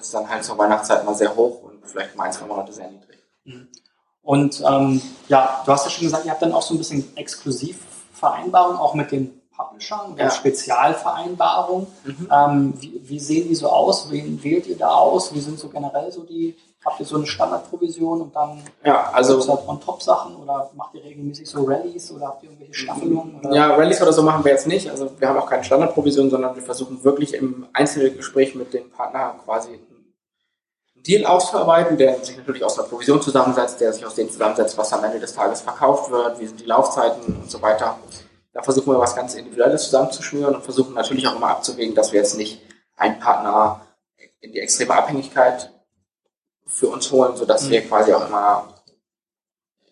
ist 0.04 0.14
dann 0.14 0.28
halt 0.28 0.44
zur 0.44 0.58
Weihnachtszeit 0.58 1.04
mal 1.04 1.14
sehr 1.14 1.34
hoch 1.34 1.62
und 1.62 1.84
vielleicht 1.84 2.14
mal 2.16 2.24
ein, 2.24 2.32
zwei 2.32 2.46
Monate 2.46 2.72
sehr 2.72 2.90
niedrig. 2.90 3.18
Mhm. 3.44 3.68
Und 4.22 4.62
ähm, 4.66 5.02
ja, 5.28 5.62
du 5.64 5.72
hast 5.72 5.84
ja 5.84 5.90
schon 5.90 6.04
gesagt, 6.04 6.24
ihr 6.24 6.30
habt 6.30 6.42
dann 6.42 6.52
auch 6.52 6.62
so 6.62 6.74
ein 6.74 6.78
bisschen 6.78 7.16
Exklusivvereinbarungen 7.16 8.78
auch 8.78 8.94
mit 8.94 9.12
den 9.12 9.40
Publishern, 9.54 10.16
ja. 10.16 10.30
Spezialvereinbarungen. 10.30 11.86
Mhm. 12.04 12.28
Ähm, 12.32 12.74
wie, 12.80 13.00
wie, 13.04 13.20
sehen 13.20 13.48
die 13.48 13.54
so 13.54 13.68
aus? 13.68 14.10
Wen 14.10 14.42
wählt 14.42 14.66
ihr 14.66 14.76
da 14.76 14.88
aus? 14.88 15.34
Wie 15.34 15.40
sind 15.40 15.58
so 15.58 15.68
generell 15.68 16.10
so 16.10 16.22
die, 16.22 16.56
habt 16.84 16.98
ihr 16.98 17.06
so 17.06 17.16
eine 17.16 17.26
Standardprovision 17.26 18.22
und 18.22 18.34
dann 18.34 18.62
ja, 18.82 19.10
also 19.12 19.38
halt 19.46 19.68
On-Top-Sachen 19.68 20.36
oder 20.36 20.70
macht 20.74 20.94
ihr 20.94 21.04
regelmäßig 21.04 21.48
so 21.48 21.64
Rallyes 21.64 22.10
oder 22.12 22.28
habt 22.28 22.42
ihr 22.42 22.50
irgendwelche 22.50 22.74
Staffelungen? 22.74 23.40
Oder? 23.40 23.54
Ja, 23.54 23.74
Rallyes 23.74 24.02
oder 24.02 24.12
so 24.12 24.22
machen 24.22 24.44
wir 24.44 24.52
jetzt 24.52 24.66
nicht. 24.66 24.90
Also 24.90 25.10
wir 25.18 25.28
haben 25.28 25.38
auch 25.38 25.48
keine 25.48 25.62
Standardprovision, 25.64 26.30
sondern 26.30 26.56
wir 26.56 26.62
versuchen 26.62 27.04
wirklich 27.04 27.34
im 27.34 27.66
Einzelgespräch 27.72 28.54
mit 28.54 28.74
dem 28.74 28.90
Partner 28.90 29.36
quasi 29.44 29.78
Deal 31.06 31.26
auszuarbeiten, 31.26 31.98
der 31.98 32.24
sich 32.24 32.36
natürlich 32.36 32.64
aus 32.64 32.78
einer 32.78 32.88
Provision 32.88 33.20
zusammensetzt, 33.20 33.80
der 33.80 33.92
sich 33.92 34.04
aus 34.04 34.14
dem 34.14 34.30
zusammensetzt, 34.30 34.76
was 34.78 34.92
am 34.92 35.04
Ende 35.04 35.20
des 35.20 35.34
Tages 35.34 35.60
verkauft 35.60 36.10
wird, 36.10 36.40
wie 36.40 36.46
sind 36.46 36.60
die 36.60 36.64
Laufzeiten 36.64 37.36
und 37.42 37.50
so 37.50 37.60
weiter. 37.60 37.98
Da 38.52 38.62
versuchen 38.62 38.92
wir 38.92 38.98
was 38.98 39.14
ganz 39.14 39.34
Individuelles 39.34 39.84
zusammenzuschnüren 39.84 40.54
und 40.54 40.64
versuchen 40.64 40.94
natürlich 40.94 41.26
auch 41.26 41.36
immer 41.36 41.48
abzuwägen, 41.48 41.94
dass 41.94 42.12
wir 42.12 42.20
jetzt 42.20 42.36
nicht 42.36 42.62
einen 42.96 43.18
Partner 43.18 43.80
in 44.40 44.52
die 44.52 44.60
extreme 44.60 44.94
Abhängigkeit 44.94 45.70
für 46.66 46.88
uns 46.88 47.10
holen, 47.10 47.36
sodass 47.36 47.64
mhm. 47.64 47.70
wir 47.70 47.86
quasi 47.86 48.12
auch 48.12 48.26
immer, 48.26 48.74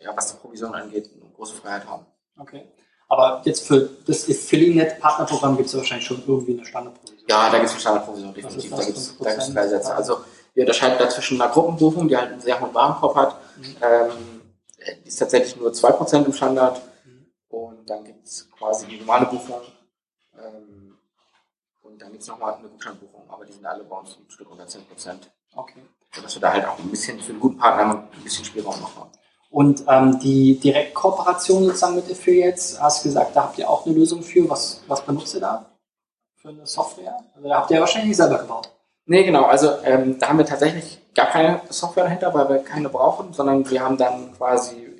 ja, 0.00 0.16
was 0.16 0.32
die 0.32 0.38
Provision 0.38 0.74
angeht, 0.74 1.10
eine 1.14 1.30
große 1.32 1.54
Freiheit 1.54 1.86
haben. 1.86 2.06
Okay. 2.38 2.64
Aber 3.08 3.42
jetzt 3.44 3.66
für 3.66 3.90
das 4.06 4.28
Affiliate-Partnerprogramm 4.30 5.58
gibt 5.58 5.68
es 5.68 5.76
wahrscheinlich 5.76 6.06
schon 6.06 6.22
irgendwie 6.26 6.54
eine 6.54 6.64
Standardprovision. 6.64 7.28
Ja, 7.28 7.50
da 7.50 7.58
gibt 7.58 7.66
es 7.66 7.72
eine 7.72 7.80
Standardprovision, 7.80 8.32
definitiv. 8.32 8.70
Da 8.70 8.84
gibt 8.84 8.96
es 8.96 9.52
drei 9.52 9.68
Sätze. 9.68 9.94
Also 9.94 10.20
wir 10.54 10.62
unterscheiden 10.62 10.98
da 10.98 11.08
zwischen 11.08 11.40
einer 11.40 11.52
Gruppenbuchung, 11.52 12.08
die 12.08 12.16
halt 12.16 12.32
einen 12.32 12.40
sehr 12.40 12.60
hohen 12.60 12.74
Warenkorb 12.74 13.16
hat. 13.16 13.36
Mhm. 13.56 13.76
Ähm, 13.80 14.42
die 15.04 15.08
ist 15.08 15.16
tatsächlich 15.16 15.56
nur 15.56 15.70
2% 15.70 16.24
im 16.24 16.32
Standard 16.32 16.80
und 17.48 17.88
dann 17.88 18.04
gibt 18.04 18.26
es 18.26 18.50
quasi 18.50 18.86
die 18.86 18.98
normale 18.98 19.26
Buchung. 19.26 19.60
Ähm, 20.36 20.98
und 21.82 22.00
dann 22.00 22.10
gibt 22.10 22.22
es 22.22 22.28
nochmal 22.28 22.54
eine 22.54 22.68
Gutscheinbuchung, 22.68 23.28
aber 23.28 23.44
die 23.44 23.52
sind 23.52 23.66
alle 23.66 23.84
bei 23.84 23.96
uns 23.96 24.16
ein 24.16 24.30
Stück 24.30 24.50
unter 24.50 24.66
10 24.66 24.86
Prozent. 24.86 25.30
Okay. 25.54 25.82
Sodass 26.14 26.34
wir 26.34 26.40
da 26.40 26.52
halt 26.52 26.66
auch 26.66 26.78
ein 26.78 26.90
bisschen 26.90 27.20
für 27.20 27.32
einen 27.32 27.40
guten 27.40 27.58
Partner 27.58 28.08
ein 28.12 28.22
bisschen 28.22 28.44
Spielraum 28.44 28.80
noch 28.80 28.96
haben. 28.96 29.10
Und 29.50 29.84
ähm, 29.86 30.18
die 30.18 30.58
Direktkooperation 30.58 31.64
sozusagen 31.64 31.96
mit 31.96 32.10
Affiliates, 32.10 32.80
hast 32.80 33.04
du 33.04 33.08
gesagt, 33.10 33.36
da 33.36 33.44
habt 33.44 33.58
ihr 33.58 33.68
auch 33.68 33.84
eine 33.84 33.94
Lösung 33.94 34.22
für. 34.22 34.48
Was, 34.48 34.82
was 34.88 35.04
benutzt 35.04 35.34
ihr 35.34 35.40
da 35.40 35.66
für 36.36 36.48
eine 36.48 36.66
Software? 36.66 37.18
Also 37.34 37.48
da 37.48 37.58
habt 37.58 37.70
ihr 37.70 37.76
ja 37.76 37.80
wahrscheinlich 37.82 38.08
nicht 38.08 38.16
selber 38.16 38.38
gebaut. 38.38 38.70
Nee, 39.06 39.24
genau. 39.24 39.44
Also 39.44 39.70
ähm, 39.84 40.18
da 40.18 40.28
haben 40.28 40.38
wir 40.38 40.46
tatsächlich 40.46 41.00
gar 41.14 41.26
keine 41.26 41.60
Software 41.68 42.04
dahinter, 42.04 42.32
weil 42.34 42.48
wir 42.48 42.58
keine 42.58 42.88
brauchen, 42.88 43.32
sondern 43.32 43.68
wir 43.68 43.82
haben 43.82 43.96
dann 43.96 44.32
quasi 44.36 44.92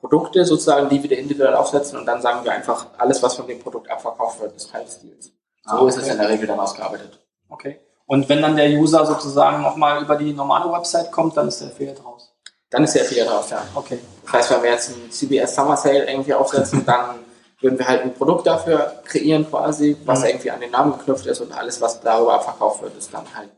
Produkte 0.00 0.44
sozusagen, 0.44 0.88
die 0.88 1.02
wir 1.02 1.18
individuell 1.18 1.54
aufsetzen 1.54 1.98
und 1.98 2.06
dann 2.06 2.22
sagen 2.22 2.44
wir 2.44 2.52
einfach, 2.52 2.86
alles, 2.98 3.22
was 3.22 3.34
von 3.34 3.46
dem 3.46 3.58
Produkt 3.58 3.90
abverkauft 3.90 4.40
wird, 4.40 4.54
ist 4.56 4.70
Teil 4.70 4.84
des 4.84 5.00
Deals. 5.00 5.26
So 5.26 5.32
ah, 5.72 5.80
okay. 5.80 5.88
ist 5.88 5.96
es 5.98 6.08
in 6.08 6.18
der 6.18 6.28
Regel 6.28 6.46
dann 6.46 6.60
ausgearbeitet. 6.60 7.20
Okay. 7.48 7.80
Und 8.06 8.28
wenn 8.28 8.40
dann 8.40 8.56
der 8.56 8.70
User 8.70 9.04
sozusagen 9.04 9.62
nochmal 9.62 10.02
über 10.02 10.16
die 10.16 10.32
normale 10.32 10.72
Website 10.72 11.10
kommt, 11.10 11.36
dann 11.36 11.48
ist 11.48 11.60
der 11.60 11.68
Affiliate 11.68 12.02
raus? 12.02 12.32
Dann 12.70 12.84
ist 12.84 12.94
der 12.94 13.02
Affiliate 13.02 13.30
raus, 13.30 13.50
ja. 13.50 13.62
Okay. 13.74 13.98
Das 14.24 14.32
heißt, 14.32 14.50
wenn 14.52 14.62
wir 14.62 14.70
jetzt 14.70 14.94
einen 14.94 15.10
CBS 15.10 15.54
Summer 15.54 15.76
Sale 15.76 16.08
irgendwie 16.08 16.32
aufsetzen, 16.32 16.86
dann 16.86 17.16
würden 17.60 17.78
wir 17.78 17.88
halt 17.88 18.02
ein 18.02 18.14
Produkt 18.14 18.46
dafür 18.46 19.02
kreieren 19.04 19.48
quasi, 19.48 19.96
was 20.04 20.20
mhm. 20.20 20.26
irgendwie 20.26 20.50
an 20.50 20.60
den 20.60 20.70
Namen 20.70 20.92
geknüpft 20.98 21.26
ist 21.26 21.40
und 21.40 21.52
alles, 21.52 21.80
was 21.80 22.00
darüber 22.00 22.34
abverkauft 22.34 22.82
wird, 22.82 22.96
ist 22.96 23.12
dann 23.12 23.24
halt 23.34 23.50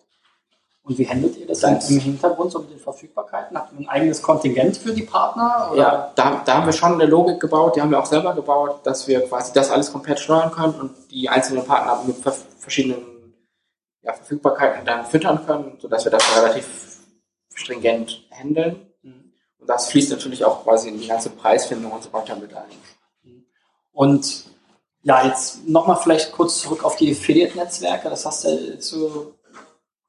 und 0.83 0.99
wie 0.99 1.09
handelt 1.09 1.37
ihr 1.37 1.47
das 1.47 1.61
dann 1.61 1.79
im 1.89 1.99
Hintergrund 2.01 2.51
so 2.51 2.59
mit 2.59 2.71
den 2.71 2.79
Verfügbarkeiten? 2.79 3.57
Habt 3.57 3.73
ihr 3.73 3.81
ein 3.81 3.89
eigenes 3.89 4.23
Kontingent 4.23 4.77
für 4.77 4.93
die 4.93 5.03
Partner? 5.03 5.69
Oder? 5.71 5.81
Ja, 5.81 6.13
da, 6.15 6.43
da 6.45 6.55
haben 6.55 6.67
wir 6.67 6.73
schon 6.73 6.95
eine 6.95 7.05
Logik 7.05 7.39
gebaut, 7.39 7.77
die 7.77 7.83
haben 7.83 7.91
wir 7.91 8.01
auch 8.01 8.07
selber 8.07 8.35
gebaut, 8.35 8.81
dass 8.85 9.07
wir 9.07 9.21
quasi 9.29 9.53
das 9.53 9.71
alles 9.71 9.93
komplett 9.93 10.19
steuern 10.19 10.51
können 10.51 10.75
und 10.75 10.93
die 11.11 11.29
einzelnen 11.29 11.65
Partner 11.65 12.03
mit 12.07 12.17
verschiedenen 12.59 13.35
ja, 14.03 14.15
Verfügbarkeiten 14.15 14.85
dann 14.87 15.05
füttern 15.05 15.45
können, 15.47 15.77
sodass 15.81 16.05
wir 16.05 16.11
das 16.11 16.25
relativ 16.37 16.67
stringent 17.55 18.27
handeln. 18.31 18.87
Mhm. 19.03 19.33
Und 19.61 19.69
das 19.69 19.91
fließt 19.91 20.11
natürlich 20.11 20.45
auch 20.45 20.65
quasi 20.65 20.89
in 20.89 20.99
die 20.99 21.07
ganze 21.07 21.31
Preisfindung 21.31 21.93
und 21.93 22.03
so 22.03 22.13
weiter 22.13 22.37
mit 22.37 22.55
ein. 22.55 22.65
Und 24.01 24.45
ja, 25.03 25.27
jetzt 25.27 25.69
nochmal 25.69 25.99
vielleicht 26.03 26.33
kurz 26.33 26.63
zurück 26.63 26.85
auf 26.85 26.97
die 26.97 27.13
Affiliate-Netzwerke. 27.13 28.09
Das 28.09 28.25
hast 28.25 28.47
du 28.47 28.81
so 28.81 29.35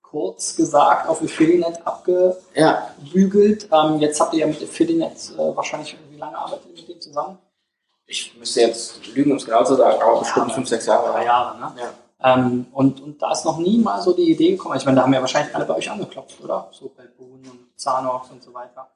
kurz 0.01 0.55
gesagt 0.55 1.09
auf 1.09 1.21
Affiliate 1.21 1.85
abgebügelt. 1.85 3.67
Ja. 3.69 3.89
Ähm, 3.89 3.99
jetzt 3.99 4.21
habt 4.21 4.33
ihr 4.33 4.39
ja 4.39 4.47
mit 4.47 4.63
Affiliate 4.63 5.33
äh, 5.33 5.57
wahrscheinlich, 5.57 5.97
wie 6.09 6.15
lange 6.15 6.37
arbeitet 6.37 6.67
ihr 6.67 6.75
mit 6.79 6.87
denen 6.87 7.01
zusammen? 7.01 7.37
Ich 8.05 8.33
müsste 8.37 8.61
jetzt 8.61 9.05
lügen, 9.07 9.31
um 9.31 9.37
es 9.37 9.45
genau 9.45 9.65
zu 9.65 9.75
sagen, 9.75 10.01
aber 10.01 10.19
bestimmt 10.19 10.47
ja, 10.47 10.53
fünf, 10.53 10.69
sechs 10.69 10.85
Jahre. 10.85 11.11
Drei 11.11 11.25
Jahre, 11.25 11.59
ne? 11.59 11.73
Ja. 11.77 12.33
Ähm, 12.33 12.67
und, 12.71 13.01
und 13.01 13.21
da 13.21 13.33
ist 13.33 13.43
noch 13.43 13.57
nie 13.57 13.77
mal 13.77 14.01
so 14.01 14.13
die 14.13 14.31
Idee 14.31 14.51
gekommen. 14.51 14.77
Ich 14.77 14.85
meine, 14.85 14.95
da 14.95 15.03
haben 15.03 15.13
ja 15.13 15.19
wahrscheinlich 15.19 15.53
alle 15.53 15.65
bei 15.65 15.75
euch 15.75 15.91
angeklopft, 15.91 16.41
oder? 16.41 16.69
So 16.71 16.93
bei 16.95 17.03
Boon 17.07 17.41
und 17.45 17.73
Zanox 17.75 18.29
und 18.29 18.41
so 18.41 18.53
weiter. 18.53 18.89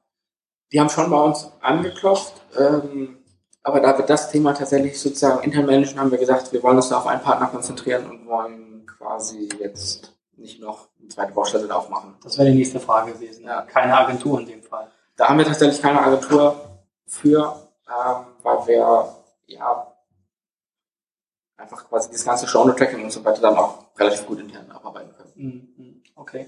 Die 0.72 0.80
haben 0.80 0.88
schon 0.88 1.10
bei 1.10 1.20
uns 1.20 1.50
angeklopft. 1.60 2.40
Ähm, 2.58 3.18
aber 3.66 3.80
da 3.80 3.98
wir 3.98 4.06
das 4.06 4.30
Thema 4.30 4.54
tatsächlich 4.54 5.00
sozusagen 5.00 5.42
intern 5.42 5.66
managen, 5.66 5.98
haben 5.98 6.12
wir 6.12 6.18
gesagt, 6.18 6.52
wir 6.52 6.62
wollen 6.62 6.76
uns 6.76 6.88
da 6.88 6.98
auf 6.98 7.06
einen 7.08 7.20
Partner 7.20 7.48
konzentrieren 7.48 8.08
und 8.08 8.24
wollen 8.28 8.86
quasi 8.86 9.48
jetzt 9.58 10.12
nicht 10.36 10.60
noch 10.60 10.86
eine 11.00 11.08
zweite 11.08 11.32
Baustelle 11.32 11.74
aufmachen. 11.74 12.14
Das 12.22 12.38
wäre 12.38 12.48
die 12.48 12.54
nächste 12.54 12.78
Frage 12.78 13.14
gewesen. 13.14 13.44
Ja. 13.44 13.62
Keine 13.62 13.98
Agentur 13.98 14.38
in 14.38 14.46
dem 14.46 14.62
Fall. 14.62 14.86
Da 15.16 15.28
haben 15.28 15.38
wir 15.38 15.44
tatsächlich 15.44 15.82
keine 15.82 16.00
Agentur 16.00 16.78
für, 17.06 17.68
ähm, 17.88 18.26
weil 18.44 18.66
wir 18.68 19.16
ja 19.46 19.92
einfach 21.56 21.88
quasi 21.88 22.12
das 22.12 22.24
ganze 22.24 22.46
Genre-Tracking 22.46 23.02
und 23.02 23.10
so 23.10 23.24
weiter 23.24 23.40
dann 23.40 23.56
auch 23.56 23.78
relativ 23.98 24.26
gut 24.26 24.38
intern 24.38 24.70
abarbeiten 24.70 25.12
können. 25.16 25.32
Mhm, 25.34 25.84
mhm. 25.84 26.02
Okay. 26.14 26.46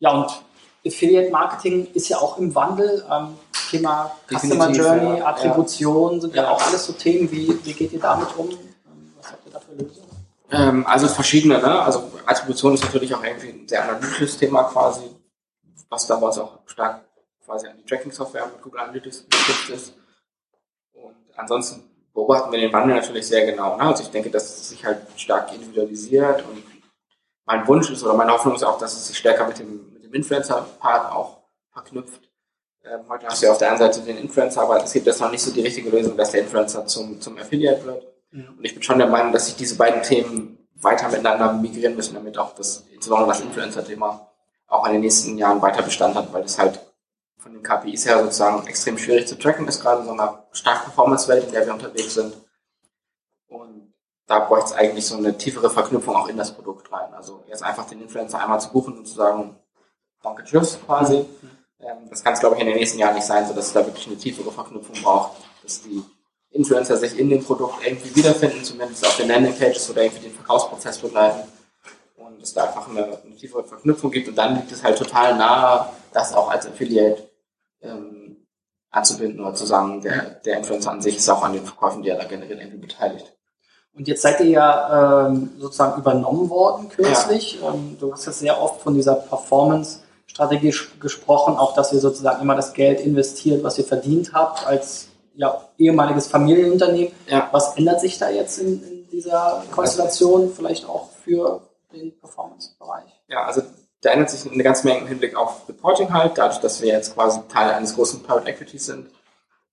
Ja, 0.00 0.10
und 0.14 0.42
Affiliate 0.84 1.30
Marketing 1.30 1.86
ist 1.94 2.08
ja 2.08 2.16
auch 2.16 2.38
im 2.38 2.52
Wandel. 2.56 3.06
Ähm, 3.08 3.38
Thema 3.70 4.16
Customer 4.28 4.70
Journey, 4.70 5.18
ja. 5.18 5.26
Attribution 5.26 6.20
sind 6.20 6.34
ja. 6.34 6.44
ja. 6.44 6.50
auch 6.50 6.62
alles 6.62 6.86
so 6.86 6.92
Themen. 6.92 7.30
Wie, 7.30 7.58
wie 7.64 7.72
geht 7.72 7.92
ihr 7.92 8.00
damit 8.00 8.28
um? 8.36 8.50
Was 9.16 9.32
habt 9.32 9.46
ihr 9.46 9.52
da 9.52 9.60
für 9.60 9.72
Lösungen? 9.72 10.10
Ähm, 10.50 10.86
also 10.86 11.06
verschiedene, 11.08 11.58
ne? 11.58 11.82
Also 11.82 12.10
Attribution 12.26 12.74
ist 12.74 12.84
natürlich 12.84 13.14
auch 13.14 13.22
irgendwie 13.22 13.50
ein 13.50 13.68
sehr 13.68 13.84
analytisches 13.84 14.36
Thema 14.36 14.64
quasi, 14.64 15.04
was 15.88 16.06
damals 16.06 16.38
auch 16.38 16.58
stark 16.66 17.02
quasi 17.44 17.68
an 17.68 17.76
die 17.76 17.84
Tracking-Software 17.84 18.46
mit 18.46 18.62
Google 18.62 18.80
Analytics 18.80 19.26
geknüpft 19.28 19.70
ist. 19.70 19.94
Und 20.92 21.14
ansonsten 21.36 21.82
beobachten 22.12 22.50
wir 22.52 22.58
den 22.58 22.72
Wandel 22.72 22.96
natürlich 22.96 23.26
sehr 23.26 23.46
genau. 23.46 23.76
Ne? 23.76 23.84
Also 23.84 24.02
ich 24.02 24.10
denke, 24.10 24.30
dass 24.30 24.44
es 24.44 24.68
sich 24.70 24.84
halt 24.84 24.98
stark 25.16 25.52
individualisiert 25.52 26.44
und 26.48 26.62
mein 27.46 27.66
Wunsch 27.66 27.90
ist 27.90 28.02
oder 28.04 28.14
meine 28.14 28.32
Hoffnung 28.32 28.54
ist 28.54 28.62
auch, 28.62 28.78
dass 28.78 28.92
es 28.92 29.08
sich 29.08 29.18
stärker 29.18 29.46
mit 29.46 29.58
dem, 29.58 29.92
mit 29.92 30.04
dem 30.04 30.14
Influencer-Part 30.14 31.12
auch 31.12 31.38
verknüpft. 31.72 32.29
Ähm, 32.90 33.02
heute 33.08 33.26
hast 33.26 33.40
du 33.40 33.46
ja 33.46 33.52
auf 33.52 33.58
der 33.58 33.68
einen 33.68 33.78
Seite 33.78 34.00
den 34.00 34.18
Influencer, 34.18 34.62
aber 34.62 34.82
es 34.82 34.92
gibt 34.92 35.06
jetzt 35.06 35.20
noch 35.20 35.30
nicht 35.30 35.42
so 35.42 35.52
die 35.52 35.60
richtige 35.60 35.90
Lösung, 35.90 36.16
dass 36.16 36.32
der 36.32 36.40
Influencer 36.40 36.86
zum, 36.86 37.20
zum 37.20 37.38
Affiliate 37.38 37.84
wird. 37.84 38.04
Und 38.32 38.64
ich 38.64 38.74
bin 38.74 38.82
schon 38.82 38.98
der 38.98 39.06
Meinung, 39.06 39.32
dass 39.32 39.46
sich 39.46 39.56
diese 39.56 39.76
beiden 39.76 40.02
Themen 40.02 40.68
weiter 40.74 41.08
miteinander 41.08 41.52
migrieren 41.52 41.94
müssen, 41.94 42.14
damit 42.14 42.36
auch 42.38 42.54
das, 42.54 42.84
insbesondere 42.90 43.28
das 43.28 43.40
Influencer-Thema, 43.40 44.28
auch 44.66 44.86
in 44.86 44.92
den 44.92 45.02
nächsten 45.02 45.38
Jahren 45.38 45.62
weiter 45.62 45.82
Bestand 45.82 46.16
hat, 46.16 46.32
weil 46.32 46.42
das 46.42 46.58
halt 46.58 46.80
von 47.38 47.52
den 47.52 47.62
KPIs 47.62 48.06
her 48.06 48.22
sozusagen 48.22 48.66
extrem 48.66 48.98
schwierig 48.98 49.26
zu 49.28 49.38
tracken 49.38 49.68
ist, 49.68 49.80
gerade 49.80 50.00
in 50.00 50.06
so 50.06 50.12
einer 50.12 50.46
starken 50.52 50.84
Performance-Welt, 50.84 51.44
in 51.44 51.52
der 51.52 51.66
wir 51.66 51.74
unterwegs 51.74 52.14
sind. 52.14 52.36
Und 53.48 53.94
da 54.26 54.40
bräuchte 54.40 54.66
es 54.66 54.72
eigentlich 54.72 55.06
so 55.06 55.16
eine 55.16 55.36
tiefere 55.36 55.70
Verknüpfung 55.70 56.14
auch 56.14 56.28
in 56.28 56.36
das 56.36 56.52
Produkt 56.52 56.92
rein. 56.92 57.12
Also 57.14 57.44
jetzt 57.48 57.62
einfach 57.62 57.86
den 57.86 58.02
Influencer 58.02 58.40
einmal 58.40 58.60
zu 58.60 58.70
buchen 58.70 58.98
und 58.98 59.06
zu 59.06 59.14
sagen, 59.14 59.56
danke, 60.22 60.44
tschüss 60.44 60.78
quasi. 60.84 61.18
Mhm. 61.18 61.59
Ähm, 61.82 62.08
das 62.08 62.22
kann 62.22 62.34
es, 62.34 62.40
glaube 62.40 62.56
ich, 62.56 62.60
in 62.60 62.68
den 62.68 62.76
nächsten 62.76 62.98
Jahren 62.98 63.14
nicht 63.14 63.26
sein, 63.26 63.46
sodass 63.46 63.68
es 63.68 63.72
da 63.72 63.84
wirklich 63.84 64.06
eine 64.06 64.16
tiefere 64.16 64.50
Verknüpfung 64.52 64.96
braucht, 65.02 65.32
dass 65.62 65.82
die 65.82 66.02
Influencer 66.50 66.96
sich 66.96 67.18
in 67.18 67.30
dem 67.30 67.44
Produkt 67.44 67.84
irgendwie 67.84 68.14
wiederfinden, 68.14 68.64
zumindest 68.64 69.06
auf 69.06 69.16
den 69.16 69.28
Landingpages 69.28 69.90
oder 69.90 70.02
irgendwie 70.02 70.24
den 70.24 70.34
Verkaufsprozess 70.34 70.98
begleiten. 70.98 71.48
Und 72.16 72.42
es 72.42 72.52
da 72.52 72.64
einfach 72.64 72.88
eine, 72.88 73.04
eine 73.04 73.36
tiefere 73.36 73.64
Verknüpfung 73.64 74.10
gibt 74.10 74.28
und 74.28 74.36
dann 74.36 74.56
liegt 74.56 74.72
es 74.72 74.82
halt 74.82 74.98
total 74.98 75.36
nahe, 75.36 75.90
das 76.12 76.34
auch 76.34 76.50
als 76.50 76.66
Affiliate 76.66 77.30
ähm, 77.82 78.46
anzubinden 78.90 79.40
oder 79.40 79.54
zu 79.54 79.64
sagen, 79.64 80.00
der, 80.02 80.40
der 80.44 80.58
Influencer 80.58 80.90
an 80.90 81.00
sich 81.00 81.16
ist 81.16 81.28
auch 81.28 81.44
an 81.44 81.52
den 81.52 81.64
Verkäufen, 81.64 82.02
die 82.02 82.08
er 82.08 82.18
da 82.18 82.24
generiert, 82.24 82.60
irgendwie 82.60 82.78
beteiligt. 82.78 83.32
Und 83.94 84.08
jetzt 84.08 84.22
seid 84.22 84.40
ihr 84.40 84.46
ja 84.46 85.26
ähm, 85.28 85.50
sozusagen 85.58 86.00
übernommen 86.00 86.48
worden 86.48 86.88
kürzlich. 86.88 87.60
Ja. 87.60 87.72
Ähm, 87.72 87.96
du 87.98 88.12
hast 88.12 88.26
ja 88.26 88.32
sehr 88.32 88.60
oft 88.60 88.80
von 88.80 88.94
dieser 88.94 89.14
Performance 89.14 90.00
Strategie 90.30 90.72
gesprochen, 91.00 91.56
auch 91.56 91.74
dass 91.74 91.92
ihr 91.92 91.98
sozusagen 91.98 92.40
immer 92.40 92.54
das 92.54 92.72
Geld 92.72 93.00
investiert, 93.00 93.64
was 93.64 93.78
ihr 93.78 93.84
verdient 93.84 94.32
habt 94.32 94.64
als 94.64 95.08
ja, 95.34 95.60
ehemaliges 95.76 96.28
Familienunternehmen. 96.28 97.12
Ja. 97.26 97.48
Was 97.50 97.76
ändert 97.76 98.00
sich 98.00 98.18
da 98.18 98.30
jetzt 98.30 98.58
in, 98.58 98.80
in 98.82 99.10
dieser 99.10 99.64
Konstellation, 99.72 100.52
vielleicht 100.54 100.88
auch 100.88 101.10
für 101.24 101.62
den 101.92 102.16
Performance-Bereich? 102.20 103.10
Ja, 103.26 103.44
also 103.44 103.62
da 104.02 104.10
ändert 104.10 104.30
sich 104.30 104.50
eine 104.50 104.62
ganze 104.62 104.86
Menge 104.86 105.00
im 105.00 105.08
Hinblick 105.08 105.34
auf 105.34 105.68
Reporting 105.68 106.12
halt, 106.12 106.38
dadurch, 106.38 106.60
dass 106.60 106.80
wir 106.80 106.92
jetzt 106.92 107.14
quasi 107.14 107.40
Teil 107.48 107.74
eines 107.74 107.96
großen 107.96 108.22
Private 108.22 108.48
Equities 108.48 108.86
sind, 108.86 109.10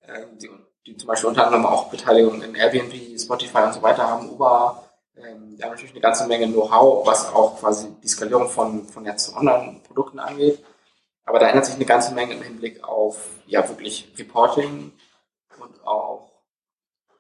ähm, 0.08 0.40
die, 0.42 0.50
die, 0.88 0.98
zum 0.98 1.08
Beispiel 1.08 1.30
unter 1.30 1.46
anderem 1.46 1.68
auch 1.68 1.90
Beteiligung 1.90 2.42
in 2.42 2.56
Airbnb, 2.56 2.94
Spotify 3.20 3.60
und 3.60 3.76
so 3.76 3.84
weiter 3.84 4.08
haben, 4.08 4.28
Uber. 4.32 4.84
Ähm, 5.18 5.56
die 5.58 5.64
haben 5.64 5.72
natürlich 5.72 5.92
eine 5.92 6.02
ganze 6.02 6.28
Menge 6.28 6.48
Know-how, 6.48 7.06
was 7.06 7.34
auch 7.34 7.60
quasi 7.60 7.90
die 8.04 8.08
Skalierung 8.08 8.50
von, 8.50 8.86
von 8.86 9.06
jetzt 9.06 9.36
Online-Produkten 9.36 10.20
angeht. 10.20 10.64
Aber 11.26 11.40
da 11.40 11.50
ändert 11.50 11.66
sich 11.66 11.76
eine 11.76 11.86
ganze 11.86 12.14
Menge 12.14 12.34
im 12.34 12.42
Hinblick 12.42 12.84
auf 12.84 13.18
ja 13.48 13.68
wirklich 13.68 14.14
Reporting 14.18 14.94
und 15.60 15.86
auch 15.86 16.32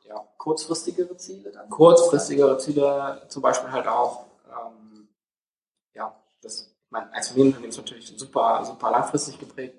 ja, 0.05 0.25
kurzfristigere 0.37 1.17
Ziele 1.17 1.51
dann? 1.51 1.69
Kurzfristigere 1.69 2.57
Ziele, 2.57 3.23
zum 3.27 3.41
Beispiel 3.41 3.71
halt 3.71 3.87
auch, 3.87 4.25
ähm, 4.49 5.09
ja, 5.93 6.15
das 6.41 6.77
man, 6.89 7.09
als 7.11 7.29
Familienunternehmen 7.29 7.71
ist 7.71 7.77
natürlich 7.77 8.13
super, 8.17 8.63
super 8.65 8.91
langfristig 8.91 9.39
geprägt 9.39 9.77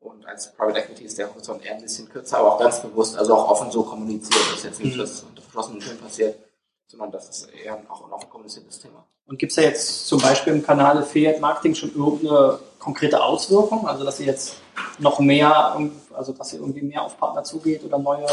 und 0.00 0.26
als 0.26 0.52
Private 0.54 0.78
Equity 0.78 1.04
ist 1.04 1.18
der 1.18 1.32
Horizont 1.32 1.64
eher 1.64 1.74
ein 1.74 1.82
bisschen 1.82 2.08
kürzer, 2.08 2.38
aber 2.38 2.54
auch 2.54 2.60
ganz 2.60 2.80
bewusst, 2.80 3.16
also 3.16 3.34
auch 3.34 3.50
offen 3.50 3.70
so 3.70 3.82
kommuniziert, 3.82 4.52
dass 4.52 4.62
jetzt 4.62 4.80
nicht 4.80 4.94
mhm. 4.94 5.00
das 5.00 5.22
unter 5.22 5.42
verschlossenen 5.42 5.80
Türen 5.80 5.98
passiert, 5.98 6.38
sondern 6.86 7.10
das 7.10 7.28
ist 7.28 7.48
eher 7.50 7.78
auch 7.88 8.22
ein 8.22 8.30
kommuniziertes 8.30 8.80
Thema. 8.80 9.06
Und 9.26 9.38
gibt 9.38 9.52
es 9.52 9.56
da 9.56 9.62
jetzt 9.62 10.06
zum 10.06 10.20
Beispiel 10.20 10.52
im 10.52 10.62
Kanal 10.62 10.98
Affiliate 10.98 11.40
Marketing 11.40 11.74
schon 11.74 11.94
irgendeine 11.94 12.58
konkrete 12.78 13.22
Auswirkung? 13.22 13.88
Also 13.88 14.04
dass 14.04 14.20
ihr 14.20 14.26
jetzt 14.26 14.56
noch 14.98 15.18
mehr, 15.18 15.78
also 16.12 16.32
dass 16.32 16.52
ihr 16.52 16.60
irgendwie 16.60 16.82
mehr 16.82 17.02
auf 17.02 17.16
Partner 17.18 17.42
zugeht 17.42 17.82
oder 17.84 17.98
neue 17.98 18.26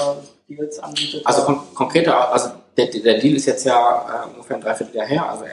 Deals 0.50 0.80
anbietet? 0.80 1.26
Also 1.26 1.44
kon 1.44 1.60
konkrete, 1.74 2.16
also 2.16 2.50
der, 2.78 2.88
der 2.88 3.20
Deal 3.20 3.36
ist 3.36 3.46
jetzt 3.46 3.66
ja 3.66 4.26
äh, 4.26 4.34
ungefähr 4.34 4.58
ein 4.58 4.62
Dreivierteljahr 4.62 5.06
her, 5.06 5.30
also 5.30 5.46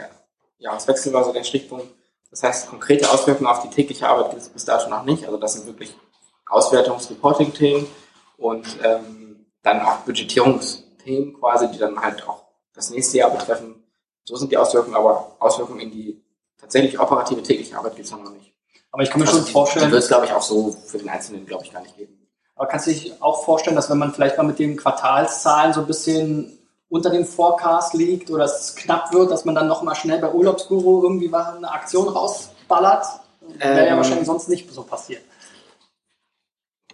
Jahreswechsel 0.58 1.12
war 1.12 1.24
so 1.24 1.32
der 1.32 1.44
Stichpunkt. 1.44 1.86
Das 2.30 2.42
heißt, 2.42 2.68
konkrete 2.68 3.10
Auswirkungen 3.10 3.48
auf 3.48 3.62
die 3.62 3.70
tägliche 3.70 4.08
Arbeit 4.08 4.30
gibt 4.30 4.42
es 4.42 4.48
bis 4.48 4.64
dato 4.64 4.90
noch 4.90 5.04
nicht. 5.04 5.24
Also 5.24 5.38
das 5.38 5.54
sind 5.54 5.66
wirklich 5.66 5.94
Auswertungs-Reporting-Themen 6.46 7.86
und 8.36 8.66
ähm, 8.82 9.46
dann 9.62 9.80
auch 9.80 9.98
Budgetierungsthemen 9.98 11.34
quasi, 11.38 11.70
die 11.70 11.78
dann 11.78 12.00
halt 12.00 12.26
auch 12.28 12.47
das 12.78 12.90
nächste 12.90 13.18
Jahr 13.18 13.30
betreffen. 13.30 13.74
So 14.24 14.36
sind 14.36 14.52
die 14.52 14.56
Auswirkungen, 14.56 14.94
aber 14.94 15.32
Auswirkungen 15.40 15.80
in 15.80 15.90
die 15.90 16.22
tatsächlich 16.58 16.98
operative 16.98 17.42
tägliche 17.42 17.76
Arbeit 17.76 17.96
gibt 17.96 18.06
es 18.06 18.12
noch 18.12 18.30
nicht. 18.30 18.54
Aber 18.92 19.02
ich 19.02 19.10
kann 19.10 19.20
mir 19.20 19.26
also 19.26 19.38
schon 19.38 19.46
die, 19.46 19.52
vorstellen. 19.52 19.86
Die 19.86 19.92
wird 19.92 20.02
es, 20.02 20.08
glaube 20.08 20.26
ich, 20.26 20.32
auch 20.32 20.42
so 20.42 20.72
für 20.86 20.98
den 20.98 21.08
Einzelnen, 21.08 21.44
glaube 21.44 21.64
ich, 21.64 21.72
gar 21.72 21.82
nicht 21.82 21.96
geben. 21.96 22.14
Aber 22.54 22.66
kannst 22.66 22.86
du 22.86 22.90
dich 22.90 23.20
auch 23.20 23.44
vorstellen, 23.44 23.76
dass 23.76 23.90
wenn 23.90 23.98
man 23.98 24.12
vielleicht 24.12 24.36
mal 24.36 24.44
mit 24.44 24.58
den 24.58 24.76
Quartalszahlen 24.76 25.72
so 25.72 25.80
ein 25.80 25.86
bisschen 25.86 26.58
unter 26.88 27.10
dem 27.10 27.26
Forecast 27.26 27.94
liegt 27.94 28.30
oder 28.30 28.44
es 28.44 28.74
knapp 28.74 29.12
wird, 29.12 29.30
dass 29.30 29.44
man 29.44 29.54
dann 29.54 29.68
nochmal 29.68 29.94
schnell 29.94 30.20
bei 30.20 30.32
Urlaubsguru 30.32 31.02
irgendwie 31.02 31.32
eine 31.32 31.70
Aktion 31.70 32.08
rausballert. 32.08 33.06
Wäre 33.58 33.80
ähm, 33.80 33.86
ja 33.88 33.96
wahrscheinlich 33.96 34.26
sonst 34.26 34.48
nicht 34.48 34.70
so 34.72 34.82
passiert. 34.82 35.22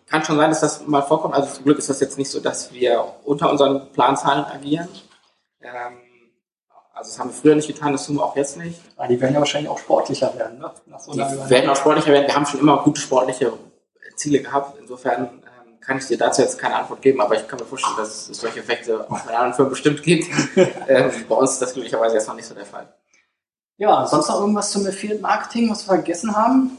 Kann 0.07 0.24
schon 0.24 0.37
sein, 0.37 0.51
dass 0.51 0.61
das 0.61 0.87
mal 0.87 1.03
vorkommt. 1.03 1.35
Also 1.35 1.55
zum 1.55 1.64
Glück 1.64 1.78
ist 1.78 1.91
das 1.91 2.01
jetzt 2.01 2.18
nicht 2.18 2.30
so, 2.30 2.41
dass 2.41 2.72
wir 2.72 3.05
unter 3.24 3.51
unseren 3.51 3.91
Planzahlen 3.93 4.45
agieren. 4.45 4.89
Ähm, 5.65 5.99
also 6.93 7.11
das 7.11 7.19
haben 7.19 7.31
wir 7.31 7.35
früher 7.35 7.55
nicht 7.57 7.67
getan, 7.67 7.93
das 7.93 8.07
tun 8.07 8.17
wir 8.17 8.25
auch 8.25 8.37
jetzt 8.37 8.57
nicht. 8.57 8.81
Aber 8.95 9.05
ah, 9.05 9.09
die 9.09 9.21
werden 9.21 9.35
ja 9.35 9.41
wahrscheinlich 9.41 9.69
auch 9.69 9.79
sportlicher 9.79 10.33
werden. 10.39 10.59
Ne? 10.59 10.71
So 10.99 11.12
die 11.12 11.19
werden 11.19 11.69
auch 11.69 11.77
sportlicher 11.77 12.12
werden. 12.12 12.29
Wir 12.29 12.35
haben 12.37 12.47
schon 12.47 12.61
immer 12.61 12.83
gute 12.85 13.01
sportliche 13.01 13.53
Ziele 14.15 14.41
gehabt. 14.41 14.79
Insofern 14.79 15.43
kann 15.85 15.99
ich 15.99 16.07
dir 16.07 16.17
dazu 16.17 16.43
jetzt 16.43 16.59
keine 16.59 16.77
Antwort 16.77 17.03
geben, 17.03 17.21
aber 17.21 17.35
ich 17.35 17.47
kann 17.47 17.59
mir 17.59 17.67
vorstellen, 17.67 17.97
dass 17.97 18.29
es 18.29 18.41
solche 18.41 18.61
Effekte 18.61 19.01
auch 19.11 19.21
bei 19.21 19.35
anderen 19.35 19.55
Firmen 19.55 19.71
bestimmt 19.71 20.03
gibt. 20.03 20.29
ähm, 20.89 21.11
bei 21.29 21.35
uns 21.35 21.53
ist 21.53 21.62
das 21.62 21.73
glücklicherweise 21.75 22.15
erstmal 22.15 22.37
nicht 22.37 22.47
so 22.47 22.55
der 22.55 22.65
Fall. 22.65 22.93
Ja, 23.77 24.07
sonst 24.07 24.29
noch 24.29 24.41
irgendwas 24.41 24.71
zum 24.71 24.87
Affiliate 24.87 25.21
Marketing, 25.21 25.71
was 25.71 25.83
wir 25.87 25.95
vergessen 25.97 26.35
haben? 26.35 26.79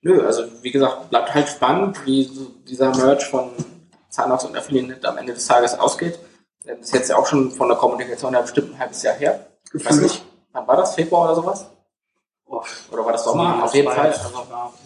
Nö, 0.00 0.24
also 0.24 0.44
wie 0.62 0.70
gesagt, 0.70 1.10
bleibt 1.10 1.34
halt 1.34 1.48
spannend, 1.48 2.06
wie 2.06 2.30
dieser 2.66 2.94
Merge 2.96 3.24
von 3.24 3.50
Zahnarzt 4.08 4.46
und 4.46 4.56
Affiliate 4.56 5.06
am 5.06 5.18
Ende 5.18 5.34
des 5.34 5.46
Tages 5.46 5.74
ausgeht. 5.78 6.18
Das 6.68 6.86
ist 6.86 6.94
jetzt 6.94 7.10
ja 7.10 7.16
auch 7.16 7.26
schon 7.26 7.50
von 7.50 7.68
der 7.68 7.76
Kommunikation 7.76 8.32
her 8.32 8.42
bestimmt 8.42 8.74
ein 8.74 8.78
halbes 8.78 9.02
Jahr 9.02 9.14
her. 9.14 9.46
Ich 9.72 9.84
weiß 9.84 9.96
nicht, 9.96 10.22
wann 10.52 10.66
war 10.66 10.76
das? 10.76 10.94
Februar 10.94 11.24
oder 11.24 11.34
sowas? 11.34 11.66
Oder 12.90 13.04
war 13.04 13.12
das 13.12 13.24
Sommer? 13.24 13.62
Auf 13.62 13.74
jeden 13.74 13.90
Fall. 13.90 14.06
Also, 14.06 14.28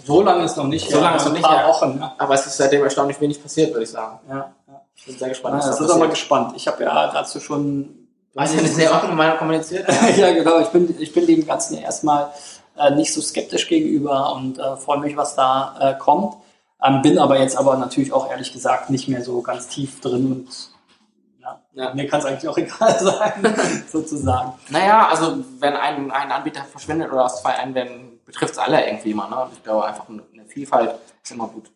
so 0.05 0.23
lange 0.23 0.45
ist 0.45 0.57
noch 0.57 0.67
nicht. 0.67 0.91
So 0.91 1.01
lange 1.01 1.17
ist 1.17 1.25
noch 1.25 1.33
nicht. 1.33 1.45
Paar 1.45 1.69
Wochen. 1.69 1.99
Ja. 2.01 2.15
Aber 2.19 2.35
es 2.35 2.47
ist 2.47 2.57
seitdem 2.57 2.83
erstaunlich 2.83 3.21
wenig 3.21 3.41
passiert, 3.41 3.71
würde 3.73 3.85
ich 3.85 3.91
sagen. 3.91 4.19
Ja. 4.29 4.53
Ich 4.95 5.07
bin 5.07 5.17
sehr 5.17 5.29
gespannt. 5.29 5.63
Ja, 5.63 5.69
das 5.69 5.81
ist 5.81 5.91
aber 5.91 6.09
gespannt. 6.09 6.55
Ich 6.57 6.67
habe 6.67 6.83
ja 6.83 7.11
dazu 7.13 7.41
schon. 7.41 8.09
Du 8.35 8.41
hast 8.41 8.55
ja 8.55 8.61
eine 8.61 8.69
sehr 8.69 8.91
offene 8.93 9.15
Meinung 9.15 9.37
kommuniziert. 9.37 9.87
ja, 10.17 10.33
genau. 10.33 10.59
Ich 10.61 10.69
bin, 10.69 10.95
ich 10.99 11.13
bin 11.13 11.27
dem 11.27 11.47
Ganzen 11.47 11.77
ja 11.77 11.83
erstmal 11.83 12.31
äh, 12.79 12.91
nicht 12.91 13.13
so 13.13 13.21
skeptisch 13.21 13.69
gegenüber 13.69 14.35
und 14.35 14.59
äh, 14.59 14.77
freue 14.77 14.99
mich, 14.99 15.17
was 15.17 15.35
da 15.35 15.77
äh, 15.79 15.95
kommt. 15.99 16.35
Ähm, 16.83 17.03
bin 17.03 17.19
aber 17.19 17.39
jetzt 17.39 17.57
aber 17.57 17.77
natürlich 17.77 18.13
auch 18.13 18.29
ehrlich 18.31 18.53
gesagt 18.53 18.91
nicht 18.91 19.07
mehr 19.07 19.23
so 19.23 19.41
ganz 19.43 19.69
tief 19.69 20.01
drin 20.01 20.33
und 20.33 20.72
ja, 21.75 21.95
mir 21.95 22.07
kann 22.07 22.21
es 22.21 22.27
eigentlich 22.27 22.49
auch 22.49 22.59
egal 22.59 22.99
sein, 22.99 23.57
sozusagen. 23.91 24.55
Naja, 24.69 25.09
also 25.09 25.45
wenn 25.59 25.75
ein, 25.75 26.11
ein 26.11 26.33
Anbieter 26.33 26.65
verschwindet 26.65 27.11
oder 27.13 27.25
aus 27.25 27.43
zwei 27.43 27.55
einwenden, 27.55 28.21
betrifft 28.25 28.53
es 28.53 28.59
alle 28.59 28.85
irgendwie 28.85 29.11
immer. 29.13 29.29
Ne? 29.29 29.49
Ich 29.53 29.63
glaube, 29.63 29.87
einfach 29.87 30.09
eine 30.09 30.23
Vielfalt 30.47 30.95
ist 31.23 31.33
immer 31.33 31.49
gut. 31.49 31.71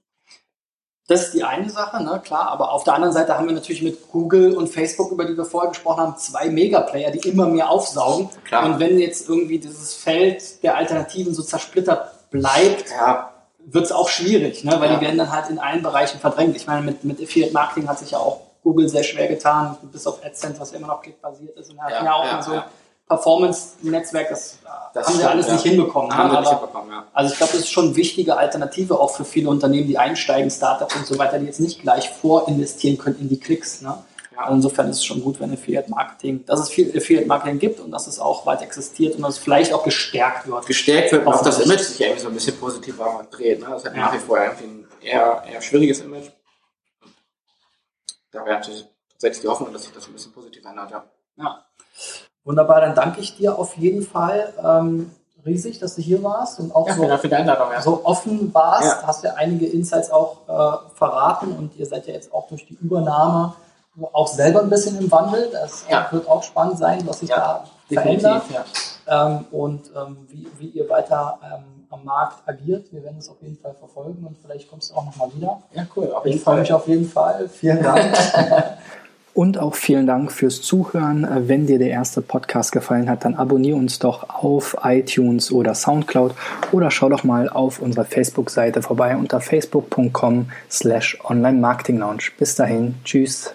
Das 1.08 1.26
ist 1.26 1.34
die 1.34 1.44
eine 1.44 1.70
Sache, 1.70 2.02
ne, 2.02 2.20
klar, 2.24 2.48
aber 2.48 2.72
auf 2.72 2.82
der 2.82 2.94
anderen 2.94 3.12
Seite 3.14 3.38
haben 3.38 3.46
wir 3.46 3.54
natürlich 3.54 3.80
mit 3.80 4.10
Google 4.10 4.56
und 4.56 4.66
Facebook, 4.66 5.12
über 5.12 5.24
die 5.24 5.36
wir 5.36 5.44
vorher 5.44 5.68
gesprochen 5.68 6.00
haben, 6.00 6.16
zwei 6.16 6.48
Megaplayer, 6.48 7.12
die 7.12 7.28
immer 7.28 7.46
mehr 7.46 7.70
aufsaugen. 7.70 8.28
Klar. 8.44 8.66
Und 8.66 8.80
wenn 8.80 8.98
jetzt 8.98 9.28
irgendwie 9.28 9.60
dieses 9.60 9.94
Feld 9.94 10.64
der 10.64 10.76
Alternativen 10.76 11.32
so 11.32 11.44
zersplittert 11.44 12.30
bleibt, 12.30 12.90
ja. 12.90 13.32
wird 13.64 13.84
es 13.84 13.92
auch 13.92 14.08
schwierig, 14.08 14.64
ne, 14.64 14.80
weil 14.80 14.90
ja. 14.90 14.96
die 14.96 15.04
werden 15.04 15.16
dann 15.16 15.30
halt 15.30 15.48
in 15.48 15.60
allen 15.60 15.80
Bereichen 15.80 16.18
verdrängt. 16.18 16.56
Ich 16.56 16.66
meine, 16.66 16.82
mit, 16.82 17.04
mit 17.04 17.22
Affiliate 17.22 17.52
Marketing 17.52 17.88
hat 17.88 18.00
sich 18.00 18.10
ja 18.10 18.18
auch 18.18 18.40
Google 18.66 18.88
sehr 18.88 19.04
schwer 19.04 19.28
getan, 19.28 19.76
bis 19.92 20.08
auf 20.08 20.24
AdSense, 20.24 20.60
was 20.60 20.72
immer 20.72 20.88
noch 20.88 21.00
klickbasiert 21.00 21.56
ist. 21.56 21.70
Und 21.70 21.76
ja, 21.76 22.04
ja 22.04 22.12
auch 22.12 22.24
ja, 22.24 22.42
so 22.42 22.52
ja. 22.54 22.66
Performance-Netzwerk, 23.06 24.28
das, 24.28 24.58
das, 24.92 25.06
haben 25.06 25.20
wir 25.20 25.30
alles 25.30 25.48
nicht 25.48 25.62
hinbekommen. 25.62 26.12
Haben 26.12 26.32
wir 26.32 26.40
nicht 26.40 26.50
hinbekommen 26.50 26.90
ja. 26.90 27.04
Also 27.12 27.32
ich 27.32 27.38
glaube, 27.38 27.52
das 27.52 27.62
ist 27.62 27.70
schon 27.70 27.86
eine 27.86 27.96
wichtige 27.96 28.36
Alternative 28.36 28.98
auch 28.98 29.14
für 29.14 29.24
viele 29.24 29.50
Unternehmen, 29.50 29.86
die 29.86 29.98
einsteigen, 29.98 30.50
Startups 30.50 30.96
und 30.96 31.06
so 31.06 31.16
weiter, 31.16 31.38
die 31.38 31.46
jetzt 31.46 31.60
nicht 31.60 31.82
gleich 31.82 32.10
vorinvestieren 32.10 32.98
können 32.98 33.20
in 33.20 33.28
die 33.28 33.38
Klicks. 33.38 33.82
Ne? 33.82 33.96
Ja. 34.34 34.50
Insofern 34.50 34.90
ist 34.90 34.96
es 34.96 35.04
schon 35.04 35.22
gut, 35.22 35.38
wenn 35.38 35.52
Affiliate 35.52 35.88
Marketing, 35.88 36.44
dass 36.44 36.58
es 36.58 36.68
viel 36.68 36.88
Affiliate 36.88 37.28
Marketing 37.28 37.60
gibt 37.60 37.78
und 37.78 37.92
dass 37.92 38.08
es 38.08 38.18
auch 38.18 38.46
weit 38.46 38.62
existiert 38.62 39.14
und 39.14 39.22
dass 39.22 39.34
es 39.34 39.38
vielleicht 39.38 39.72
auch 39.72 39.84
gestärkt 39.84 40.48
wird. 40.48 40.66
Gestärkt 40.66 41.12
wird 41.12 41.24
und 41.24 41.32
auch 41.32 41.44
das 41.44 41.60
Image 41.60 41.82
sich 41.82 42.00
irgendwie 42.00 42.20
so 42.20 42.26
ein 42.26 42.34
bisschen 42.34 42.58
positiver 42.58 43.24
dreht. 43.30 43.60
Ne? 43.60 43.66
Das 43.70 43.84
hat 43.84 43.94
ja. 43.94 44.00
nach 44.00 44.14
wie 44.14 44.18
vor 44.18 44.38
irgendwie 44.38 44.64
ein 44.64 44.86
eher, 45.00 45.44
eher 45.48 45.62
schwieriges 45.62 46.00
Image 46.00 46.30
da 48.36 48.44
wäre 48.44 48.60
tatsächlich 48.60 49.40
die 49.40 49.48
Hoffnung, 49.48 49.72
dass 49.72 49.82
sich 49.82 49.92
das 49.92 50.06
ein 50.06 50.12
bisschen 50.12 50.32
positiv 50.32 50.64
ändert, 50.64 50.90
ja. 50.90 51.04
Ja. 51.36 51.64
Wunderbar, 52.44 52.80
dann 52.80 52.94
danke 52.94 53.20
ich 53.20 53.36
dir 53.36 53.58
auf 53.58 53.76
jeden 53.76 54.02
Fall 54.02 54.52
ähm, 54.64 55.10
riesig, 55.44 55.78
dass 55.78 55.96
du 55.96 56.02
hier 56.02 56.22
warst 56.22 56.60
und 56.60 56.74
auch 56.74 56.86
ja, 56.88 56.94
so, 56.94 57.04
ja. 57.04 57.80
so 57.80 58.04
offen 58.04 58.54
warst. 58.54 59.00
Ja. 59.00 59.06
Hast 59.06 59.24
ja 59.24 59.34
einige 59.34 59.66
Insights 59.66 60.10
auch 60.10 60.48
äh, 60.48 60.94
verraten 60.94 61.52
und 61.52 61.76
ihr 61.76 61.86
seid 61.86 62.06
ja 62.06 62.14
jetzt 62.14 62.32
auch 62.32 62.48
durch 62.48 62.66
die 62.66 62.74
Übernahme 62.74 63.54
auch 64.12 64.28
selber 64.28 64.60
ein 64.60 64.68
bisschen 64.68 64.98
im 64.98 65.10
Wandel. 65.10 65.50
Das 65.50 65.86
wird 66.10 66.28
auch 66.28 66.42
spannend 66.42 66.78
sein, 66.78 67.06
was 67.06 67.20
sich 67.20 67.30
da 67.30 67.64
verändert 67.88 68.42
ähm, 69.06 69.46
und 69.50 69.90
ähm, 69.96 70.26
wie, 70.28 70.46
wie 70.58 70.68
ihr 70.68 70.88
weiter 70.88 71.38
ähm, 71.42 71.75
am 71.96 72.04
Markt 72.04 72.48
agiert. 72.48 72.92
Wir 72.92 73.02
werden 73.02 73.18
es 73.18 73.28
auf 73.28 73.40
jeden 73.42 73.56
Fall 73.58 73.74
verfolgen 73.74 74.24
und 74.26 74.36
vielleicht 74.38 74.70
kommst 74.70 74.90
du 74.90 74.94
auch 74.94 75.04
nochmal 75.04 75.28
wieder. 75.34 75.62
Ja, 75.74 75.86
cool. 75.96 76.12
ich 76.24 76.40
freue 76.40 76.60
mich 76.60 76.72
auf 76.72 76.86
jeden 76.86 77.08
Fall. 77.08 77.48
Vielen 77.48 77.82
Dank. 77.82 78.16
Und 79.36 79.58
auch 79.58 79.74
vielen 79.74 80.06
Dank 80.06 80.32
fürs 80.32 80.62
Zuhören. 80.62 81.28
Wenn 81.46 81.66
dir 81.66 81.78
der 81.78 81.90
erste 81.90 82.22
Podcast 82.22 82.72
gefallen 82.72 83.10
hat, 83.10 83.26
dann 83.26 83.34
abonniere 83.34 83.76
uns 83.76 83.98
doch 83.98 84.30
auf 84.30 84.78
iTunes 84.82 85.52
oder 85.52 85.74
Soundcloud 85.74 86.34
oder 86.72 86.90
schau 86.90 87.10
doch 87.10 87.22
mal 87.22 87.50
auf 87.50 87.78
unserer 87.78 88.06
Facebook-Seite 88.06 88.80
vorbei 88.80 89.14
unter 89.14 89.42
facebook.com 89.42 90.50
slash 90.70 91.18
online 91.22 91.58
marketing 91.58 91.98
lounge. 91.98 92.30
Bis 92.38 92.54
dahin, 92.54 92.94
tschüss. 93.04 93.54